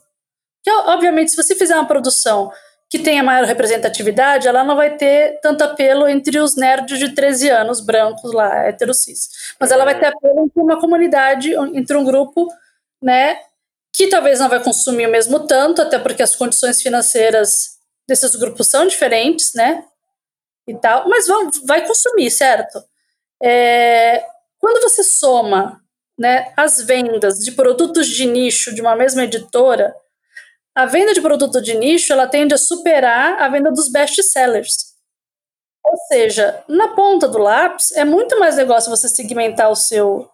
Que, 0.63 0.69
obviamente, 0.69 1.31
se 1.31 1.37
você 1.37 1.55
fizer 1.55 1.73
uma 1.73 1.87
produção 1.87 2.51
que 2.89 2.99
tenha 2.99 3.23
maior 3.23 3.43
representatividade, 3.45 4.47
ela 4.47 4.63
não 4.63 4.75
vai 4.75 4.95
ter 4.95 5.39
tanto 5.41 5.63
apelo 5.63 6.07
entre 6.07 6.39
os 6.39 6.55
nerds 6.55 6.99
de 6.99 7.13
13 7.13 7.49
anos, 7.49 7.81
brancos 7.81 8.31
lá, 8.31 8.67
heterocis. 8.67 9.29
Mas 9.59 9.71
ela 9.71 9.83
vai 9.83 9.99
ter 9.99 10.05
apelo 10.05 10.45
entre 10.45 10.61
uma 10.61 10.79
comunidade, 10.79 11.53
entre 11.73 11.97
um 11.97 12.05
grupo, 12.05 12.47
né, 13.01 13.39
que 13.91 14.07
talvez 14.07 14.39
não 14.39 14.47
vai 14.47 14.63
consumir 14.63 15.07
o 15.07 15.11
mesmo 15.11 15.47
tanto, 15.47 15.81
até 15.81 15.97
porque 15.97 16.21
as 16.21 16.35
condições 16.35 16.81
financeiras 16.81 17.77
desses 18.07 18.35
grupos 18.35 18.67
são 18.67 18.85
diferentes, 18.87 19.53
né, 19.53 19.83
e 20.67 20.77
tal, 20.77 21.09
mas 21.09 21.27
vão, 21.27 21.49
vai 21.65 21.85
consumir, 21.85 22.29
certo? 22.29 22.81
É, 23.41 24.23
quando 24.59 24.81
você 24.81 25.03
soma, 25.03 25.81
né, 26.17 26.51
as 26.57 26.81
vendas 26.81 27.39
de 27.39 27.51
produtos 27.51 28.07
de 28.07 28.25
nicho 28.25 28.73
de 28.73 28.81
uma 28.81 28.95
mesma 28.95 29.23
editora, 29.23 29.95
a 30.75 30.85
venda 30.85 31.13
de 31.13 31.21
produto 31.21 31.61
de 31.61 31.75
nicho 31.75 32.13
ela 32.13 32.27
tende 32.27 32.53
a 32.53 32.57
superar 32.57 33.41
a 33.41 33.49
venda 33.49 33.71
dos 33.71 33.89
best 33.89 34.21
sellers. 34.23 34.95
Ou 35.83 35.97
seja, 36.07 36.63
na 36.67 36.89
ponta 36.89 37.27
do 37.27 37.37
lápis 37.37 37.91
é 37.93 38.03
muito 38.03 38.39
mais 38.39 38.57
negócio 38.57 38.89
você 38.89 39.07
segmentar 39.07 39.71
o 39.71 39.75
seu 39.75 40.29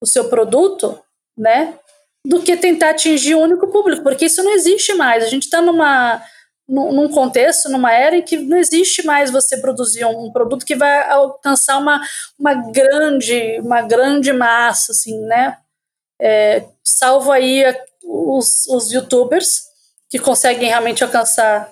o 0.00 0.06
seu 0.06 0.28
produto, 0.28 1.00
né, 1.36 1.78
do 2.26 2.42
que 2.42 2.56
tentar 2.56 2.90
atingir 2.90 3.34
um 3.34 3.42
único 3.42 3.68
público, 3.68 4.02
porque 4.02 4.26
isso 4.26 4.42
não 4.42 4.52
existe 4.52 4.92
mais. 4.94 5.24
A 5.24 5.28
gente 5.28 5.44
está 5.44 5.62
numa 5.62 6.22
num 6.68 7.10
contexto, 7.10 7.68
numa 7.68 7.92
era 7.92 8.16
em 8.16 8.22
que 8.22 8.36
não 8.38 8.56
existe 8.56 9.04
mais 9.04 9.30
você 9.30 9.58
produzir 9.58 10.04
um 10.06 10.32
produto 10.32 10.64
que 10.64 10.74
vai 10.74 11.10
alcançar 11.10 11.76
uma, 11.78 12.00
uma 12.38 12.54
grande 12.54 13.60
uma 13.60 13.82
grande 13.82 14.32
massa, 14.32 14.92
assim, 14.92 15.18
né? 15.26 15.58
É, 16.20 16.64
salvo 16.82 17.30
aí 17.30 17.64
os, 18.02 18.66
os 18.68 18.92
youtubers 18.92 19.64
que 20.08 20.18
conseguem 20.18 20.68
realmente 20.68 21.04
alcançar 21.04 21.70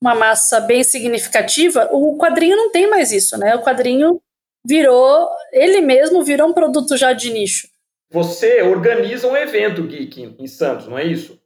uma 0.00 0.14
massa 0.14 0.60
bem 0.60 0.84
significativa, 0.84 1.88
o 1.92 2.16
quadrinho 2.18 2.56
não 2.56 2.70
tem 2.70 2.88
mais 2.88 3.12
isso, 3.12 3.36
né? 3.38 3.54
O 3.54 3.62
quadrinho 3.62 4.20
virou, 4.66 5.28
ele 5.52 5.80
mesmo 5.80 6.24
virou 6.24 6.48
um 6.48 6.52
produto 6.52 6.96
já 6.96 7.12
de 7.12 7.30
nicho. 7.30 7.68
Você 8.10 8.62
organiza 8.62 9.26
um 9.26 9.36
evento 9.36 9.82
geek 9.84 10.36
em 10.38 10.46
Santos, 10.46 10.86
não 10.86 10.98
é 10.98 11.04
isso? 11.04 11.40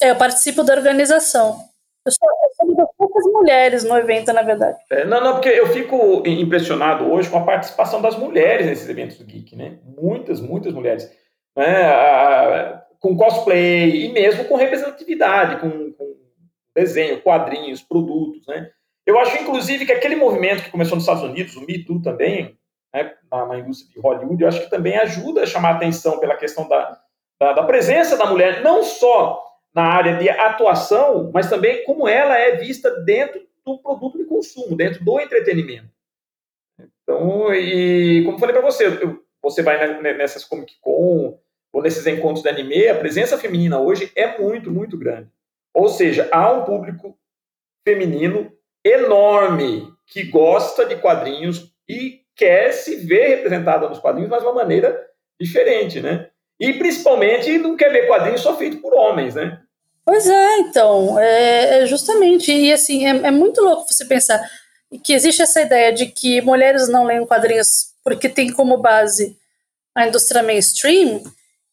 É, 0.00 0.10
eu 0.10 0.16
participo 0.16 0.62
da 0.62 0.74
organização. 0.74 1.69
Eu 2.04 2.12
sou, 2.12 2.28
eu 2.28 2.54
sou 2.54 2.66
uma 2.66 2.76
das 2.76 2.96
poucas 2.96 3.24
mulheres 3.24 3.84
no 3.84 3.96
evento, 3.96 4.32
na 4.32 4.42
verdade. 4.42 4.78
É, 4.90 5.04
não, 5.04 5.20
não, 5.20 5.32
porque 5.34 5.50
eu 5.50 5.66
fico 5.66 6.22
impressionado 6.26 7.10
hoje 7.10 7.28
com 7.28 7.38
a 7.38 7.44
participação 7.44 8.00
das 8.00 8.16
mulheres 8.16 8.66
nesses 8.66 8.88
eventos 8.88 9.20
geek, 9.22 9.54
né? 9.54 9.78
Muitas, 9.84 10.40
muitas 10.40 10.72
mulheres. 10.72 11.10
Né? 11.56 12.82
Com 12.98 13.16
cosplay 13.16 14.06
e 14.06 14.12
mesmo 14.12 14.44
com 14.44 14.56
representatividade, 14.56 15.60
com, 15.60 15.92
com 15.92 16.16
desenho, 16.74 17.20
quadrinhos, 17.20 17.82
produtos, 17.82 18.46
né? 18.46 18.70
Eu 19.06 19.18
acho, 19.18 19.36
inclusive, 19.42 19.86
que 19.86 19.92
aquele 19.92 20.16
movimento 20.16 20.62
que 20.62 20.70
começou 20.70 20.94
nos 20.94 21.04
Estados 21.04 21.24
Unidos, 21.24 21.56
o 21.56 21.62
Me 21.62 21.84
Too 21.84 22.00
também, 22.00 22.56
né, 22.94 23.12
na, 23.30 23.46
na, 23.46 23.58
indústria 23.58 23.92
de 23.92 24.00
Hollywood, 24.00 24.42
eu 24.42 24.48
acho 24.48 24.60
que 24.60 24.70
também 24.70 24.96
ajuda 24.98 25.42
a 25.42 25.46
chamar 25.46 25.70
a 25.70 25.76
atenção 25.76 26.18
pela 26.18 26.36
questão 26.36 26.68
da, 26.68 26.98
da, 27.40 27.52
da, 27.54 27.62
presença 27.64 28.16
da 28.16 28.26
mulher, 28.26 28.62
não 28.62 28.82
só 28.82 29.42
na 29.74 29.84
área 29.84 30.16
de 30.16 30.28
atuação, 30.28 31.30
mas 31.32 31.48
também 31.48 31.84
como 31.84 32.08
ela 32.08 32.36
é 32.36 32.56
vista 32.56 32.90
dentro 33.02 33.40
do 33.64 33.78
produto 33.78 34.18
de 34.18 34.24
consumo, 34.24 34.76
dentro 34.76 35.04
do 35.04 35.20
entretenimento. 35.20 35.88
Então, 37.02 37.54
e 37.54 38.24
como 38.24 38.38
falei 38.38 38.54
para 38.54 38.64
você, 38.64 38.86
você 39.42 39.62
vai 39.62 40.00
nessas 40.00 40.44
Comic 40.44 40.74
Con, 40.80 41.38
ou 41.72 41.82
nesses 41.82 42.06
encontros 42.06 42.42
de 42.42 42.48
anime, 42.48 42.88
a 42.88 42.98
presença 42.98 43.38
feminina 43.38 43.80
hoje 43.80 44.10
é 44.16 44.38
muito, 44.38 44.70
muito 44.70 44.98
grande. 44.98 45.30
Ou 45.72 45.88
seja, 45.88 46.28
há 46.32 46.52
um 46.52 46.64
público 46.64 47.16
feminino 47.86 48.52
enorme 48.84 49.92
que 50.06 50.24
gosta 50.24 50.84
de 50.84 50.96
quadrinhos 50.96 51.72
e 51.88 52.22
quer 52.34 52.72
se 52.72 52.96
ver 52.96 53.28
representada 53.28 53.88
nos 53.88 53.98
quadrinhos, 53.98 54.30
mas 54.30 54.40
de 54.40 54.46
uma 54.46 54.54
maneira 54.54 55.08
diferente, 55.38 56.00
né? 56.00 56.30
E 56.60 56.74
principalmente 56.74 57.58
não 57.58 57.74
quer 57.74 57.90
ver 57.90 58.06
quadrinhos 58.06 58.42
só 58.42 58.54
feitos 58.54 58.80
por 58.80 58.92
homens, 58.92 59.34
né? 59.34 59.58
Pois 60.04 60.28
é, 60.28 60.58
então, 60.58 61.18
é, 61.18 61.82
é 61.82 61.86
justamente, 61.86 62.52
e 62.52 62.72
assim, 62.72 63.06
é, 63.06 63.28
é 63.28 63.30
muito 63.30 63.62
louco 63.62 63.86
você 63.88 64.04
pensar 64.04 64.40
que 65.02 65.12
existe 65.12 65.40
essa 65.40 65.62
ideia 65.62 65.92
de 65.92 66.06
que 66.06 66.40
mulheres 66.40 66.88
não 66.88 67.04
leem 67.04 67.24
quadrinhos 67.24 67.90
porque 68.02 68.28
tem 68.28 68.52
como 68.52 68.76
base 68.76 69.36
a 69.94 70.06
indústria 70.06 70.42
mainstream, 70.42 71.22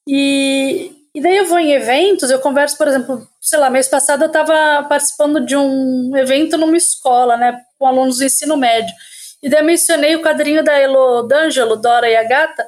e, 0.07 0.91
e 1.13 1.21
daí 1.21 1.35
eu 1.35 1.45
vou 1.45 1.59
em 1.59 1.73
eventos, 1.73 2.29
eu 2.29 2.39
converso, 2.39 2.77
por 2.77 2.87
exemplo, 2.87 3.27
sei 3.41 3.59
lá, 3.59 3.69
mês 3.69 3.87
passado 3.87 4.23
eu 4.23 4.27
estava 4.27 4.87
participando 4.87 5.45
de 5.45 5.55
um 5.55 6.15
evento 6.15 6.57
numa 6.57 6.77
escola, 6.77 7.35
né, 7.35 7.59
com 7.77 7.85
alunos 7.85 8.17
do 8.17 8.23
ensino 8.23 8.55
médio. 8.55 8.93
E 9.41 9.49
daí 9.49 9.61
eu 9.61 9.65
mencionei 9.65 10.15
o 10.15 10.21
quadrinho 10.21 10.63
da 10.63 10.77
Elo 10.79 11.23
D'Angelo, 11.23 11.75
Dora 11.75 12.09
e 12.09 12.15
a 12.15 12.23
Gata, 12.23 12.65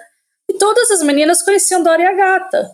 e 0.49 0.53
todas 0.57 0.89
as 0.89 1.03
meninas 1.03 1.43
conheciam 1.43 1.83
Dora 1.83 2.01
e 2.01 2.05
a 2.05 2.13
Gata. 2.13 2.71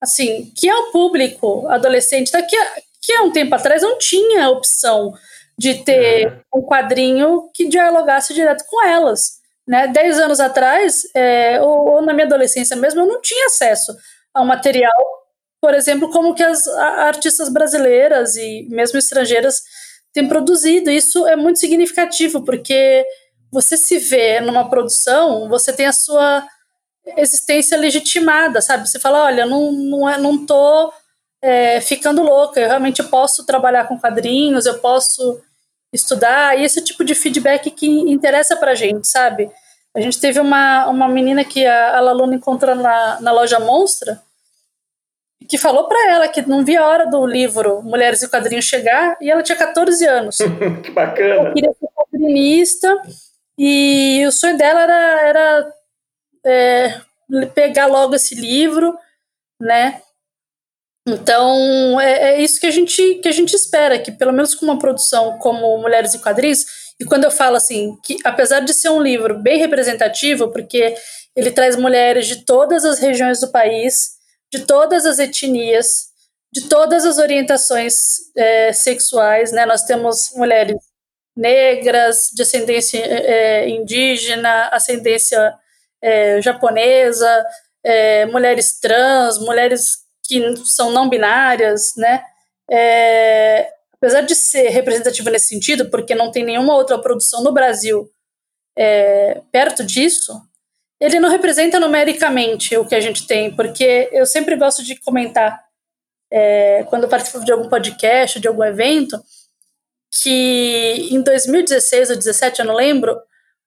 Assim, 0.00 0.50
que 0.56 0.68
é 0.68 0.74
um 0.74 0.92
público 0.92 1.66
adolescente, 1.68 2.30
daqui 2.32 2.56
a, 2.56 2.74
que 3.02 3.12
há 3.12 3.22
um 3.22 3.32
tempo 3.32 3.54
atrás 3.54 3.82
não 3.82 3.98
tinha 3.98 4.48
opção 4.48 5.12
de 5.58 5.74
ter 5.84 6.28
uhum. 6.28 6.60
um 6.60 6.66
quadrinho 6.66 7.50
que 7.52 7.68
dialogasse 7.68 8.32
direto 8.32 8.64
com 8.66 8.86
elas. 8.86 9.40
Né? 9.66 9.88
Dez 9.88 10.18
anos 10.18 10.40
atrás, 10.40 11.02
é, 11.14 11.60
ou, 11.60 11.88
ou, 11.88 12.02
na 12.02 12.14
minha 12.14 12.26
adolescência 12.26 12.76
mesmo, 12.76 13.00
eu 13.00 13.06
não 13.06 13.20
tinha 13.20 13.46
acesso 13.46 13.94
a 14.32 14.40
um 14.40 14.46
material, 14.46 14.96
por 15.60 15.74
exemplo, 15.74 16.10
como 16.10 16.34
que 16.34 16.42
as 16.42 16.66
artistas 16.66 17.52
brasileiras 17.52 18.36
e 18.36 18.66
mesmo 18.70 18.98
estrangeiras 18.98 19.60
têm 20.14 20.28
produzido. 20.28 20.90
Isso 20.90 21.26
é 21.26 21.36
muito 21.36 21.58
significativo, 21.58 22.42
porque 22.42 23.04
você 23.52 23.76
se 23.76 23.98
vê 23.98 24.40
numa 24.40 24.70
produção, 24.70 25.48
você 25.48 25.72
tem 25.72 25.86
a 25.86 25.92
sua 25.92 26.46
existência 27.16 27.76
legitimada, 27.76 28.60
sabe? 28.60 28.88
Você 28.88 28.98
fala, 28.98 29.24
olha, 29.24 29.46
não, 29.46 29.72
não, 29.72 30.08
é, 30.08 30.18
não 30.18 30.44
tô 30.44 30.92
é, 31.42 31.80
ficando 31.80 32.22
louca, 32.22 32.60
eu 32.60 32.68
realmente 32.68 33.02
posso 33.02 33.44
trabalhar 33.44 33.86
com 33.86 33.98
quadrinhos, 33.98 34.66
eu 34.66 34.78
posso 34.78 35.40
estudar, 35.92 36.58
e 36.58 36.64
esse 36.64 36.82
tipo 36.82 37.04
de 37.04 37.14
feedback 37.14 37.70
que 37.70 37.86
interessa 37.86 38.56
pra 38.56 38.74
gente, 38.74 39.08
sabe? 39.08 39.50
A 39.94 40.00
gente 40.00 40.20
teve 40.20 40.38
uma, 40.38 40.86
uma 40.86 41.08
menina 41.08 41.44
que 41.44 41.66
a, 41.66 41.96
a 41.96 42.00
Laluna 42.00 42.36
encontrou 42.36 42.74
na, 42.76 43.20
na 43.20 43.32
loja 43.32 43.58
Monstra, 43.58 44.20
que 45.48 45.58
falou 45.58 45.88
para 45.88 46.12
ela 46.12 46.28
que 46.28 46.42
não 46.42 46.64
via 46.64 46.80
a 46.80 46.86
hora 46.86 47.06
do 47.10 47.26
livro 47.26 47.82
Mulheres 47.82 48.22
e 48.22 48.28
Quadrinhos 48.28 48.66
chegar, 48.66 49.16
e 49.20 49.30
ela 49.30 49.42
tinha 49.42 49.58
14 49.58 50.06
anos. 50.06 50.38
que 50.84 50.92
bacana! 50.92 51.34
Ela 51.34 51.52
queria 51.52 51.72
ser 51.72 51.88
quadrinista, 51.94 53.02
e 53.58 54.24
o 54.26 54.32
sonho 54.32 54.56
dela 54.56 54.82
era, 54.82 55.28
era 55.28 55.72
é, 56.44 57.00
pegar 57.54 57.86
logo 57.86 58.14
esse 58.14 58.34
livro, 58.34 58.96
né? 59.60 60.00
Então, 61.08 62.00
é, 62.00 62.34
é, 62.34 62.42
isso 62.42 62.60
que 62.60 62.66
a, 62.66 62.70
gente, 62.70 63.16
que 63.16 63.28
a 63.28 63.32
gente 63.32 63.54
espera, 63.54 63.98
que 63.98 64.12
pelo 64.12 64.32
menos 64.32 64.54
com 64.54 64.64
uma 64.64 64.78
produção 64.78 65.38
como 65.38 65.78
Mulheres 65.78 66.14
e 66.14 66.20
Quadris, 66.20 66.66
e 67.00 67.04
quando 67.04 67.24
eu 67.24 67.30
falo 67.30 67.56
assim, 67.56 67.96
que 68.04 68.18
apesar 68.24 68.60
de 68.60 68.74
ser 68.74 68.90
um 68.90 69.00
livro 69.00 69.38
bem 69.42 69.58
representativo, 69.58 70.48
porque 70.52 70.94
ele 71.34 71.50
traz 71.50 71.76
mulheres 71.76 72.26
de 72.26 72.44
todas 72.44 72.84
as 72.84 72.98
regiões 72.98 73.40
do 73.40 73.50
país, 73.50 74.10
de 74.52 74.66
todas 74.66 75.06
as 75.06 75.18
etnias, 75.18 76.10
de 76.52 76.68
todas 76.68 77.06
as 77.06 77.18
orientações 77.18 77.94
é, 78.36 78.72
sexuais, 78.72 79.52
né? 79.52 79.64
Nós 79.64 79.84
temos 79.84 80.32
mulheres 80.34 80.76
negras, 81.36 82.28
de 82.34 82.42
ascendência 82.42 82.98
é, 82.98 83.68
indígena, 83.68 84.68
ascendência 84.72 85.54
é, 86.02 86.40
japonesa, 86.40 87.46
é, 87.84 88.26
mulheres 88.26 88.78
trans, 88.78 89.38
mulheres 89.38 89.98
que 90.24 90.56
são 90.64 90.90
não 90.90 91.08
binárias, 91.08 91.94
né? 91.96 92.22
É, 92.70 93.72
apesar 93.94 94.22
de 94.22 94.34
ser 94.34 94.68
representativo 94.68 95.28
nesse 95.28 95.48
sentido, 95.48 95.90
porque 95.90 96.14
não 96.14 96.30
tem 96.30 96.44
nenhuma 96.44 96.74
outra 96.74 96.98
produção 96.98 97.42
no 97.42 97.52
Brasil 97.52 98.08
é, 98.78 99.42
perto 99.50 99.84
disso, 99.84 100.40
ele 101.00 101.18
não 101.18 101.30
representa 101.30 101.80
numericamente 101.80 102.76
o 102.76 102.84
que 102.86 102.94
a 102.94 103.00
gente 103.00 103.26
tem, 103.26 103.54
porque 103.54 104.08
eu 104.12 104.24
sempre 104.24 104.54
gosto 104.56 104.82
de 104.82 104.96
comentar, 105.00 105.62
é, 106.30 106.84
quando 106.84 107.08
participo 107.08 107.44
de 107.44 107.52
algum 107.52 107.68
podcast, 107.68 108.38
de 108.38 108.46
algum 108.46 108.62
evento, 108.62 109.20
que 110.22 111.08
em 111.10 111.22
2016 111.22 112.10
ou 112.10 112.16
2017, 112.16 112.60
eu 112.60 112.66
não 112.66 112.74
lembro, 112.74 113.20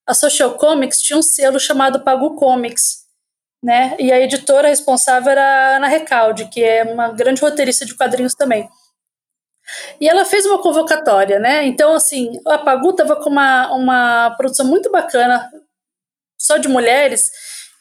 a 0.06 0.14
Social 0.14 0.56
Comics 0.56 1.02
tinha 1.02 1.18
um 1.18 1.22
selo 1.22 1.60
chamado 1.60 2.04
Pago 2.04 2.36
Comics, 2.36 3.04
né? 3.64 3.96
E 3.98 4.12
a 4.12 4.20
editora 4.20 4.68
responsável 4.68 5.32
era 5.32 5.44
a 5.44 5.76
Ana 5.78 5.88
Recalde, 5.88 6.50
que 6.50 6.62
é 6.62 6.84
uma 6.84 7.10
grande 7.10 7.42
roteirista 7.42 7.86
de 7.86 7.96
quadrinhos 7.96 8.36
também. 8.36 8.70
E 10.00 10.10
ela 10.10 10.26
fez 10.26 10.46
uma 10.46 10.62
convocatória, 10.62 11.40
né? 11.40 11.66
Então, 11.66 11.94
assim, 11.94 12.32
a 12.46 12.58
Pagu 12.58 12.90
estava 12.90 13.16
com 13.16 13.30
uma, 13.30 13.72
uma 13.74 14.32
produção 14.32 14.66
muito 14.66 14.92
bacana, 14.92 15.50
só 16.38 16.58
de 16.58 16.68
mulheres, 16.68 17.32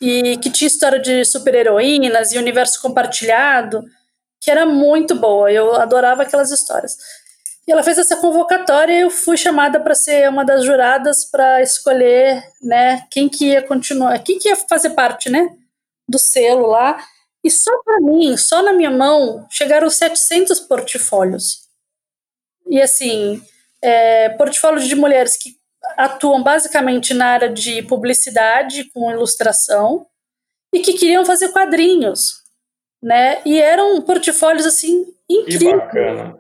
e 0.01 0.37
que 0.39 0.51
tinha 0.51 0.68
história 0.68 1.01
de 1.01 1.25
super-heroínas 1.25 2.33
e 2.33 2.39
universo 2.39 2.81
compartilhado, 2.81 3.83
que 4.41 4.51
era 4.51 4.64
muito 4.64 5.14
boa. 5.16 5.51
Eu 5.51 5.75
adorava 5.75 6.23
aquelas 6.23 6.53
histórias. 6.53 6.97
E 7.67 7.73
ela 7.73 7.83
fez 7.83 7.97
essa 7.97 8.17
convocatória 8.17 8.93
e 8.93 9.01
eu 9.03 9.11
fui 9.11 9.37
chamada 9.37 9.79
para 9.79 9.95
ser 9.95 10.29
uma 10.29 10.45
das 10.45 10.65
juradas 10.65 11.25
para 11.25 11.63
escolher, 11.63 12.43
né, 12.61 13.07
quem 13.11 13.29
que 13.29 13.47
ia 13.47 13.63
continuar, 13.63 14.19
quem 14.19 14.39
que 14.39 14.49
ia 14.49 14.57
fazer 14.57 14.91
parte, 14.91 15.31
né, 15.31 15.49
do 16.09 16.19
selo 16.19 16.67
lá. 16.67 16.99
E 17.45 17.51
só 17.51 17.71
para 17.85 18.01
mim, 18.01 18.37
só 18.37 18.63
na 18.63 18.73
minha 18.73 18.91
mão, 18.91 19.47
chegaram 19.51 19.89
700 19.89 20.61
portfólios. 20.61 21.69
E 22.69 22.81
assim, 22.81 23.43
é, 23.81 24.31
portfólios 24.31 24.87
de 24.89 24.95
mulheres 24.95 25.37
que 25.37 25.57
atuam 25.97 26.43
basicamente 26.43 27.13
na 27.13 27.27
área 27.27 27.49
de 27.49 27.83
publicidade 27.83 28.85
com 28.93 29.11
ilustração 29.11 30.07
e 30.73 30.81
que 30.81 30.95
queriam 30.95 31.25
fazer 31.25 31.49
quadrinhos, 31.49 32.43
né? 33.03 33.43
E 33.45 33.61
eram 33.61 34.01
portfólios 34.03 34.65
assim 34.65 35.05
incríveis. 35.29 35.83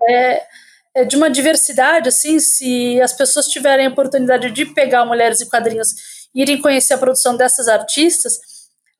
É, 0.08 0.46
é, 0.94 1.04
de 1.04 1.16
uma 1.16 1.30
diversidade, 1.30 2.08
assim, 2.08 2.38
se 2.38 3.00
as 3.00 3.12
pessoas 3.12 3.48
tiverem 3.48 3.86
a 3.86 3.90
oportunidade 3.90 4.50
de 4.50 4.66
pegar 4.66 5.04
mulheres 5.04 5.40
e 5.40 5.48
quadrinhos 5.48 5.94
e 6.34 6.42
irem 6.42 6.60
conhecer 6.60 6.94
a 6.94 6.98
produção 6.98 7.36
dessas 7.36 7.68
artistas, 7.68 8.38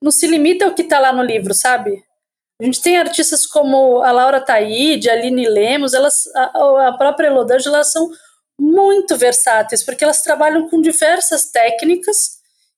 não 0.01 0.11
se 0.11 0.27
limita 0.27 0.65
ao 0.65 0.73
que 0.73 0.81
está 0.81 0.99
lá 0.99 1.13
no 1.13 1.23
livro, 1.23 1.53
sabe? 1.53 2.03
A 2.61 2.65
gente 2.65 2.81
tem 2.81 2.97
artistas 2.97 3.45
como 3.45 4.01
a 4.01 4.11
Laura 4.11 4.39
Taide, 4.39 5.09
a 5.09 5.13
Aline 5.13 5.47
Lemos, 5.47 5.93
elas, 5.93 6.27
a, 6.35 6.87
a 6.87 6.97
própria 6.97 7.27
Elodângela, 7.27 7.77
elas 7.77 7.91
são 7.91 8.09
muito 8.59 9.17
versáteis, 9.17 9.83
porque 9.83 10.03
elas 10.03 10.21
trabalham 10.21 10.69
com 10.69 10.81
diversas 10.81 11.45
técnicas 11.45 12.37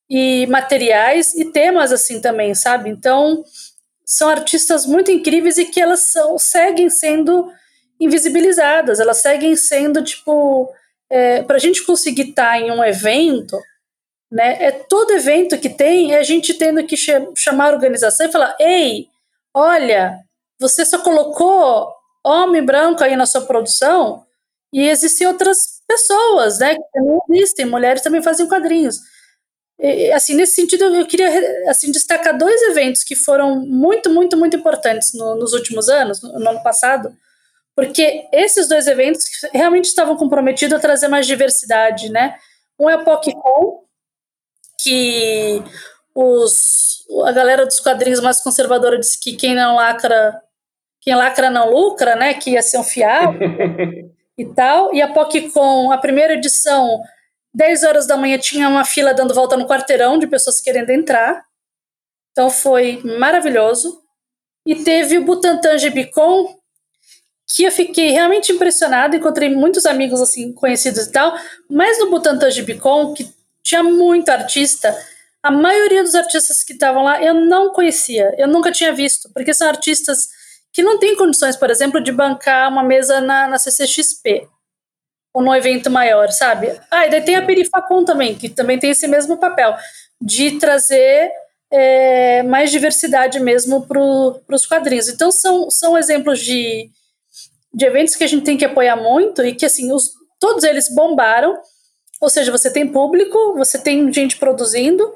e 0.09 0.45
materiais 0.47 1.34
e 1.36 1.51
temas 1.51 1.91
assim 1.91 2.22
também, 2.22 2.53
sabe? 2.53 2.89
Então, 2.89 3.43
são 4.05 4.30
artistas 4.30 4.86
muito 4.86 5.11
incríveis 5.11 5.57
e 5.57 5.66
que 5.66 5.82
elas 5.82 6.01
são, 6.01 6.38
seguem 6.38 6.89
sendo 6.89 7.51
invisibilizadas, 8.00 9.00
elas 9.00 9.18
seguem 9.18 9.56
sendo, 9.56 10.04
tipo, 10.04 10.72
é, 11.10 11.43
para 11.43 11.56
a 11.56 11.60
gente 11.60 11.86
conseguir 11.86 12.30
estar 12.30 12.52
tá 12.52 12.60
em 12.60 12.72
um 12.72 12.84
evento, 12.84 13.58
né, 14.32 14.64
é 14.64 14.72
todo 14.72 15.14
evento 15.14 15.58
que 15.58 15.70
tem, 15.70 16.14
é 16.14 16.20
a 16.20 16.24
gente 16.24 16.54
tendo 16.56 16.86
que 16.86 16.96
chamar 17.36 17.70
a 17.70 17.74
organização 17.74 18.28
e 18.28 18.32
falar, 18.32 18.56
ei, 18.60 19.08
olha, 19.54 20.20
você 20.60 20.84
só 20.86 21.00
colocou 21.00 21.93
homem 22.24 22.64
branco 22.64 23.04
aí 23.04 23.16
na 23.16 23.26
sua 23.26 23.41
produção 23.41 24.26
e 24.74 24.89
existem 24.89 25.28
outras 25.28 25.82
pessoas, 25.88 26.60
né, 26.60 26.76
que 26.76 27.00
não 27.00 27.22
existem, 27.30 27.66
mulheres 27.66 28.02
também 28.02 28.22
fazem 28.22 28.48
quadrinhos. 28.48 29.00
E, 29.80 30.12
assim, 30.12 30.36
nesse 30.36 30.56
sentido, 30.56 30.86
eu 30.86 31.06
queria 31.06 31.30
assim, 31.70 31.91
destacar 31.91 32.38
dois 32.38 32.62
eventos 32.64 33.04
que 33.04 33.16
foram 33.16 33.60
muito, 33.60 34.10
muito, 34.10 34.38
muito 34.38 34.56
importantes 34.56 35.14
no, 35.14 35.36
nos 35.36 35.54
últimos 35.54 35.89
anos, 35.89 36.22
no, 36.22 36.39
no 36.39 36.50
ano 36.50 36.64
passado, 36.64 37.16
porque 37.76 38.28
esses 38.32 38.69
dois 38.69 38.88
eventos 38.88 39.26
realmente 39.53 39.86
estavam 39.86 40.15
comprometidos 40.15 40.78
a 40.78 40.82
trazer 40.82 41.09
mais 41.09 41.28
diversidade, 41.28 42.09
né? 42.09 42.38
Um 42.80 42.89
é 42.89 42.95
o 42.95 43.03
PocCon, 43.03 43.84
que 44.82 45.61
os, 46.13 47.05
a 47.26 47.32
galera 47.32 47.65
dos 47.65 47.80
quadrinhos 47.80 48.21
mais 48.21 48.41
conservadora 48.41 48.97
disse 48.97 49.19
que 49.19 49.36
quem 49.36 49.53
não 49.53 49.76
lacra, 49.76 50.41
quem 51.01 51.15
lacra 51.15 51.49
não 51.49 51.69
lucra, 51.69 52.15
né? 52.15 52.34
Que 52.34 52.51
ia 52.51 52.61
ser 52.61 52.78
um 52.78 52.84
fiado 52.84 53.38
e 54.38 54.45
tal. 54.45 54.93
E 54.93 55.01
a 55.01 55.11
PocCon, 55.11 55.91
a 55.91 55.97
primeira 55.97 56.34
edição, 56.34 57.01
10 57.53 57.84
horas 57.84 58.07
da 58.07 58.15
manhã 58.15 58.38
tinha 58.38 58.69
uma 58.69 58.86
fila 58.86 59.13
dando 59.13 59.34
volta 59.34 59.57
no 59.57 59.67
quarteirão 59.67 60.17
de 60.17 60.28
pessoas 60.28 60.61
querendo 60.61 60.91
entrar. 60.91 61.43
Então 62.32 62.49
foi 62.49 63.01
maravilhoso. 63.03 64.01
E 64.65 64.84
teve 64.84 65.17
o 65.17 65.26
Butantan 65.26 65.78
Gibicon, 65.78 66.55
que 67.48 67.64
eu 67.64 67.72
fiquei 67.72 68.12
realmente 68.12 68.52
impressionada, 68.52 69.16
encontrei 69.16 69.50
muitos 69.50 69.86
amigos 69.86 70.22
assim 70.22 70.52
conhecidos 70.52 71.06
e 71.06 71.12
tal, 71.12 71.38
mas 71.70 72.00
no 72.00 72.10
Butantan 72.10 72.50
Gibicon, 72.50 73.14
que 73.14 73.30
tinha 73.64 73.84
muito 73.84 74.30
artista, 74.30 74.96
a 75.43 75.52
maioria 75.52 76.04
dos 76.04 76.16
artistas 76.16 76.64
que 76.64 76.74
estavam 76.74 77.04
lá 77.04 77.22
eu 77.22 77.34
não 77.34 77.72
conhecia, 77.72 78.34
eu 78.38 78.48
nunca 78.48 78.72
tinha 78.72 78.91
visto, 78.91 79.30
porque 79.34 79.54
são 79.54 79.68
artistas 79.68 80.30
que 80.74 80.84
não 80.84 81.00
têm 81.00 81.16
condições, 81.16 81.56
por 81.56 81.70
exemplo, 81.70 82.02
de 82.02 82.12
bancar 82.12 82.70
uma 82.70 82.84
mesa 82.84 83.22
na, 83.22 83.48
na 83.48 83.58
CCXP 83.58 84.48
ou 85.34 85.41
num 85.41 85.54
evento 85.54 85.89
maior, 85.89 86.32
sabe? 86.32 86.80
Ah, 86.89 87.06
e 87.06 87.10
daí 87.10 87.22
tem 87.22 87.36
a 87.36 87.46
Perifacon 87.46 88.04
também, 88.04 88.36
que 88.36 88.50
também 88.50 88.80
tem 88.80 88.89
esse 88.89 89.08
mesmo 89.08 89.38
papel, 89.38 89.76
de 90.20 90.58
trazer 90.60 91.30
é, 91.72 92.41
mais 92.43 92.72
diversidade 92.72 93.39
mesmo 93.39 93.86
para 93.86 94.56
os 94.56 94.66
quadrinhos. 94.66 95.08
Então 95.08 95.32
são, 95.32 95.70
são 95.70 95.98
exemplos 95.98 96.39
de, 96.39 96.89
de 97.76 97.86
eventos 97.86 98.15
que 98.15 98.23
a 98.23 98.28
gente 98.28 98.45
tem 98.45 98.55
que 98.55 98.63
apoiar 98.63 98.95
muito 98.95 99.43
e 99.43 99.53
que, 99.53 99.65
assim, 99.65 99.91
os, 99.91 100.11
todos 100.39 100.63
eles 100.63 100.88
bombaram. 100.88 101.59
Ou 102.21 102.30
seja, 102.30 102.51
você 102.51 102.71
tem 102.71 102.88
público, 102.88 103.53
você 103.55 103.78
tem 103.78 104.11
gente 104.13 104.38
produzindo. 104.38 105.13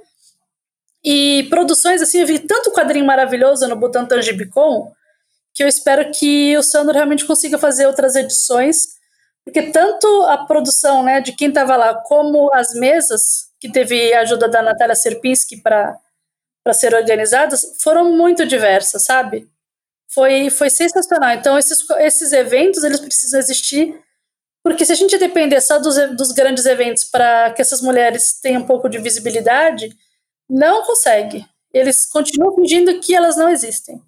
E 1.01 1.47
produções, 1.49 2.01
assim, 2.01 2.19
eu 2.19 2.27
vi 2.27 2.39
tanto 2.39 2.73
quadrinho 2.73 3.05
maravilhoso 3.05 3.65
no 3.69 3.77
Butantan 3.77 4.21
Gibicon 4.21 4.91
que 5.53 5.63
eu 5.63 5.67
espero 5.67 6.11
que 6.11 6.55
o 6.57 6.63
Sandro 6.63 6.93
realmente 6.93 7.25
consiga 7.25 7.57
fazer 7.57 7.85
outras 7.87 8.15
edições, 8.15 8.97
porque 9.43 9.71
tanto 9.71 10.07
a 10.23 10.45
produção 10.45 11.03
né, 11.03 11.19
de 11.21 11.33
quem 11.33 11.49
estava 11.49 11.75
lá, 11.75 11.95
como 11.95 12.53
as 12.53 12.73
mesas, 12.73 13.49
que 13.59 13.71
teve 13.71 14.13
a 14.13 14.21
ajuda 14.21 14.47
da 14.47 14.61
Natália 14.61 14.95
Serpinski 14.95 15.57
para 15.57 15.97
ser 16.71 16.93
organizadas, 16.93 17.75
foram 17.81 18.11
muito 18.11 18.45
diversas, 18.45 19.03
sabe? 19.03 19.49
Foi, 20.13 20.49
foi 20.49 20.69
sensacional. 20.69 21.31
Então, 21.31 21.57
esses, 21.57 21.85
esses 21.99 22.31
eventos, 22.33 22.83
eles 22.83 22.99
precisam 22.99 23.39
existir, 23.39 23.99
porque 24.63 24.83
se 24.85 24.91
a 24.91 24.95
gente 24.95 25.17
depender 25.17 25.61
só 25.61 25.79
dos, 25.79 25.95
dos 26.15 26.31
grandes 26.31 26.65
eventos 26.65 27.03
para 27.03 27.51
que 27.51 27.61
essas 27.61 27.81
mulheres 27.81 28.39
tenham 28.41 28.61
um 28.61 28.65
pouco 28.65 28.89
de 28.89 28.97
visibilidade, 28.97 29.89
não 30.49 30.83
consegue. 30.83 31.45
Eles 31.73 32.05
continuam 32.05 32.55
fingindo 32.55 32.99
que 32.99 33.15
elas 33.15 33.37
não 33.37 33.49
existem. 33.49 34.01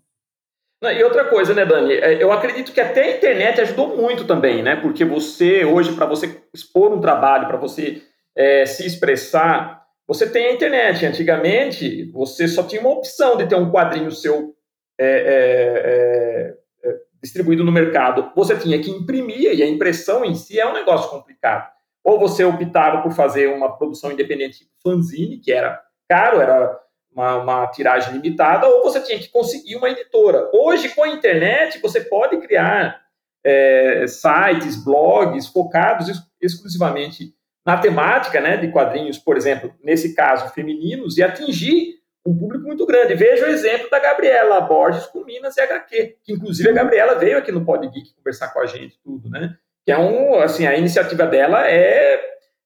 E 0.84 1.04
outra 1.04 1.26
coisa, 1.26 1.54
né, 1.54 1.64
Dani? 1.64 1.94
É, 1.94 2.22
eu 2.22 2.32
acredito 2.32 2.72
que 2.72 2.82
até 2.82 3.04
a 3.04 3.18
internet 3.18 3.62
ajudou 3.62 3.96
muito 3.96 4.26
também, 4.26 4.64
né? 4.64 4.76
Porque 4.76 5.06
você, 5.06 5.64
hoje, 5.64 5.94
para 5.94 6.08
você 6.08 6.42
expor 6.52 6.92
um 6.92 7.00
trabalho, 7.00 7.48
para 7.48 7.58
você 7.58 8.02
é, 8.36 8.66
se 8.66 8.84
expressar, 8.84 9.86
você 10.08 10.28
tem 10.28 10.48
a 10.48 10.54
internet. 10.54 11.06
Antigamente, 11.06 12.10
você 12.12 12.48
só 12.48 12.64
tinha 12.64 12.82
uma 12.82 12.90
opção 12.90 13.38
de 13.38 13.46
ter 13.46 13.54
um 13.54 13.72
quadrinho 13.72 14.10
seu 14.10 14.56
é 15.04 15.08
é, 15.08 16.54
é, 16.86 16.90
é, 16.90 16.96
distribuído 17.24 17.64
no 17.64 17.72
mercado, 17.72 18.32
você 18.36 18.56
tinha 18.56 18.80
que 18.80 18.92
imprimir, 18.92 19.52
e 19.52 19.64
a 19.64 19.68
impressão 19.68 20.24
em 20.24 20.36
si 20.36 20.60
é 20.60 20.68
um 20.68 20.74
negócio 20.74 21.10
complicado. 21.10 21.72
Ou 22.04 22.20
você 22.20 22.44
optava 22.44 23.02
por 23.02 23.12
fazer 23.12 23.48
uma 23.48 23.76
produção 23.76 24.12
independente 24.12 24.60
tipo 24.60 24.72
fanzine, 24.84 25.40
que 25.40 25.52
era 25.52 25.82
caro, 26.08 26.40
era 26.40 26.80
uma, 27.12 27.38
uma, 27.38 27.68
tiragem 27.68 28.14
limitada, 28.14 28.68
ou 28.68 28.84
você 28.84 29.02
tinha 29.02 29.18
que 29.18 29.30
conseguir 29.30 29.76
uma 29.76 29.90
editora. 29.90 30.50
Hoje, 30.54 30.90
com 30.90 31.04
a 31.04 31.10
internet, 31.10 31.80
você 31.82 32.02
pode 32.02 32.38
criar 32.38 33.02
é, 33.44 34.06
sites, 34.08 34.84
blogs 34.84 35.48
focados 35.48 36.10
ex 36.10 36.20
exclusivamente 36.40 37.34
na 37.66 37.78
temática 37.78 38.40
né, 38.40 38.58
de 38.58 38.72
quadrinhos, 38.72 39.18
por 39.18 39.36
exemplo, 39.36 39.74
nesse 39.84 40.16
caso, 40.16 40.54
femininos, 40.54 41.18
e 41.18 41.24
atingir 41.24 42.01
um 42.26 42.38
público 42.38 42.66
muito 42.66 42.86
grande. 42.86 43.16
Veja 43.16 43.46
o 43.46 43.50
exemplo 43.50 43.90
da 43.90 44.00
Gabriela 44.00 44.62
Borges 44.62 45.06
com 45.08 45.24
Minas 45.24 45.58
e 45.58 45.62
HQ, 45.62 46.18
que 46.24 46.34
inclusive 46.34 46.70
a 46.70 46.74
Gabriela 46.74 47.16
veio 47.16 47.38
aqui 47.38 47.52
no 47.52 47.66
Pod 47.66 47.88
Geek 47.88 48.14
conversar 48.14 48.50
com 48.50 48.60
a 48.60 48.66
gente, 48.66 49.00
tudo, 49.04 49.30
né? 49.30 49.56
Que 49.84 49.92
é 49.92 49.98
um, 49.98 50.40
assim, 50.40 50.68
a 50.68 50.78
iniciativa 50.78 51.26
dela 51.26 51.68
é, 51.68 52.20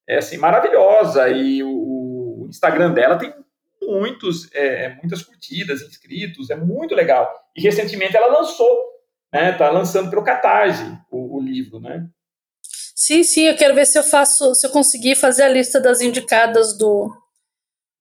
é 0.08 0.18
assim, 0.18 0.38
maravilhosa 0.38 1.30
e 1.30 1.64
o, 1.64 2.48
Instagram 2.50 2.94
dela 2.94 3.18
tem 3.18 3.34
muitos, 3.82 4.54
é, 4.54 4.86
é, 4.86 4.96
muitas 4.96 5.24
curtidas, 5.24 5.82
inscritos, 5.82 6.50
é 6.50 6.56
muito 6.56 6.94
legal. 6.94 7.28
E 7.56 7.62
recentemente 7.62 8.16
ela 8.16 8.28
lançou, 8.28 8.78
né? 9.34 9.54
Tá 9.54 9.70
lançando 9.72 10.10
pelo 10.10 10.24
Catarse 10.24 10.84
o, 11.10 11.38
o 11.38 11.42
livro, 11.42 11.80
né? 11.80 12.08
Sim, 12.94 13.24
sim, 13.24 13.44
eu 13.44 13.56
quero 13.56 13.76
ver 13.76 13.86
se 13.86 13.98
eu 13.98 14.04
faço, 14.04 14.54
se 14.56 14.66
eu 14.66 14.72
conseguir 14.72 15.16
fazer 15.16 15.44
a 15.44 15.50
lista 15.50 15.82
das 15.82 16.02
indicadas 16.02 16.78
do, 16.78 17.12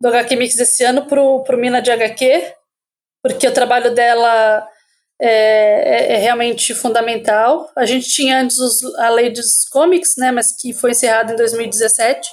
do 0.01 0.09
HQ 0.09 0.37
Mix 0.37 0.57
desse 0.57 0.85
ano 0.85 1.07
pro, 1.07 1.43
pro 1.45 1.59
Mina 1.59 1.81
de 1.81 1.91
HQ, 1.91 2.55
porque 3.23 3.47
o 3.47 3.53
trabalho 3.53 3.95
dela 3.95 4.69
é, 5.21 5.29
é, 5.29 6.13
é, 6.15 6.17
realmente 6.19 6.75
fundamental. 6.75 7.71
A 7.77 7.87
gente 7.87 8.09
tinha 8.09 8.41
antes 8.41 8.59
os, 8.59 8.85
a 8.97 9.11
dos 9.31 9.69
comics, 9.71 10.15
né, 10.19 10.31
mas 10.31 10.53
que 10.57 10.73
foi 10.73 10.91
encerrada 10.91 11.33
em 11.33 11.37
2017, 11.37 12.29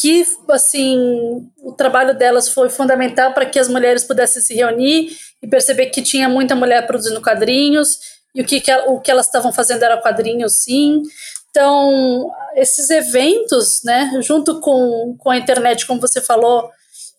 que, 0.00 0.24
assim, 0.50 1.50
o 1.58 1.72
trabalho 1.72 2.16
delas 2.16 2.48
foi 2.48 2.70
fundamental 2.70 3.34
para 3.34 3.46
que 3.46 3.58
as 3.58 3.68
mulheres 3.68 4.04
pudessem 4.04 4.40
se 4.40 4.54
reunir 4.54 5.10
e 5.42 5.48
perceber 5.48 5.86
que 5.86 6.00
tinha 6.00 6.28
muita 6.28 6.54
mulher 6.54 6.86
produzindo 6.86 7.20
quadrinhos 7.20 7.98
e 8.34 8.40
o 8.40 8.44
que, 8.44 8.60
que, 8.60 8.72
o 8.72 9.00
que 9.00 9.10
elas 9.10 9.26
estavam 9.26 9.52
fazendo 9.52 9.82
era 9.82 10.00
quadrinhos, 10.00 10.62
sim. 10.62 11.02
Então, 11.50 12.30
esses 12.54 12.90
eventos, 12.90 13.82
né, 13.84 14.10
junto 14.22 14.60
com, 14.60 15.16
com 15.18 15.30
a 15.30 15.36
internet, 15.36 15.86
como 15.86 16.00
você 16.00 16.20
falou, 16.20 16.70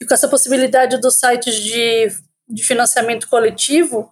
e 0.02 0.06
com 0.06 0.14
essa 0.14 0.28
possibilidade 0.28 1.00
dos 1.00 1.16
sites 1.16 1.56
de, 1.56 2.08
de 2.48 2.64
financiamento 2.64 3.28
coletivo, 3.28 4.12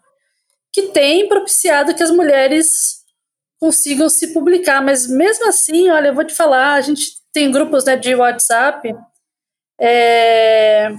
que 0.73 0.83
tem 0.89 1.27
propiciado 1.27 1.93
que 1.95 2.03
as 2.03 2.11
mulheres 2.11 2.97
consigam 3.59 4.09
se 4.09 4.33
publicar. 4.33 4.81
Mas 4.81 5.07
mesmo 5.07 5.47
assim, 5.47 5.89
olha, 5.89 6.09
eu 6.09 6.13
vou 6.13 6.25
te 6.25 6.33
falar, 6.33 6.73
a 6.73 6.81
gente 6.81 7.17
tem 7.31 7.51
grupos 7.51 7.85
né, 7.85 7.95
de 7.95 8.13
WhatsApp, 8.13 8.93
é, 9.79 10.91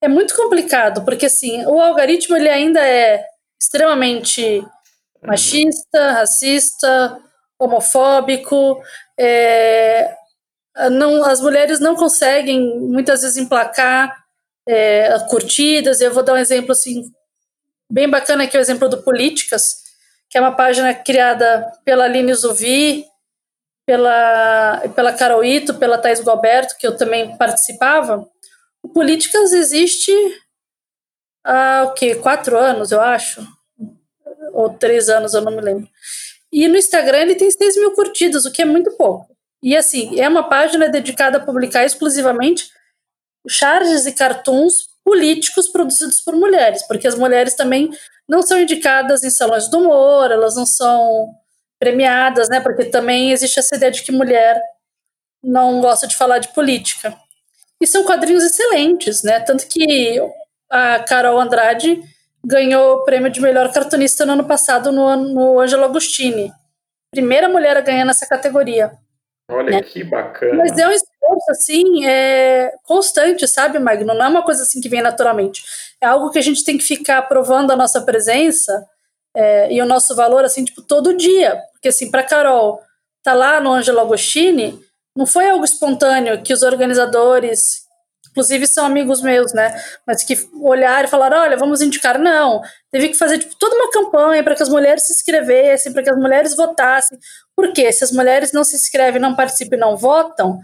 é 0.00 0.08
muito 0.08 0.34
complicado, 0.34 1.04
porque 1.04 1.26
assim, 1.26 1.64
o 1.66 1.80
algoritmo 1.80 2.36
ele 2.36 2.48
ainda 2.48 2.80
é 2.80 3.24
extremamente 3.60 4.64
machista, 5.22 6.12
racista, 6.12 7.18
homofóbico, 7.58 8.82
é, 9.18 10.14
não, 10.90 11.24
as 11.24 11.40
mulheres 11.40 11.80
não 11.80 11.96
conseguem 11.96 12.78
muitas 12.78 13.22
vezes 13.22 13.36
emplacar 13.36 14.16
é, 14.68 15.18
curtidas. 15.28 16.00
Eu 16.00 16.14
vou 16.14 16.22
dar 16.22 16.34
um 16.34 16.38
exemplo 16.38 16.72
assim 16.72 17.10
bem 17.90 18.08
bacana 18.08 18.44
aqui, 18.44 18.56
o 18.56 18.60
exemplo 18.60 18.88
do 18.88 19.02
Políticas, 19.02 19.82
que 20.28 20.36
é 20.36 20.40
uma 20.40 20.54
página 20.54 20.94
criada 20.94 21.72
pela 21.84 22.04
Aline 22.04 22.34
Zuvi, 22.34 23.04
pela, 23.86 24.82
pela 24.94 25.12
Carol 25.14 25.42
Ito, 25.42 25.74
pela 25.74 25.96
Thais 25.96 26.20
Galberto, 26.20 26.76
que 26.78 26.86
eu 26.86 26.96
também 26.96 27.36
participava. 27.36 28.28
O 28.82 28.88
Políticas 28.90 29.52
existe 29.52 30.12
há 31.42 31.84
o 31.86 31.94
quê? 31.94 32.14
Quatro 32.14 32.58
anos, 32.58 32.92
eu 32.92 33.00
acho. 33.00 33.46
Ou 34.52 34.70
três 34.70 35.08
anos, 35.08 35.32
eu 35.32 35.40
não 35.40 35.52
me 35.52 35.62
lembro. 35.62 35.88
E 36.52 36.66
no 36.68 36.76
Instagram 36.76 37.18
ele 37.18 37.34
tem 37.34 37.50
6 37.50 37.76
mil 37.76 37.92
curtidas, 37.92 38.44
o 38.44 38.52
que 38.52 38.62
é 38.62 38.64
muito 38.64 38.90
pouco. 38.96 39.36
E 39.62 39.76
assim, 39.76 40.18
é 40.20 40.28
uma 40.28 40.48
página 40.48 40.88
dedicada 40.88 41.38
a 41.38 41.44
publicar 41.44 41.84
exclusivamente 41.84 42.70
charges 43.48 44.06
e 44.06 44.12
cartoons 44.12 44.88
políticos 45.04 45.68
produzidos 45.68 46.20
por 46.20 46.34
mulheres, 46.36 46.86
porque 46.86 47.08
as 47.08 47.14
mulheres 47.14 47.54
também 47.54 47.90
não 48.28 48.42
são 48.42 48.60
indicadas 48.60 49.24
em 49.24 49.30
salões 49.30 49.68
do 49.68 49.78
humor, 49.78 50.30
elas 50.30 50.54
não 50.54 50.66
são 50.66 51.34
premiadas, 51.78 52.48
né? 52.48 52.60
Porque 52.60 52.84
também 52.84 53.32
existe 53.32 53.58
essa 53.58 53.76
ideia 53.76 53.90
de 53.90 54.02
que 54.02 54.12
mulher 54.12 54.60
não 55.42 55.80
gosta 55.80 56.06
de 56.06 56.16
falar 56.16 56.38
de 56.38 56.48
política. 56.48 57.16
E 57.80 57.86
são 57.86 58.04
quadrinhos 58.04 58.44
excelentes, 58.44 59.22
né? 59.22 59.40
Tanto 59.40 59.66
que 59.66 60.20
a 60.70 60.98
Carol 61.04 61.40
Andrade 61.40 62.02
ganhou 62.44 62.96
o 62.96 63.04
prêmio 63.04 63.30
de 63.30 63.40
melhor 63.40 63.72
cartunista 63.72 64.24
no 64.24 64.32
ano 64.32 64.44
passado 64.44 64.92
no, 64.92 65.16
no 65.16 65.60
Angelo 65.60 65.84
Agostini. 65.84 66.52
Primeira 67.10 67.48
mulher 67.48 67.76
a 67.76 67.80
ganhar 67.80 68.04
nessa 68.04 68.26
categoria. 68.26 68.92
Olha 69.50 69.70
né? 69.70 69.82
que 69.82 70.04
bacana. 70.04 70.56
Mas 70.56 70.76
é 70.76 70.86
um 70.86 70.92
esforço, 70.92 71.50
assim, 71.50 72.04
é, 72.06 72.74
constante, 72.84 73.46
sabe, 73.48 73.78
Magno? 73.78 74.14
Não 74.14 74.24
é 74.24 74.28
uma 74.28 74.42
coisa 74.42 74.62
assim 74.62 74.80
que 74.80 74.88
vem 74.88 75.00
naturalmente. 75.00 75.64
É 76.00 76.06
algo 76.06 76.30
que 76.30 76.38
a 76.38 76.42
gente 76.42 76.64
tem 76.64 76.76
que 76.76 76.84
ficar 76.84 77.22
provando 77.22 77.70
a 77.70 77.76
nossa 77.76 78.02
presença 78.02 78.86
é, 79.34 79.72
e 79.72 79.80
o 79.80 79.86
nosso 79.86 80.14
valor, 80.14 80.44
assim, 80.44 80.64
tipo, 80.64 80.82
todo 80.82 81.16
dia. 81.16 81.62
Porque, 81.72 81.88
assim, 81.88 82.10
para 82.10 82.22
Carol 82.22 82.80
tá 83.22 83.32
lá 83.32 83.58
no 83.60 83.72
Angelo 83.72 84.00
Agostini, 84.00 84.78
não 85.16 85.26
foi 85.26 85.48
algo 85.48 85.64
espontâneo 85.64 86.42
que 86.42 86.52
os 86.52 86.62
organizadores, 86.62 87.87
inclusive 88.38 88.68
são 88.68 88.86
amigos 88.86 89.20
meus, 89.20 89.52
né? 89.52 89.74
Mas 90.06 90.22
que 90.22 90.34
olharam 90.62 91.08
e 91.08 91.10
falaram: 91.10 91.38
olha, 91.38 91.56
vamos 91.56 91.82
indicar. 91.82 92.18
Não, 92.18 92.62
teve 92.90 93.08
que 93.08 93.16
fazer 93.16 93.38
tipo, 93.38 93.56
toda 93.58 93.74
uma 93.74 93.90
campanha 93.90 94.44
para 94.44 94.54
que 94.54 94.62
as 94.62 94.68
mulheres 94.68 95.06
se 95.06 95.12
inscrevessem, 95.12 95.92
para 95.92 96.04
que 96.04 96.10
as 96.10 96.16
mulheres 96.16 96.54
votassem. 96.54 97.18
Porque 97.56 97.90
se 97.92 98.04
as 98.04 98.12
mulheres 98.12 98.52
não 98.52 98.62
se 98.62 98.76
inscrevem, 98.76 99.20
não 99.20 99.34
participam 99.34 99.76
e 99.76 99.80
não 99.80 99.96
votam, 99.96 100.60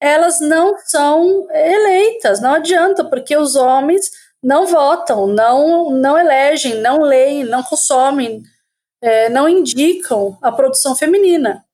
elas 0.00 0.40
não 0.40 0.78
são 0.86 1.48
eleitas. 1.50 2.40
Não 2.40 2.54
adianta, 2.54 3.04
porque 3.04 3.36
os 3.36 3.56
homens 3.56 4.10
não 4.42 4.66
votam, 4.66 5.26
não, 5.26 5.90
não 5.90 6.16
elegem, 6.16 6.76
não 6.76 7.00
leem, 7.02 7.44
não 7.44 7.62
consomem, 7.62 8.42
é, 9.02 9.28
não 9.28 9.48
indicam 9.48 10.38
a 10.40 10.52
produção 10.52 10.94
feminina. 10.94 11.64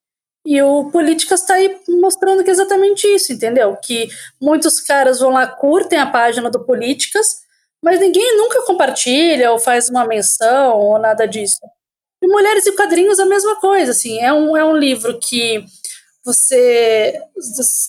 E 0.46 0.62
o 0.62 0.90
Políticas 0.92 1.40
está 1.40 1.54
aí 1.54 1.76
mostrando 1.88 2.44
que 2.44 2.50
é 2.50 2.52
exatamente 2.52 3.04
isso, 3.08 3.32
entendeu? 3.32 3.76
Que 3.82 4.08
muitos 4.40 4.80
caras 4.80 5.18
vão 5.18 5.30
lá, 5.30 5.44
curtem 5.44 5.98
a 5.98 6.06
página 6.06 6.48
do 6.48 6.64
Políticas, 6.64 7.44
mas 7.82 7.98
ninguém 7.98 8.36
nunca 8.36 8.62
compartilha 8.62 9.50
ou 9.50 9.58
faz 9.58 9.90
uma 9.90 10.06
menção 10.06 10.78
ou 10.78 10.98
nada 11.00 11.26
disso. 11.26 11.58
E 12.22 12.28
Mulheres 12.28 12.64
e 12.64 12.72
Quadrinhos 12.72 13.18
a 13.18 13.26
mesma 13.26 13.56
coisa, 13.56 13.90
assim, 13.90 14.20
é 14.20 14.32
um, 14.32 14.56
é 14.56 14.64
um 14.64 14.76
livro 14.76 15.18
que 15.18 15.64
você 16.24 17.20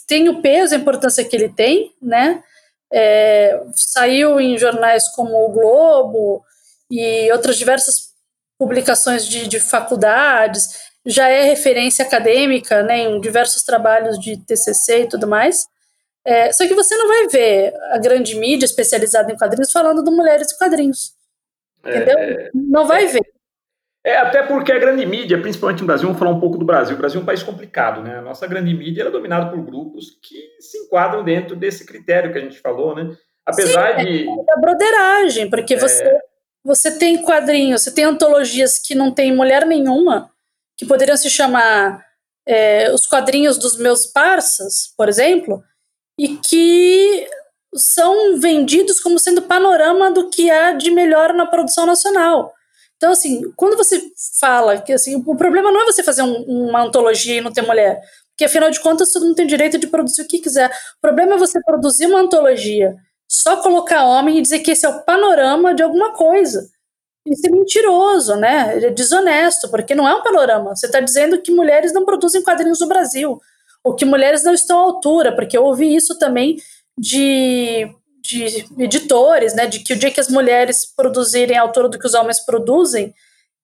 tem 0.07 0.27
o 0.27 0.41
peso, 0.41 0.73
a 0.73 0.77
importância 0.77 1.23
que 1.23 1.35
ele 1.35 1.49
tem, 1.49 1.93
né? 2.01 2.43
É, 2.91 3.61
saiu 3.73 4.39
em 4.39 4.57
jornais 4.57 5.07
como 5.09 5.45
o 5.45 5.51
Globo 5.51 6.43
e 6.89 7.31
outras 7.31 7.57
diversas 7.57 8.13
publicações 8.57 9.27
de, 9.27 9.47
de 9.47 9.59
faculdades, 9.59 10.86
já 11.07 11.29
é 11.29 11.43
referência 11.43 12.05
acadêmica 12.05 12.83
né, 12.83 12.99
em 12.99 13.21
diversos 13.21 13.63
trabalhos 13.63 14.19
de 14.19 14.35
TCC 14.37 15.03
e 15.03 15.07
tudo 15.07 15.25
mais. 15.25 15.65
É, 16.25 16.51
só 16.51 16.67
que 16.67 16.73
você 16.73 16.97
não 16.97 17.07
vai 17.07 17.27
ver 17.29 17.73
a 17.93 17.97
grande 17.97 18.35
mídia 18.35 18.65
especializada 18.65 19.31
em 19.31 19.37
quadrinhos 19.37 19.71
falando 19.71 20.03
de 20.03 20.11
mulheres 20.11 20.51
e 20.51 20.57
quadrinhos. 20.57 21.13
Entendeu? 21.79 22.19
É, 22.19 22.49
não 22.53 22.85
vai 22.85 23.05
é, 23.05 23.07
ver. 23.07 23.25
É, 24.03 24.17
até 24.17 24.43
porque 24.43 24.73
a 24.73 24.79
grande 24.79 25.05
mídia, 25.05 25.41
principalmente 25.41 25.79
no 25.79 25.87
Brasil, 25.87 26.07
vamos 26.07 26.19
falar 26.19 26.31
um 26.31 26.39
pouco 26.41 26.57
do 26.57 26.65
Brasil. 26.65 26.95
O 26.95 26.97
Brasil 26.97 27.21
é 27.21 27.23
um 27.23 27.25
país 27.25 27.41
complicado, 27.41 28.01
né? 28.01 28.17
A 28.17 28.21
nossa 28.21 28.45
grande 28.45 28.73
mídia 28.73 29.03
é 29.03 29.09
dominada 29.09 29.49
por 29.49 29.63
grupos 29.63 30.19
que 30.21 30.35
se 30.59 30.77
enquadram 30.79 31.23
dentro 31.23 31.55
desse 31.55 31.85
critério 31.85 32.33
que 32.33 32.37
a 32.37 32.41
gente 32.41 32.59
falou, 32.59 32.93
né? 32.93 33.15
Apesar 33.45 33.97
Sim, 33.97 34.05
de. 34.05 34.29
É 34.29 34.43
da 34.43 34.57
broderagem, 34.59 35.49
porque 35.49 35.75
é... 35.75 35.79
você, 35.79 36.19
você 36.65 36.97
tem 36.97 37.21
quadrinhos, 37.21 37.83
você 37.83 37.93
tem 37.93 38.03
antologias 38.03 38.77
que 38.77 38.93
não 38.93 39.09
tem 39.13 39.33
mulher 39.33 39.65
nenhuma 39.65 40.29
que 40.77 40.85
poderiam 40.85 41.17
se 41.17 41.29
chamar 41.29 42.05
é, 42.47 42.91
Os 42.93 43.07
Quadrinhos 43.07 43.57
dos 43.57 43.77
Meus 43.77 44.05
Parças, 44.05 44.93
por 44.95 45.09
exemplo, 45.09 45.63
e 46.19 46.37
que 46.37 47.27
são 47.75 48.37
vendidos 48.39 48.99
como 48.99 49.19
sendo 49.19 49.41
panorama 49.41 50.11
do 50.11 50.29
que 50.29 50.49
há 50.49 50.71
de 50.71 50.91
melhor 50.91 51.33
na 51.33 51.45
produção 51.45 51.85
nacional. 51.85 52.53
Então, 52.95 53.11
assim, 53.11 53.51
quando 53.55 53.77
você 53.77 54.01
fala 54.39 54.79
que 54.81 54.91
assim, 54.91 55.23
o 55.25 55.35
problema 55.35 55.71
não 55.71 55.81
é 55.81 55.85
você 55.85 56.01
fazer 56.01 56.23
um, 56.23 56.67
uma 56.67 56.81
antologia 56.81 57.37
e 57.37 57.41
não 57.41 57.51
ter 57.51 57.61
mulher, 57.61 58.01
porque 58.29 58.45
afinal 58.45 58.71
de 58.71 58.79
contas 58.79 59.11
todo 59.11 59.25
mundo 59.25 59.35
tem 59.35 59.45
direito 59.45 59.77
de 59.77 59.87
produzir 59.87 60.21
o 60.21 60.27
que 60.27 60.39
quiser. 60.39 60.69
O 60.69 61.01
problema 61.01 61.35
é 61.35 61.37
você 61.37 61.61
produzir 61.61 62.07
uma 62.07 62.21
antologia, 62.21 62.95
só 63.29 63.61
colocar 63.61 64.05
homem 64.05 64.37
e 64.37 64.41
dizer 64.41 64.59
que 64.59 64.71
esse 64.71 64.85
é 64.85 64.89
o 64.89 65.03
panorama 65.03 65.75
de 65.75 65.83
alguma 65.83 66.13
coisa. 66.13 66.67
Isso 67.31 67.47
é 67.47 67.49
mentiroso, 67.49 68.35
né? 68.35 68.75
Ele 68.75 68.85
é 68.87 68.89
desonesto, 68.89 69.69
porque 69.69 69.93
não 69.93 70.07
é 70.07 70.15
um 70.15 70.23
panorama. 70.23 70.75
Você 70.75 70.85
está 70.85 70.99
dizendo 70.99 71.41
que 71.41 71.51
mulheres 71.51 71.93
não 71.93 72.05
produzem 72.05 72.41
quadrinhos 72.41 72.79
no 72.79 72.87
Brasil, 72.87 73.39
ou 73.83 73.95
que 73.95 74.05
mulheres 74.05 74.43
não 74.43 74.53
estão 74.53 74.79
à 74.79 74.83
altura, 74.83 75.35
porque 75.35 75.57
eu 75.57 75.63
ouvi 75.63 75.93
isso 75.95 76.17
também 76.17 76.57
de, 76.97 77.89
de 78.21 78.65
editores, 78.79 79.53
né? 79.53 79.67
De 79.67 79.79
que 79.79 79.93
o 79.93 79.97
dia 79.97 80.11
que 80.11 80.19
as 80.19 80.29
mulheres 80.29 80.85
produzirem 80.95 81.57
à 81.57 81.61
altura 81.61 81.89
do 81.89 81.99
que 81.99 82.07
os 82.07 82.13
homens 82.13 82.39
produzem, 82.39 83.13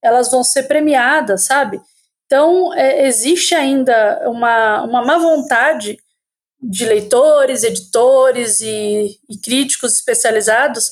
elas 0.02 0.30
vão 0.30 0.44
ser 0.44 0.64
premiadas, 0.64 1.46
sabe? 1.46 1.80
Então, 2.26 2.74
é, 2.74 3.08
existe 3.08 3.56
ainda 3.56 4.24
uma, 4.30 4.84
uma 4.84 5.06
má 5.06 5.18
vontade 5.18 5.98
de 6.62 6.86
leitores, 6.86 7.64
editores 7.64 8.62
e, 8.62 9.20
e 9.30 9.38
críticos 9.38 9.94
especializados 9.94 10.92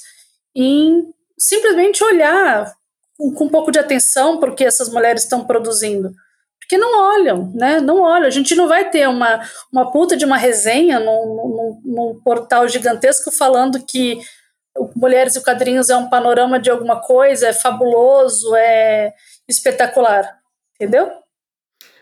em 0.54 1.14
simplesmente 1.42 2.04
olhar 2.04 2.72
com, 3.18 3.46
um 3.46 3.50
pouco 3.50 3.72
de 3.72 3.80
atenção 3.80 4.40
para 4.40 4.52
o 4.52 4.56
que 4.56 4.64
essas 4.64 4.90
mulheres 4.90 5.24
estão 5.24 5.44
produzindo. 5.44 6.14
Porque 6.60 6.78
não 6.78 7.16
olham, 7.16 7.52
né? 7.56 7.80
Não 7.80 8.02
olham. 8.02 8.28
A 8.28 8.32
gente 8.32 8.56
não 8.56 8.68
vai 8.68 8.90
ter 8.90 9.08
uma, 9.10 9.42
uma 9.74 9.92
puta 9.92 10.16
de 10.16 10.24
uma 10.24 10.38
resenha 10.38 11.00
num, 11.00 11.26
num, 11.26 11.82
num 11.84 12.22
portal 12.24 12.68
gigantesco 12.68 13.32
falando 13.32 13.84
que 13.84 14.22
Mulheres 14.96 15.36
e 15.36 15.44
Quadrinhos 15.44 15.90
é 15.90 15.98
um 15.98 16.10
panorama 16.10 16.60
de 16.60 16.70
alguma 16.70 17.02
coisa, 17.02 17.50
é 17.50 17.54
fabuloso, 17.54 18.56
é 18.56 19.14
espetacular. 19.50 20.40
Entendeu? 20.76 21.12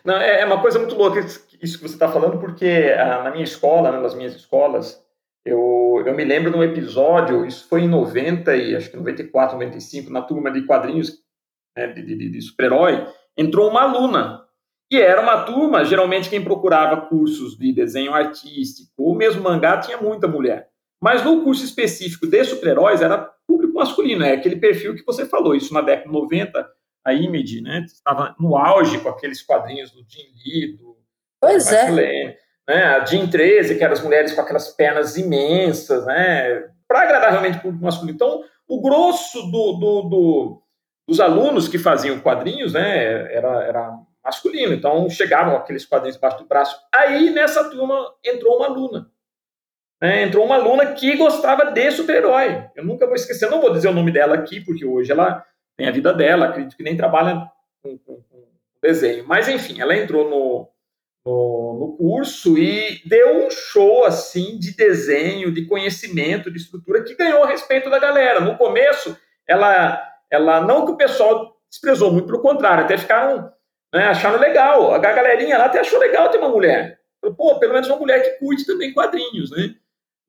Não, 0.04 0.16
é, 0.16 0.42
é 0.42 0.44
uma 0.44 0.60
coisa 0.60 0.78
muito 0.78 0.94
louca 0.94 1.20
isso 1.20 1.78
que 1.78 1.88
você 1.88 1.94
está 1.94 2.10
falando, 2.10 2.38
porque 2.38 2.94
ah, 2.98 3.22
na 3.24 3.30
minha 3.30 3.44
escola, 3.44 3.90
né, 3.92 3.98
nas 3.98 4.14
minhas 4.14 4.34
escolas, 4.34 5.02
eu, 5.44 6.02
eu 6.06 6.14
me 6.14 6.24
lembro 6.24 6.50
de 6.50 6.56
um 6.56 6.62
episódio, 6.62 7.46
isso 7.46 7.66
foi 7.68 7.82
em 7.82 7.88
90 7.88 8.54
e 8.56 8.76
acho 8.76 8.90
que 8.90 8.96
94, 8.96 9.56
95, 9.56 10.10
na 10.10 10.22
turma 10.22 10.50
de 10.50 10.66
quadrinhos 10.66 11.18
né, 11.76 11.86
de, 11.88 12.02
de, 12.02 12.30
de 12.30 12.42
super-herói, 12.42 13.06
entrou 13.36 13.70
uma 13.70 13.82
aluna. 13.82 14.44
E 14.92 15.00
era 15.00 15.20
uma 15.22 15.44
turma, 15.44 15.84
geralmente 15.84 16.28
quem 16.28 16.42
procurava 16.42 17.02
cursos 17.02 17.56
de 17.56 17.72
desenho 17.72 18.12
artístico 18.12 18.90
ou 18.98 19.14
mesmo 19.14 19.42
mangá 19.42 19.78
tinha 19.78 19.96
muita 19.96 20.26
mulher. 20.26 20.68
Mas 21.00 21.24
no 21.24 21.42
curso 21.42 21.64
específico 21.64 22.26
de 22.26 22.44
super-heróis 22.44 23.00
era 23.00 23.30
público 23.46 23.74
masculino, 23.74 24.24
é 24.24 24.32
aquele 24.32 24.56
perfil 24.56 24.94
que 24.94 25.06
você 25.06 25.24
falou, 25.24 25.54
isso 25.54 25.72
na 25.72 25.80
década 25.80 26.08
de 26.08 26.12
90, 26.12 26.70
a 27.04 27.14
Image, 27.14 27.62
né, 27.62 27.84
estava 27.86 28.36
no 28.38 28.56
auge 28.56 29.00
com 29.00 29.08
aqueles 29.08 29.42
quadrinhos 29.42 29.90
do 29.90 30.04
Jim 30.06 30.28
Lee, 30.44 30.76
do 30.76 31.00
Pois 31.40 31.72
é. 31.72 32.36
Né, 32.70 32.84
a 32.84 33.04
Jean 33.04 33.26
13, 33.26 33.76
que 33.76 33.82
eram 33.82 33.94
as 33.94 34.02
mulheres 34.02 34.32
com 34.32 34.40
aquelas 34.40 34.68
pernas 34.68 35.16
imensas, 35.16 36.06
né, 36.06 36.68
para 36.86 37.02
agradar 37.02 37.30
realmente 37.30 37.58
o 37.58 37.62
público 37.62 37.84
masculino. 37.84 38.14
Então, 38.14 38.44
o 38.68 38.80
grosso 38.80 39.42
do, 39.50 39.72
do, 39.72 40.02
do, 40.02 40.62
dos 41.08 41.18
alunos 41.18 41.66
que 41.66 41.78
faziam 41.78 42.20
quadrinhos, 42.20 42.74
né, 42.74 43.34
era, 43.34 43.64
era 43.64 43.98
masculino. 44.24 44.72
Então, 44.72 45.10
chegavam 45.10 45.56
aqueles 45.56 45.84
quadrinhos 45.84 46.14
debaixo 46.14 46.38
do 46.38 46.46
braço. 46.46 46.80
Aí, 46.94 47.30
nessa 47.30 47.68
turma, 47.68 48.14
entrou 48.24 48.58
uma 48.58 48.66
aluna. 48.66 49.10
Né, 50.00 50.22
entrou 50.22 50.46
uma 50.46 50.54
aluna 50.54 50.92
que 50.92 51.16
gostava 51.16 51.72
de 51.72 51.90
super-herói. 51.90 52.68
Eu 52.76 52.84
nunca 52.84 53.04
vou 53.04 53.16
esquecer, 53.16 53.50
não 53.50 53.60
vou 53.60 53.72
dizer 53.72 53.88
o 53.88 53.94
nome 53.94 54.12
dela 54.12 54.36
aqui, 54.36 54.60
porque 54.60 54.84
hoje 54.84 55.10
ela 55.10 55.44
tem 55.76 55.88
a 55.88 55.92
vida 55.92 56.14
dela, 56.14 56.46
acredito 56.46 56.76
que 56.76 56.84
nem 56.84 56.96
trabalha 56.96 57.50
com, 57.82 57.98
com, 57.98 58.22
com 58.22 58.46
desenho. 58.80 59.26
Mas, 59.26 59.48
enfim, 59.48 59.80
ela 59.80 59.96
entrou 59.96 60.30
no, 60.30 60.70
no, 61.24 61.76
no, 61.78 61.96
curso 61.96 62.56
e 62.56 63.02
deu 63.06 63.46
um 63.46 63.50
show 63.50 64.04
assim 64.04 64.58
de 64.58 64.74
desenho, 64.74 65.52
de 65.52 65.66
conhecimento, 65.66 66.50
de 66.50 66.58
estrutura 66.58 67.02
que 67.02 67.14
ganhou 67.14 67.42
o 67.42 67.46
respeito 67.46 67.90
da 67.90 67.98
galera. 67.98 68.40
No 68.40 68.56
começo, 68.56 69.16
ela, 69.46 70.02
ela 70.30 70.60
não 70.60 70.86
que 70.86 70.92
o 70.92 70.96
pessoal 70.96 71.56
desprezou, 71.68 72.12
muito 72.12 72.26
pelo 72.26 72.40
contrário, 72.40 72.84
até 72.84 72.96
ficaram, 72.96 73.52
né, 73.92 74.06
acharam 74.06 74.38
legal. 74.40 74.94
A 74.94 74.98
galerinha 74.98 75.58
lá 75.58 75.66
até 75.66 75.80
achou 75.80 75.98
legal 75.98 76.30
ter 76.30 76.38
uma 76.38 76.48
mulher. 76.48 76.98
Pô, 77.36 77.58
pelo 77.58 77.74
menos 77.74 77.88
uma 77.88 77.98
mulher 77.98 78.22
que 78.22 78.38
curte 78.38 78.64
também 78.64 78.94
quadrinhos, 78.94 79.50
né? 79.50 79.74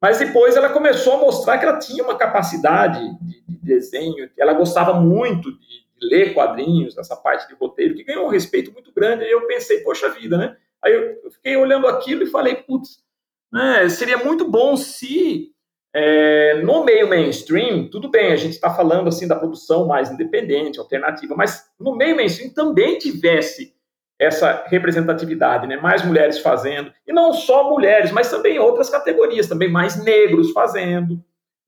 Mas 0.02 0.18
depois 0.18 0.58
ela 0.58 0.70
começou 0.70 1.14
a 1.14 1.18
mostrar 1.20 1.58
que 1.58 1.66
ela 1.66 1.78
tinha 1.78 2.04
uma 2.04 2.18
capacidade 2.18 3.00
de, 3.22 3.42
de 3.48 3.58
desenho, 3.64 4.30
ela 4.38 4.54
gostava 4.54 4.94
muito 4.96 5.52
de, 5.52 5.60
de 5.60 6.08
ler 6.10 6.34
quadrinhos, 6.34 6.98
essa 6.98 7.16
parte 7.16 7.48
de 7.48 7.54
roteiro, 7.54 7.96
que 7.96 8.04
ganhou 8.04 8.26
um 8.26 8.30
respeito 8.30 8.74
muito 8.74 8.92
grande. 8.92 9.24
Aí 9.24 9.32
eu 9.32 9.46
pensei, 9.46 9.82
poxa 9.82 10.10
vida, 10.10 10.38
né? 10.38 10.58
Aí 10.84 10.94
eu 10.94 11.32
fiquei 11.32 11.56
olhando 11.56 11.88
aquilo 11.88 12.24
e 12.24 12.32
falei, 12.32 12.56
putz, 12.56 13.04
né, 13.52 13.88
seria 13.90 14.18
muito 14.18 14.50
bom 14.50 14.76
se 14.76 15.52
é, 15.94 16.62
no 16.62 16.86
meio 16.86 17.10
mainstream, 17.10 17.90
tudo 17.90 18.10
bem, 18.10 18.32
a 18.32 18.38
gente 18.38 18.54
está 18.54 18.74
falando 18.74 19.10
assim 19.10 19.28
da 19.28 19.36
produção 19.36 19.86
mais 19.88 20.10
independente, 20.10 20.80
alternativa, 20.80 21.36
mas 21.36 21.70
no 21.80 21.96
meio 21.96 22.16
mainstream 22.16 22.54
também 22.54 22.98
tivesse 22.98 23.76
essa 24.18 24.64
representatividade, 24.68 25.68
né? 25.68 25.78
mais 25.78 26.06
mulheres 26.06 26.40
fazendo, 26.40 26.94
e 27.06 27.12
não 27.12 27.34
só 27.34 27.70
mulheres, 27.70 28.12
mas 28.12 28.30
também 28.30 28.60
outras 28.60 28.90
categorias, 28.90 29.48
também 29.48 29.70
mais 29.70 30.02
negros 30.02 30.52
fazendo, 30.52 31.22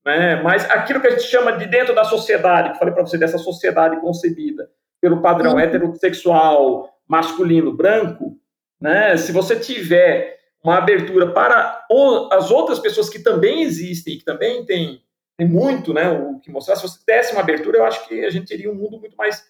né? 0.04 0.40
mas 0.42 0.68
aquilo 0.70 1.00
que 1.00 1.08
a 1.08 1.10
gente 1.10 1.24
chama 1.24 1.52
de 1.52 1.66
dentro 1.66 1.94
da 1.94 2.04
sociedade, 2.04 2.72
que 2.72 2.78
falei 2.78 2.94
para 2.94 3.04
você, 3.04 3.18
dessa 3.18 3.38
sociedade 3.38 4.00
concebida 4.00 4.70
pelo 5.00 5.20
padrão 5.20 5.54
uhum. 5.54 5.58
heterossexual, 5.58 6.88
masculino, 7.06 7.76
branco, 7.76 8.38
né? 8.84 9.16
Se 9.16 9.32
você 9.32 9.58
tiver 9.58 10.38
uma 10.62 10.76
abertura 10.76 11.32
para 11.32 11.86
as 12.30 12.50
outras 12.50 12.78
pessoas 12.78 13.08
que 13.08 13.18
também 13.18 13.62
existem, 13.62 14.18
que 14.18 14.24
também 14.26 14.62
tem, 14.66 15.02
tem 15.38 15.48
muito 15.48 15.94
né, 15.94 16.10
o 16.10 16.38
que 16.38 16.50
mostrar, 16.50 16.76
se 16.76 16.82
você 16.82 16.98
desse 17.06 17.32
uma 17.32 17.40
abertura, 17.40 17.78
eu 17.78 17.86
acho 17.86 18.06
que 18.06 18.26
a 18.26 18.28
gente 18.28 18.46
teria 18.46 18.70
um 18.70 18.74
mundo 18.74 19.00
muito 19.00 19.16
mais 19.16 19.42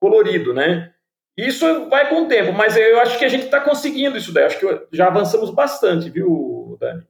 colorido, 0.00 0.54
né? 0.54 0.90
Isso 1.36 1.90
vai 1.90 2.08
com 2.08 2.22
o 2.22 2.28
tempo, 2.28 2.50
mas 2.54 2.78
eu 2.78 2.98
acho 3.00 3.18
que 3.18 3.26
a 3.26 3.28
gente 3.28 3.44
está 3.44 3.60
conseguindo 3.60 4.16
isso 4.16 4.32
daí. 4.32 4.44
Acho 4.44 4.58
que 4.58 4.86
já 4.90 5.08
avançamos 5.08 5.50
bastante, 5.50 6.08
viu, 6.08 6.78
Dani? 6.80 7.06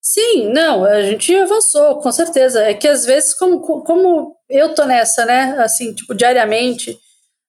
Sim, 0.00 0.50
não, 0.50 0.84
a 0.84 1.02
gente 1.02 1.34
avançou, 1.36 2.00
com 2.00 2.10
certeza. 2.10 2.62
É 2.62 2.72
que 2.72 2.88
às 2.88 3.04
vezes, 3.04 3.34
como, 3.34 3.60
como 3.60 4.34
eu 4.48 4.74
tô 4.74 4.84
nessa, 4.86 5.26
né, 5.26 5.56
assim, 5.58 5.94
tipo, 5.94 6.14
diariamente, 6.14 6.98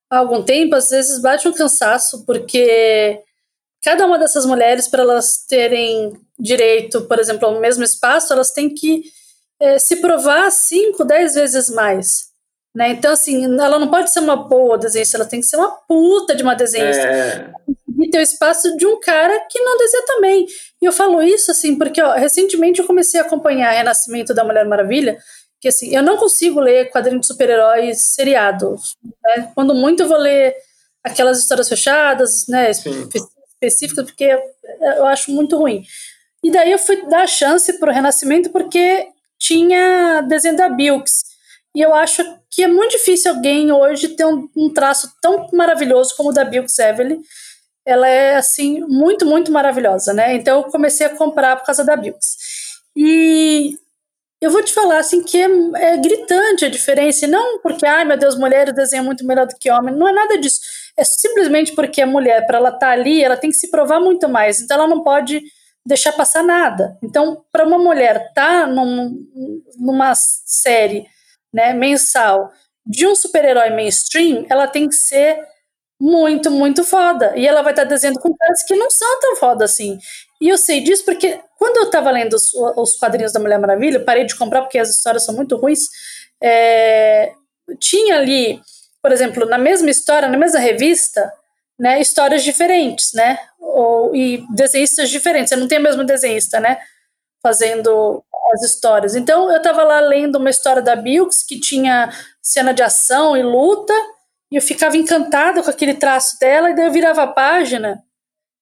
há 0.09 0.17
algum 0.17 0.43
tempo, 0.43 0.75
às 0.75 0.89
vezes 0.89 1.21
bate 1.21 1.47
um 1.47 1.53
cansaço, 1.53 2.25
porque 2.25 3.19
cada 3.83 4.05
uma 4.05 4.17
dessas 4.17 4.45
mulheres, 4.45 4.87
para 4.87 5.03
elas 5.03 5.45
terem 5.47 6.13
direito, 6.39 7.01
por 7.01 7.19
exemplo, 7.19 7.47
ao 7.47 7.59
mesmo 7.59 7.83
espaço, 7.83 8.33
elas 8.33 8.51
têm 8.51 8.73
que 8.73 9.03
é, 9.59 9.79
se 9.79 9.97
provar 9.97 10.49
cinco, 10.51 11.05
dez 11.05 11.35
vezes 11.35 11.69
mais. 11.69 12.25
Né? 12.75 12.89
Então, 12.89 13.13
assim, 13.13 13.45
ela 13.45 13.79
não 13.79 13.87
pode 13.87 14.11
ser 14.11 14.19
uma 14.19 14.35
boa 14.35 14.77
desenhista, 14.77 15.17
ela 15.17 15.25
tem 15.25 15.39
que 15.39 15.45
ser 15.45 15.55
uma 15.55 15.71
puta 15.87 16.35
de 16.35 16.43
uma 16.43 16.55
desenhista. 16.55 17.07
É. 17.07 17.51
E 17.97 18.09
ter 18.09 18.17
o 18.17 18.21
espaço 18.21 18.75
de 18.75 18.85
um 18.85 18.99
cara 18.99 19.39
que 19.49 19.61
não 19.61 19.77
desenha 19.77 20.03
também. 20.05 20.45
E 20.81 20.85
eu 20.85 20.91
falo 20.91 21.23
isso, 21.23 21.49
assim, 21.51 21.77
porque 21.77 22.01
ó, 22.01 22.13
recentemente 22.13 22.81
eu 22.81 22.85
comecei 22.85 23.19
a 23.19 23.23
acompanhar 23.23 23.73
o 23.73 23.77
Renascimento 23.77 24.33
da 24.33 24.43
Mulher 24.43 24.65
Maravilha, 24.65 25.17
que 25.59 25.67
assim, 25.67 25.95
eu 25.95 26.03
não 26.03 26.17
consigo 26.17 26.59
ler 26.59 26.89
quadrinhos 26.91 27.21
de 27.21 27.27
super-heróis 27.27 28.13
seriados. 28.13 28.95
Né? 29.23 29.51
Quando 29.55 29.73
muito 29.73 30.03
eu 30.03 30.07
vou 30.07 30.17
ler 30.17 30.55
aquelas 31.03 31.39
histórias 31.39 31.69
fechadas, 31.69 32.47
né, 32.47 32.71
específicas, 32.71 34.05
porque 34.05 34.37
eu 34.97 35.05
acho 35.05 35.31
muito 35.31 35.57
ruim. 35.57 35.83
E 36.43 36.51
daí 36.51 36.71
eu 36.71 36.79
fui 36.79 37.07
dar 37.07 37.23
a 37.23 37.27
chance 37.27 37.73
para 37.79 37.91
o 37.91 37.93
Renascimento 37.93 38.49
porque 38.51 39.07
tinha 39.39 40.21
desenho 40.21 40.55
da 40.55 40.69
Bilks. 40.69 41.23
E 41.75 41.81
eu 41.81 41.93
acho 41.93 42.23
que 42.49 42.63
é 42.63 42.67
muito 42.67 42.91
difícil 42.91 43.31
alguém 43.31 43.71
hoje 43.71 44.09
ter 44.09 44.25
um, 44.25 44.49
um 44.55 44.73
traço 44.73 45.11
tão 45.21 45.47
maravilhoso 45.51 46.15
como 46.15 46.29
o 46.29 46.31
da 46.31 46.45
Bilks 46.45 46.79
Evelyn. 46.79 47.21
Ela 47.85 48.07
é, 48.07 48.35
assim, 48.35 48.81
muito, 48.81 49.25
muito 49.25 49.51
maravilhosa, 49.51 50.13
né? 50.13 50.35
Então 50.35 50.61
eu 50.61 50.63
comecei 50.71 51.05
a 51.05 51.15
comprar 51.15 51.57
por 51.57 51.65
causa 51.65 51.83
da 51.83 51.95
Bilks. 51.95 52.37
E 52.95 53.77
eu 54.41 54.51
vou 54.51 54.63
te 54.63 54.73
falar 54.73 54.99
assim 54.99 55.23
que 55.23 55.37
é, 55.37 55.47
é, 55.75 55.97
gritante 55.97 56.65
a 56.65 56.69
diferença, 56.69 57.25
e 57.25 57.27
não 57.27 57.59
porque, 57.61 57.85
ai 57.85 58.05
meu 58.05 58.17
Deus, 58.17 58.37
mulher 58.37 58.71
desenha 58.71 59.03
muito 59.03 59.25
melhor 59.25 59.47
do 59.47 59.55
que 59.59 59.71
homem, 59.71 59.95
não 59.95 60.07
é 60.07 60.11
nada 60.11 60.37
disso. 60.37 60.59
É 60.97 61.03
simplesmente 61.03 61.73
porque 61.73 62.01
a 62.01 62.07
mulher, 62.07 62.45
para 62.45 62.57
ela 62.57 62.69
estar 62.69 62.79
tá 62.79 62.91
ali, 62.91 63.23
ela 63.23 63.37
tem 63.37 63.49
que 63.49 63.55
se 63.57 63.69
provar 63.69 63.99
muito 63.99 64.29
mais, 64.29 64.59
então 64.59 64.77
ela 64.77 64.87
não 64.87 65.03
pode 65.03 65.41
deixar 65.85 66.11
passar 66.13 66.43
nada. 66.43 66.97
Então, 67.03 67.43
para 67.51 67.65
uma 67.65 67.77
mulher 67.77 68.27
estar 68.29 68.61
tá 68.61 68.67
num, 68.67 69.15
numa 69.77 70.13
série 70.15 71.05
né, 71.53 71.73
mensal 71.73 72.51
de 72.85 73.07
um 73.07 73.15
super-herói 73.15 73.69
mainstream, 73.69 74.45
ela 74.49 74.67
tem 74.67 74.87
que 74.89 74.95
ser 74.95 75.39
muito, 75.99 76.51
muito 76.51 76.83
foda. 76.83 77.33
E 77.35 77.47
ela 77.47 77.61
vai 77.61 77.71
estar 77.71 77.83
tá 77.83 77.89
desenhando 77.89 78.19
com 78.19 78.35
caras 78.35 78.63
que 78.63 78.75
não 78.75 78.89
são 78.89 79.19
tão 79.19 79.35
foda 79.37 79.65
assim. 79.65 79.97
E 80.41 80.49
eu 80.49 80.57
sei 80.57 80.81
disso 80.81 81.05
porque 81.05 81.39
quando 81.57 81.77
eu 81.77 81.83
estava 81.83 82.11
lendo 82.11 82.33
os, 82.33 82.53
os, 82.53 82.97
quadrinhos 82.97 83.31
da 83.31 83.39
Mulher 83.39 83.59
Maravilha, 83.59 84.03
parei 84.03 84.25
de 84.25 84.35
comprar 84.35 84.61
porque 84.61 84.77
as 84.77 84.89
histórias 84.89 85.25
são 85.25 85.35
muito 85.35 85.55
ruins. 85.55 85.87
É, 86.41 87.31
tinha 87.79 88.17
ali, 88.17 88.61
por 89.01 89.11
exemplo, 89.11 89.45
na 89.45 89.57
mesma 89.57 89.89
história, 89.89 90.27
na 90.27 90.37
mesma 90.37 90.59
revista, 90.59 91.31
né, 91.79 91.99
histórias 91.99 92.43
diferentes, 92.43 93.13
né? 93.13 93.37
Ou, 93.59 94.15
e 94.15 94.45
desenhistas 94.53 95.09
diferentes. 95.09 95.49
Você 95.49 95.55
não 95.55 95.67
tem 95.67 95.77
a 95.77 95.81
mesma 95.81 96.03
desenhista, 96.03 96.59
né? 96.59 96.79
Fazendo 97.41 98.23
as 98.53 98.63
histórias. 98.63 99.15
Então, 99.15 99.49
eu 99.49 99.57
estava 99.57 99.83
lá 99.83 99.99
lendo 99.99 100.37
uma 100.37 100.49
história 100.49 100.81
da 100.81 100.95
Bilks 100.95 101.43
que 101.43 101.59
tinha 101.59 102.11
cena 102.41 102.73
de 102.73 102.83
ação 102.83 103.35
e 103.35 103.43
luta, 103.43 103.93
e 104.51 104.55
eu 104.55 104.61
ficava 104.61 104.95
encantada 104.95 105.63
com 105.63 105.69
aquele 105.69 105.95
traço 105.95 106.37
dela, 106.39 106.69
e 106.69 106.75
daí 106.75 106.85
eu 106.85 106.91
virava 106.91 107.23
a 107.23 107.27
página 107.27 108.04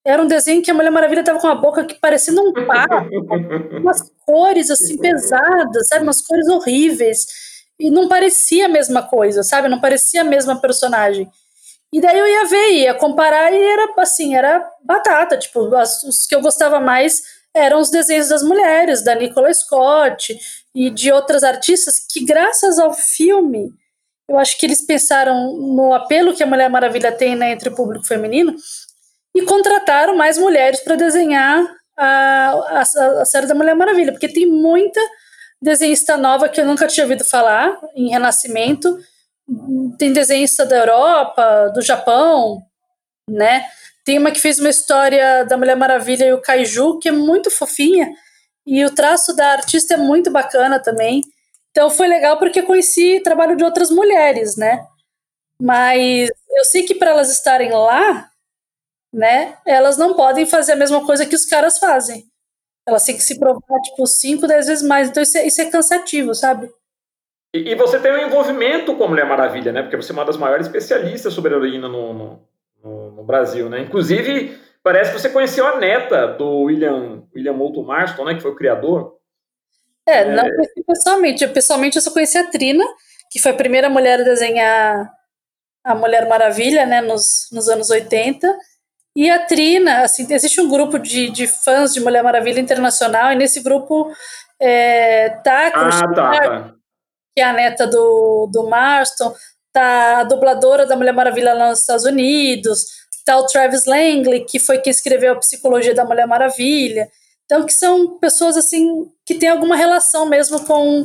era 0.06 0.22
um 0.22 0.26
desenho 0.26 0.62
que 0.62 0.70
a 0.70 0.74
Mulher 0.74 0.90
Maravilha 0.90 1.24
tava 1.24 1.40
com 1.40 1.46
uma 1.46 1.54
boca 1.54 1.84
que 1.84 1.94
parecia 1.94 2.34
um 2.34 2.52
pato, 2.52 3.08
umas 3.80 4.02
cores 4.26 4.70
assim 4.70 4.98
pesadas, 4.98 5.88
sabe? 5.88 6.02
Umas 6.02 6.20
cores 6.20 6.46
horríveis. 6.48 7.26
E 7.80 7.90
não 7.90 8.06
parecia 8.06 8.66
a 8.66 8.68
mesma 8.68 9.02
coisa, 9.02 9.42
sabe? 9.42 9.68
Não 9.68 9.80
parecia 9.80 10.20
a 10.20 10.24
mesma 10.24 10.60
personagem. 10.60 11.28
E 11.92 12.00
daí 12.00 12.18
eu 12.18 12.26
ia 12.26 12.44
ver, 12.44 12.72
ia 12.72 12.94
comparar 12.94 13.52
e 13.52 13.62
era 13.62 13.94
assim, 13.98 14.34
era 14.34 14.68
batata. 14.84 15.38
Tipo, 15.38 15.74
as, 15.74 16.02
os 16.02 16.26
que 16.26 16.34
eu 16.34 16.42
gostava 16.42 16.78
mais 16.78 17.22
eram 17.54 17.80
os 17.80 17.90
desenhos 17.90 18.28
das 18.28 18.42
mulheres, 18.42 19.02
da 19.02 19.14
Nicola 19.14 19.52
Scott 19.52 20.36
e 20.74 20.90
de 20.90 21.12
outras 21.12 21.42
artistas 21.42 21.98
que, 21.98 22.24
graças 22.24 22.78
ao 22.78 22.92
filme, 22.92 23.72
eu 24.28 24.38
acho 24.38 24.58
que 24.58 24.66
eles 24.66 24.84
pensaram 24.84 25.56
no 25.56 25.94
apelo 25.94 26.34
que 26.34 26.42
a 26.42 26.46
Mulher 26.46 26.68
Maravilha 26.68 27.12
tem 27.12 27.36
né, 27.36 27.52
entre 27.52 27.68
o 27.68 27.74
público 27.74 28.04
feminino 28.06 28.54
e 29.34 29.42
contrataram 29.42 30.16
mais 30.16 30.38
mulheres 30.38 30.80
para 30.80 30.94
desenhar 30.94 31.66
a, 31.96 32.50
a, 32.50 32.80
a, 32.80 33.24
série 33.24 33.46
da 33.46 33.54
Mulher 33.54 33.74
Maravilha, 33.74 34.12
porque 34.12 34.28
tem 34.28 34.46
muita 34.46 35.00
desenhista 35.60 36.16
nova 36.16 36.48
que 36.48 36.60
eu 36.60 36.66
nunca 36.66 36.86
tinha 36.86 37.04
ouvido 37.04 37.24
falar 37.24 37.78
em 37.96 38.10
Renascimento. 38.10 38.96
Tem 39.98 40.12
desenhista 40.12 40.64
da 40.64 40.76
Europa, 40.76 41.72
do 41.74 41.82
Japão, 41.82 42.62
né? 43.28 43.64
Tem 44.04 44.18
uma 44.18 44.30
que 44.30 44.40
fez 44.40 44.58
uma 44.58 44.68
história 44.68 45.44
da 45.44 45.56
Mulher 45.56 45.76
Maravilha 45.76 46.26
e 46.26 46.32
o 46.32 46.40
Kaiju, 46.40 46.98
que 46.98 47.08
é 47.08 47.12
muito 47.12 47.50
fofinha, 47.50 48.10
e 48.66 48.84
o 48.84 48.94
traço 48.94 49.34
da 49.34 49.52
artista 49.52 49.94
é 49.94 49.96
muito 49.96 50.30
bacana 50.30 50.78
também. 50.78 51.22
Então 51.70 51.90
foi 51.90 52.06
legal 52.06 52.38
porque 52.38 52.62
conheci 52.62 53.20
trabalho 53.20 53.56
de 53.56 53.64
outras 53.64 53.90
mulheres, 53.90 54.56
né? 54.56 54.86
Mas 55.60 56.30
eu 56.50 56.64
sei 56.64 56.82
que 56.82 56.94
para 56.94 57.10
elas 57.10 57.30
estarem 57.30 57.70
lá, 57.72 58.28
né, 59.14 59.56
elas 59.64 59.96
não 59.96 60.14
podem 60.14 60.44
fazer 60.44 60.72
a 60.72 60.76
mesma 60.76 61.06
coisa 61.06 61.24
que 61.24 61.36
os 61.36 61.46
caras 61.46 61.78
fazem. 61.78 62.24
Elas 62.86 63.04
têm 63.04 63.16
que 63.16 63.22
se 63.22 63.38
provar, 63.38 63.80
tipo, 63.82 64.06
5, 64.06 64.46
10 64.46 64.66
vezes 64.66 64.86
mais. 64.86 65.08
Então 65.08 65.22
isso 65.22 65.38
é, 65.38 65.46
isso 65.46 65.60
é 65.62 65.70
cansativo, 65.70 66.34
sabe? 66.34 66.68
E, 67.54 67.70
e, 67.70 67.74
você 67.76 68.00
tem 68.00 68.12
um 68.12 68.26
envolvimento 68.26 68.96
com 68.96 69.04
a 69.04 69.08
Mulher 69.08 69.26
Maravilha, 69.26 69.72
né? 69.72 69.82
Porque 69.82 69.96
você 69.96 70.10
é 70.10 70.14
uma 70.14 70.24
das 70.24 70.36
maiores 70.36 70.66
especialistas 70.66 71.32
sobre 71.32 71.54
heroína 71.54 71.88
no, 71.88 72.12
no, 72.12 72.48
no, 72.82 73.10
no 73.12 73.24
Brasil, 73.24 73.70
né? 73.70 73.80
Inclusive, 73.80 74.58
parece 74.82 75.12
que 75.12 75.20
você 75.20 75.30
conheceu 75.30 75.64
a 75.66 75.78
neta 75.78 76.26
do 76.26 76.62
William, 76.62 77.22
William 77.34 77.52
Moulton 77.52 77.84
Marston, 77.84 78.24
né? 78.24 78.34
Que 78.34 78.42
foi 78.42 78.50
o 78.50 78.56
criador. 78.56 79.16
É, 80.06 80.22
é... 80.22 80.24
não 80.24 80.42
conheci 80.42 80.84
pessoalmente. 80.84 81.44
Eu, 81.44 81.52
pessoalmente, 81.52 81.96
eu 81.96 82.02
só 82.02 82.10
conheci 82.10 82.36
a 82.36 82.50
Trina, 82.50 82.84
que 83.30 83.38
foi 83.38 83.52
a 83.52 83.56
primeira 83.56 83.88
mulher 83.88 84.20
a 84.20 84.24
desenhar 84.24 85.08
a 85.84 85.94
Mulher 85.94 86.28
Maravilha, 86.28 86.84
né? 86.84 87.00
Nos, 87.00 87.48
nos 87.52 87.68
anos 87.68 87.88
80. 87.88 88.52
E 89.16 89.30
a 89.30 89.46
Trina, 89.46 90.02
assim, 90.02 90.26
existe 90.32 90.60
um 90.60 90.68
grupo 90.68 90.98
de, 90.98 91.30
de 91.30 91.46
fãs 91.46 91.92
de 91.92 92.00
Mulher 92.00 92.22
Maravilha 92.22 92.60
Internacional, 92.60 93.32
e 93.32 93.36
nesse 93.36 93.60
grupo 93.60 94.10
é, 94.60 95.30
tá, 95.44 95.68
ah, 95.68 96.14
tá, 96.14 96.30
tá 96.30 96.74
que 97.34 97.40
é 97.40 97.44
a 97.44 97.52
neta 97.52 97.86
do, 97.86 98.48
do 98.52 98.68
Marston, 98.68 99.32
tá 99.72 100.20
a 100.20 100.24
dubladora 100.24 100.86
da 100.86 100.96
Mulher 100.96 101.12
Maravilha 101.12 101.54
lá 101.54 101.70
nos 101.70 101.80
Estados 101.80 102.04
Unidos, 102.04 102.84
tá 103.24 103.38
o 103.38 103.46
Travis 103.46 103.86
Langley, 103.86 104.44
que 104.44 104.58
foi 104.58 104.78
quem 104.78 104.90
escreveu 104.90 105.32
a 105.32 105.38
Psicologia 105.38 105.94
da 105.94 106.04
Mulher 106.04 106.26
Maravilha. 106.26 107.08
Então, 107.44 107.64
que 107.66 107.72
são 107.72 108.18
pessoas, 108.18 108.56
assim, 108.56 109.06
que 109.26 109.34
têm 109.34 109.48
alguma 109.48 109.76
relação 109.76 110.26
mesmo 110.26 110.64
com, 110.64 111.04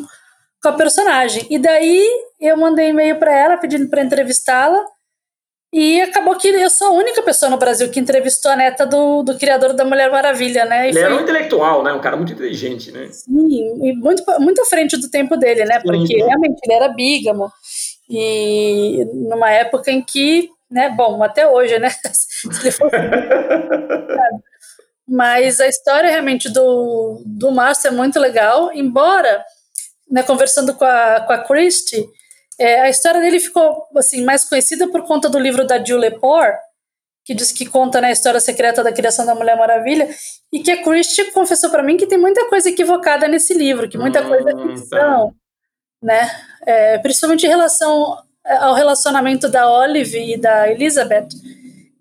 com 0.62 0.70
a 0.70 0.74
personagem. 0.74 1.46
E 1.50 1.58
daí, 1.58 2.08
eu 2.40 2.58
mandei 2.58 2.90
e-mail 2.90 3.18
para 3.18 3.36
ela, 3.36 3.58
pedindo 3.58 3.90
para 3.90 4.04
entrevistá-la, 4.04 4.84
e 5.72 6.02
acabou 6.02 6.36
que 6.36 6.48
eu 6.48 6.70
sou 6.70 6.88
a 6.88 6.92
única 6.92 7.22
pessoa 7.22 7.50
no 7.50 7.58
Brasil 7.58 7.92
que 7.92 8.00
entrevistou 8.00 8.52
a 8.52 8.56
neta 8.56 8.88
do, 8.88 9.22
do 9.22 9.38
criador 9.38 9.74
da 9.74 9.86
Mulher 9.86 10.12
Maravilha, 10.12 10.66
né? 10.66 10.86
E 10.86 10.90
ele 10.90 10.94
foi... 10.94 11.02
era 11.04 11.16
um 11.16 11.22
intelectual, 11.22 11.84
né? 11.84 11.94
Um 11.94 12.02
cara 12.02 12.18
muito 12.18 12.34
inteligente, 12.34 12.92
né? 12.92 13.08
Sim, 13.12 13.80
e 13.84 13.94
muito, 13.94 14.24
muito 14.40 14.62
à 14.62 14.66
frente 14.66 14.98
do 14.98 15.12
tempo 15.12 15.38
dele, 15.38 15.66
né? 15.66 15.80
Porque 15.80 16.08
sim. 16.08 16.26
realmente 16.26 16.60
ele 16.64 16.74
era 16.74 16.88
bígamo. 16.88 17.52
E 18.10 19.06
numa 19.14 19.52
época 19.52 19.92
em 19.92 20.02
que, 20.02 20.50
né? 20.72 20.90
Bom, 20.90 21.22
até 21.22 21.48
hoje, 21.48 21.78
né? 21.78 21.92
Mas 25.08 25.62
a 25.62 25.68
história 25.68 26.10
realmente 26.10 26.50
do, 26.50 27.22
do 27.26 27.52
Márcio 27.52 27.90
é 27.90 27.92
muito 27.92 28.20
legal, 28.20 28.72
embora, 28.74 29.44
né, 30.10 30.22
conversando 30.22 30.76
com 30.76 30.86
a, 30.86 31.22
com 31.22 31.34
a 31.34 31.40
Christie, 31.40 32.08
é, 32.60 32.82
a 32.82 32.90
história 32.90 33.22
dele 33.22 33.40
ficou 33.40 33.88
assim 33.96 34.24
mais 34.24 34.44
conhecida 34.44 34.88
por 34.90 35.04
conta 35.04 35.30
do 35.30 35.40
livro 35.40 35.66
da 35.66 35.84
Jill 35.84 35.98
Lepore, 35.98 36.58
que 37.26 37.34
diz 37.34 37.52
que 37.52 37.66
conta 37.66 38.02
né, 38.02 38.10
a 38.10 38.12
história 38.12 38.40
secreta 38.40 38.84
da 38.84 38.92
criação 38.92 39.26
da 39.26 39.36
Mulher 39.36 39.58
Maravilha, 39.58 40.10
e 40.52 40.60
que 40.60 40.72
a 40.72 40.84
Christie 40.84 41.32
confessou 41.32 41.70
para 41.70 41.84
mim 41.84 41.96
que 41.96 42.08
tem 42.08 42.18
muita 42.18 42.50
coisa 42.50 42.70
equivocada 42.70 43.28
nesse 43.28 43.54
livro, 43.54 43.88
que 43.88 43.98
muita 43.98 44.24
coisa 44.24 44.50
é 44.50 44.56
hum, 44.56 44.78
ficção, 44.78 45.28
tá. 45.30 45.34
né? 46.02 46.32
É, 46.66 46.98
principalmente 46.98 47.46
em 47.46 47.50
relação 47.50 48.18
ao 48.44 48.74
relacionamento 48.74 49.48
da 49.48 49.70
Olive 49.72 50.34
e 50.34 50.38
da 50.38 50.70
Elizabeth, 50.70 51.30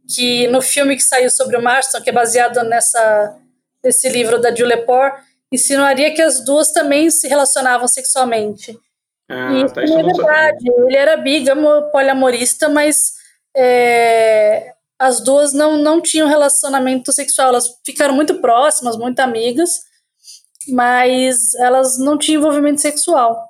que 0.09 0.47
no 0.49 0.63
filme 0.63 0.97
que 0.97 1.03
saiu 1.03 1.31
sobre 1.31 1.57
o 1.57 1.63
Marston, 1.63 2.01
que 2.01 2.11
é 2.11 2.13
baseado 2.13 2.63
nessa 2.65 3.37
nesse 3.83 4.09
livro 4.09 4.41
da 4.41 4.55
Jill 4.55 4.67
Lepore, 4.67 5.15
insinuaria 5.53 6.13
que 6.13 6.23
as 6.23 6.45
duas 6.45 6.73
também 6.73 7.11
se 7.11 7.29
relacionavam 7.29 7.87
sexualmente. 7.87 8.77
Ah, 9.29 9.53
isso 9.55 9.75
tá, 9.75 9.85
isso 9.85 9.93
não 9.93 10.01
é 10.01 10.05
verdade. 10.05 10.65
Ele 10.71 10.97
era 10.97 11.17
bígamo, 11.17 11.91
poliamorista, 11.91 12.69
mas 12.69 13.13
é, 13.57 14.73
as 14.99 15.21
duas 15.21 15.53
não, 15.53 15.77
não 15.77 16.01
tinham 16.01 16.29
relacionamento 16.29 17.13
sexual. 17.13 17.49
Elas 17.49 17.69
ficaram 17.85 18.15
muito 18.15 18.41
próximas, 18.41 18.97
muito 18.97 19.21
amigas, 19.21 19.71
mas 20.69 21.55
elas 21.57 21.99
não 21.99 22.17
tinham 22.17 22.41
envolvimento 22.41 22.81
sexual. 22.81 23.49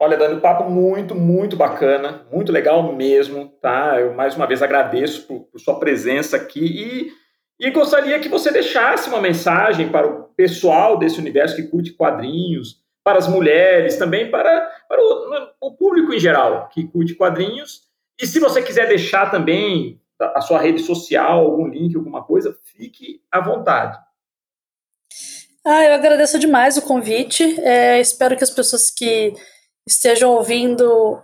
Olha, 0.00 0.16
Dani, 0.16 0.34
um 0.34 0.40
papo 0.40 0.70
muito, 0.70 1.14
muito 1.14 1.56
bacana, 1.56 2.24
muito 2.32 2.52
legal 2.52 2.92
mesmo, 2.94 3.48
tá? 3.60 4.00
Eu 4.00 4.14
mais 4.14 4.36
uma 4.36 4.46
vez 4.46 4.62
agradeço 4.62 5.26
por, 5.26 5.40
por 5.40 5.60
sua 5.60 5.78
presença 5.80 6.36
aqui 6.36 7.10
e, 7.58 7.66
e 7.66 7.70
gostaria 7.72 8.18
que 8.20 8.28
você 8.28 8.52
deixasse 8.52 9.08
uma 9.08 9.20
mensagem 9.20 9.88
para 9.88 10.06
o 10.06 10.22
pessoal 10.36 10.96
desse 10.96 11.18
universo 11.18 11.56
que 11.56 11.64
curte 11.64 11.94
quadrinhos, 11.94 12.76
para 13.04 13.18
as 13.18 13.28
mulheres, 13.28 13.96
também 13.96 14.30
para, 14.30 14.70
para 14.88 15.00
o, 15.00 15.68
o, 15.68 15.72
público 15.74 16.12
em 16.12 16.20
geral 16.20 16.68
que 16.68 16.86
curte 16.86 17.14
quadrinhos. 17.14 17.82
E 18.20 18.26
se 18.26 18.38
você 18.38 18.62
quiser 18.62 18.88
deixar 18.88 19.30
também 19.30 20.00
a 20.20 20.40
sua 20.40 20.58
rede 20.58 20.82
social, 20.82 21.44
algum 21.44 21.68
link, 21.68 21.94
alguma 21.96 22.24
coisa, 22.24 22.56
fique 22.64 23.22
à 23.30 23.40
vontade. 23.40 23.98
Ah, 25.64 25.84
eu 25.84 25.94
agradeço 25.94 26.38
demais 26.38 26.76
o 26.76 26.82
convite. 26.82 27.60
É, 27.60 28.00
espero 28.00 28.36
que 28.36 28.44
as 28.44 28.50
pessoas 28.50 28.90
que 28.90 29.32
estejam 29.86 30.32
ouvindo 30.32 31.20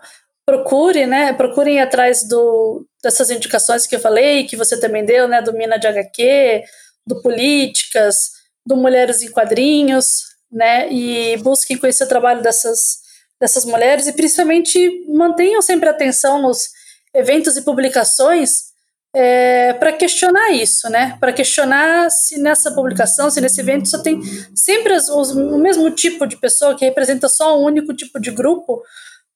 procurem, 0.47 1.07
né? 1.07 1.33
Procurem 1.33 1.81
atrás 1.81 2.27
do, 2.29 2.87
dessas 3.03 3.31
indicações 3.31 3.87
que 3.87 3.97
eu 3.97 4.01
falei, 4.01 4.45
que 4.45 4.57
você 4.57 4.79
também 4.79 5.05
deu, 5.05 5.27
né? 5.27 5.43
Do 5.43 5.53
Mina 5.53 5.79
de 5.79 5.87
HQ, 5.87 6.63
do 7.07 7.21
Políticas, 7.21 8.33
do 8.67 8.77
Mulheres 8.77 9.23
em 9.23 9.31
Quadrinhos 9.31 10.34
né? 10.55 10.91
E 10.91 11.37
busquem 11.39 11.77
conhecer 11.77 12.05
o 12.05 12.09
trabalho 12.09 12.41
dessas, 12.41 12.99
dessas 13.41 13.65
mulheres 13.65 14.07
e 14.07 14.13
principalmente 14.13 15.05
mantenham 15.09 15.61
sempre 15.61 15.89
atenção 15.89 16.41
nos 16.41 16.69
eventos 17.13 17.57
e 17.57 17.63
publicações 17.63 18.73
é, 19.15 19.73
para 19.75 19.93
questionar 19.93 20.51
isso, 20.53 20.89
né? 20.89 21.17
Para 21.21 21.33
questionar 21.33 22.11
se 22.11 22.39
nessa 22.39 22.71
publicação, 22.73 23.31
se 23.31 23.41
nesse 23.41 23.61
evento 23.61 23.89
só 23.89 24.01
tem 24.01 24.21
sempre 24.55 24.93
os, 24.93 25.09
os, 25.09 25.31
o 25.31 25.59
mesmo 25.59 25.91
tipo 25.91 26.27
de 26.27 26.37
pessoa 26.37 26.77
que 26.77 26.85
representa 26.85 27.29
só 27.29 27.59
um 27.59 27.65
único 27.65 27.93
tipo 27.95 28.21
de 28.21 28.31
grupo, 28.31 28.83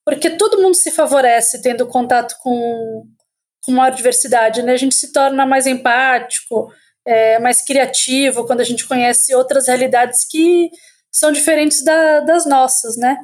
porque 0.05 0.31
todo 0.31 0.61
mundo 0.61 0.75
se 0.75 0.91
favorece 0.91 1.61
tendo 1.61 1.85
contato 1.85 2.35
com, 2.41 3.05
com 3.63 3.71
maior 3.73 3.93
diversidade, 3.93 4.61
né? 4.61 4.73
A 4.73 4.77
gente 4.77 4.95
se 4.95 5.11
torna 5.11 5.45
mais 5.45 5.67
empático, 5.67 6.71
é, 7.05 7.39
mais 7.39 7.61
criativo 7.61 8.45
quando 8.45 8.61
a 8.61 8.65
gente 8.65 8.85
conhece 8.85 9.33
outras 9.33 9.67
realidades 9.67 10.25
que 10.29 10.69
são 11.11 11.31
diferentes 11.31 11.83
da, 11.83 12.21
das 12.21 12.45
nossas, 12.45 12.97
né? 12.97 13.17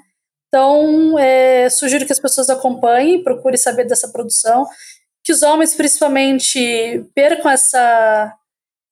Então, 0.47 1.19
é, 1.19 1.69
sugiro 1.69 2.05
que 2.05 2.13
as 2.13 2.19
pessoas 2.19 2.49
acompanhem, 2.49 3.23
procurem 3.23 3.57
saber 3.57 3.85
dessa 3.85 4.07
produção, 4.07 4.65
que 5.23 5.33
os 5.33 5.41
homens, 5.41 5.73
principalmente, 5.73 7.03
percam 7.13 7.51
essa, 7.51 8.33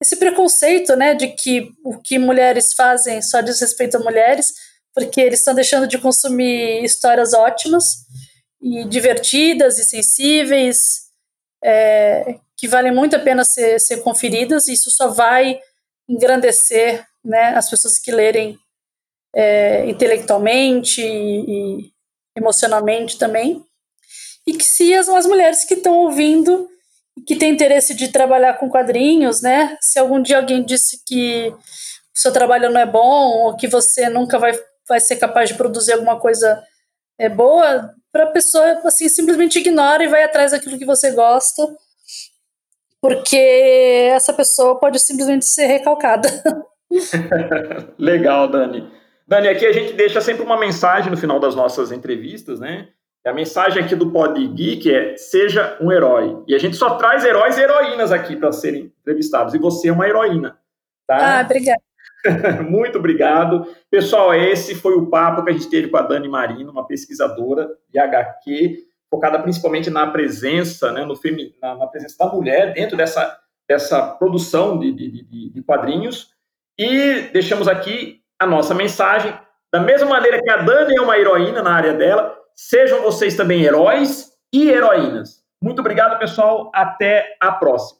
esse 0.02 0.16
preconceito, 0.16 0.94
né, 0.96 1.14
de 1.14 1.28
que 1.28 1.70
o 1.84 1.98
que 1.98 2.18
mulheres 2.18 2.74
fazem 2.74 3.22
só 3.22 3.40
diz 3.40 3.60
respeito 3.60 3.96
a 3.96 4.00
mulheres, 4.00 4.52
porque 4.92 5.20
eles 5.20 5.38
estão 5.38 5.54
deixando 5.54 5.86
de 5.86 5.96
consumir 5.96 6.84
histórias 6.84 7.32
ótimas 7.32 8.04
e 8.60 8.84
divertidas 8.84 9.78
e 9.78 9.84
sensíveis, 9.84 11.04
é, 11.62 12.38
que 12.56 12.68
valem 12.68 12.92
muito 12.92 13.16
a 13.16 13.18
pena 13.18 13.44
ser, 13.44 13.80
ser 13.80 14.02
conferidas, 14.02 14.68
e 14.68 14.72
isso 14.72 14.90
só 14.90 15.08
vai 15.08 15.58
engrandecer 16.08 17.06
né, 17.24 17.54
as 17.56 17.70
pessoas 17.70 17.98
que 17.98 18.12
lerem 18.12 18.58
é, 19.34 19.88
intelectualmente 19.88 21.00
e, 21.00 21.80
e, 21.80 21.92
emocionalmente 22.36 23.18
também. 23.18 23.62
E 24.46 24.52
que 24.52 24.64
se 24.64 24.94
as, 24.94 25.08
as 25.08 25.26
mulheres 25.26 25.64
que 25.64 25.74
estão 25.74 25.96
ouvindo 25.98 26.68
que 27.26 27.36
têm 27.36 27.52
interesse 27.52 27.94
de 27.94 28.08
trabalhar 28.08 28.54
com 28.54 28.68
quadrinhos, 28.68 29.40
né? 29.40 29.76
Se 29.80 29.98
algum 29.98 30.20
dia 30.20 30.38
alguém 30.38 30.64
disse 30.64 31.02
que 31.06 31.48
o 31.48 32.18
seu 32.18 32.32
trabalho 32.32 32.70
não 32.70 32.80
é 32.80 32.86
bom 32.86 33.30
ou 33.44 33.56
que 33.56 33.68
você 33.68 34.08
nunca 34.08 34.38
vai, 34.38 34.52
vai 34.88 35.00
ser 35.00 35.16
capaz 35.16 35.48
de 35.48 35.56
produzir 35.56 35.92
alguma 35.92 36.18
coisa 36.18 36.62
é, 37.18 37.28
boa, 37.28 37.94
para 38.12 38.24
a 38.24 38.30
pessoa 38.30 38.80
assim 38.84 39.08
simplesmente 39.08 39.58
ignora 39.58 40.04
e 40.04 40.08
vai 40.08 40.24
atrás 40.24 40.52
daquilo 40.52 40.78
que 40.78 40.84
você 40.84 41.12
gosta, 41.12 41.62
porque 43.00 43.36
essa 44.12 44.32
pessoa 44.32 44.78
pode 44.78 44.98
simplesmente 44.98 45.44
ser 45.44 45.66
recalcada. 45.66 46.28
Legal, 47.98 48.48
Dani. 48.48 48.90
Dani, 49.26 49.48
aqui 49.48 49.66
a 49.66 49.72
gente 49.72 49.94
deixa 49.94 50.20
sempre 50.20 50.42
uma 50.42 50.58
mensagem 50.58 51.10
no 51.10 51.16
final 51.16 51.40
das 51.40 51.54
nossas 51.54 51.90
entrevistas, 51.90 52.60
né? 52.60 52.88
A 53.26 53.32
mensagem 53.32 53.82
aqui 53.82 53.96
do 53.96 54.10
Pod 54.10 54.46
Geek 54.48 54.94
é: 54.94 55.16
seja 55.16 55.78
um 55.80 55.90
herói. 55.90 56.42
E 56.46 56.54
a 56.54 56.58
gente 56.58 56.76
só 56.76 56.96
traz 56.96 57.24
heróis 57.24 57.56
e 57.56 57.62
heroínas 57.62 58.12
aqui 58.12 58.36
para 58.36 58.52
serem 58.52 58.92
entrevistados. 59.00 59.54
E 59.54 59.58
você 59.58 59.88
é 59.88 59.92
uma 59.92 60.06
heroína. 60.06 60.58
Tá? 61.06 61.40
Ah, 61.40 61.42
obrigada. 61.42 61.80
Muito 62.68 62.98
obrigado. 62.98 63.66
Pessoal, 63.90 64.34
esse 64.34 64.74
foi 64.74 64.94
o 64.94 65.06
papo 65.06 65.42
que 65.42 65.50
a 65.50 65.52
gente 65.54 65.70
teve 65.70 65.88
com 65.88 65.96
a 65.96 66.02
Dani 66.02 66.28
Marino, 66.28 66.70
uma 66.70 66.86
pesquisadora 66.86 67.68
de 67.90 67.98
HQ, 67.98 68.84
focada 69.10 69.38
principalmente 69.38 69.88
na 69.88 70.06
presença, 70.06 70.92
né, 70.92 71.04
no 71.04 71.16
femi, 71.16 71.54
na, 71.62 71.74
na, 71.76 71.86
presença 71.86 72.16
da 72.18 72.32
mulher 72.32 72.74
dentro 72.74 72.96
dessa, 72.96 73.38
dessa 73.68 74.02
produção 74.02 74.78
de, 74.78 74.92
de, 74.92 75.24
de, 75.24 75.50
de 75.50 75.62
quadrinhos. 75.62 76.30
E 76.78 77.30
deixamos 77.32 77.68
aqui 77.68 78.23
a 78.40 78.46
nossa 78.46 78.74
mensagem. 78.74 79.32
Da 79.72 79.80
mesma 79.80 80.08
maneira 80.08 80.40
que 80.40 80.50
a 80.50 80.58
Dani 80.58 80.96
é 80.96 81.00
uma 81.00 81.18
heroína 81.18 81.62
na 81.62 81.74
área 81.74 81.94
dela, 81.94 82.36
sejam 82.54 83.02
vocês 83.02 83.36
também 83.36 83.62
heróis 83.62 84.30
e 84.52 84.70
heroínas. 84.70 85.42
Muito 85.62 85.80
obrigado, 85.80 86.18
pessoal. 86.18 86.70
Até 86.74 87.36
a 87.40 87.50
próxima. 87.52 87.98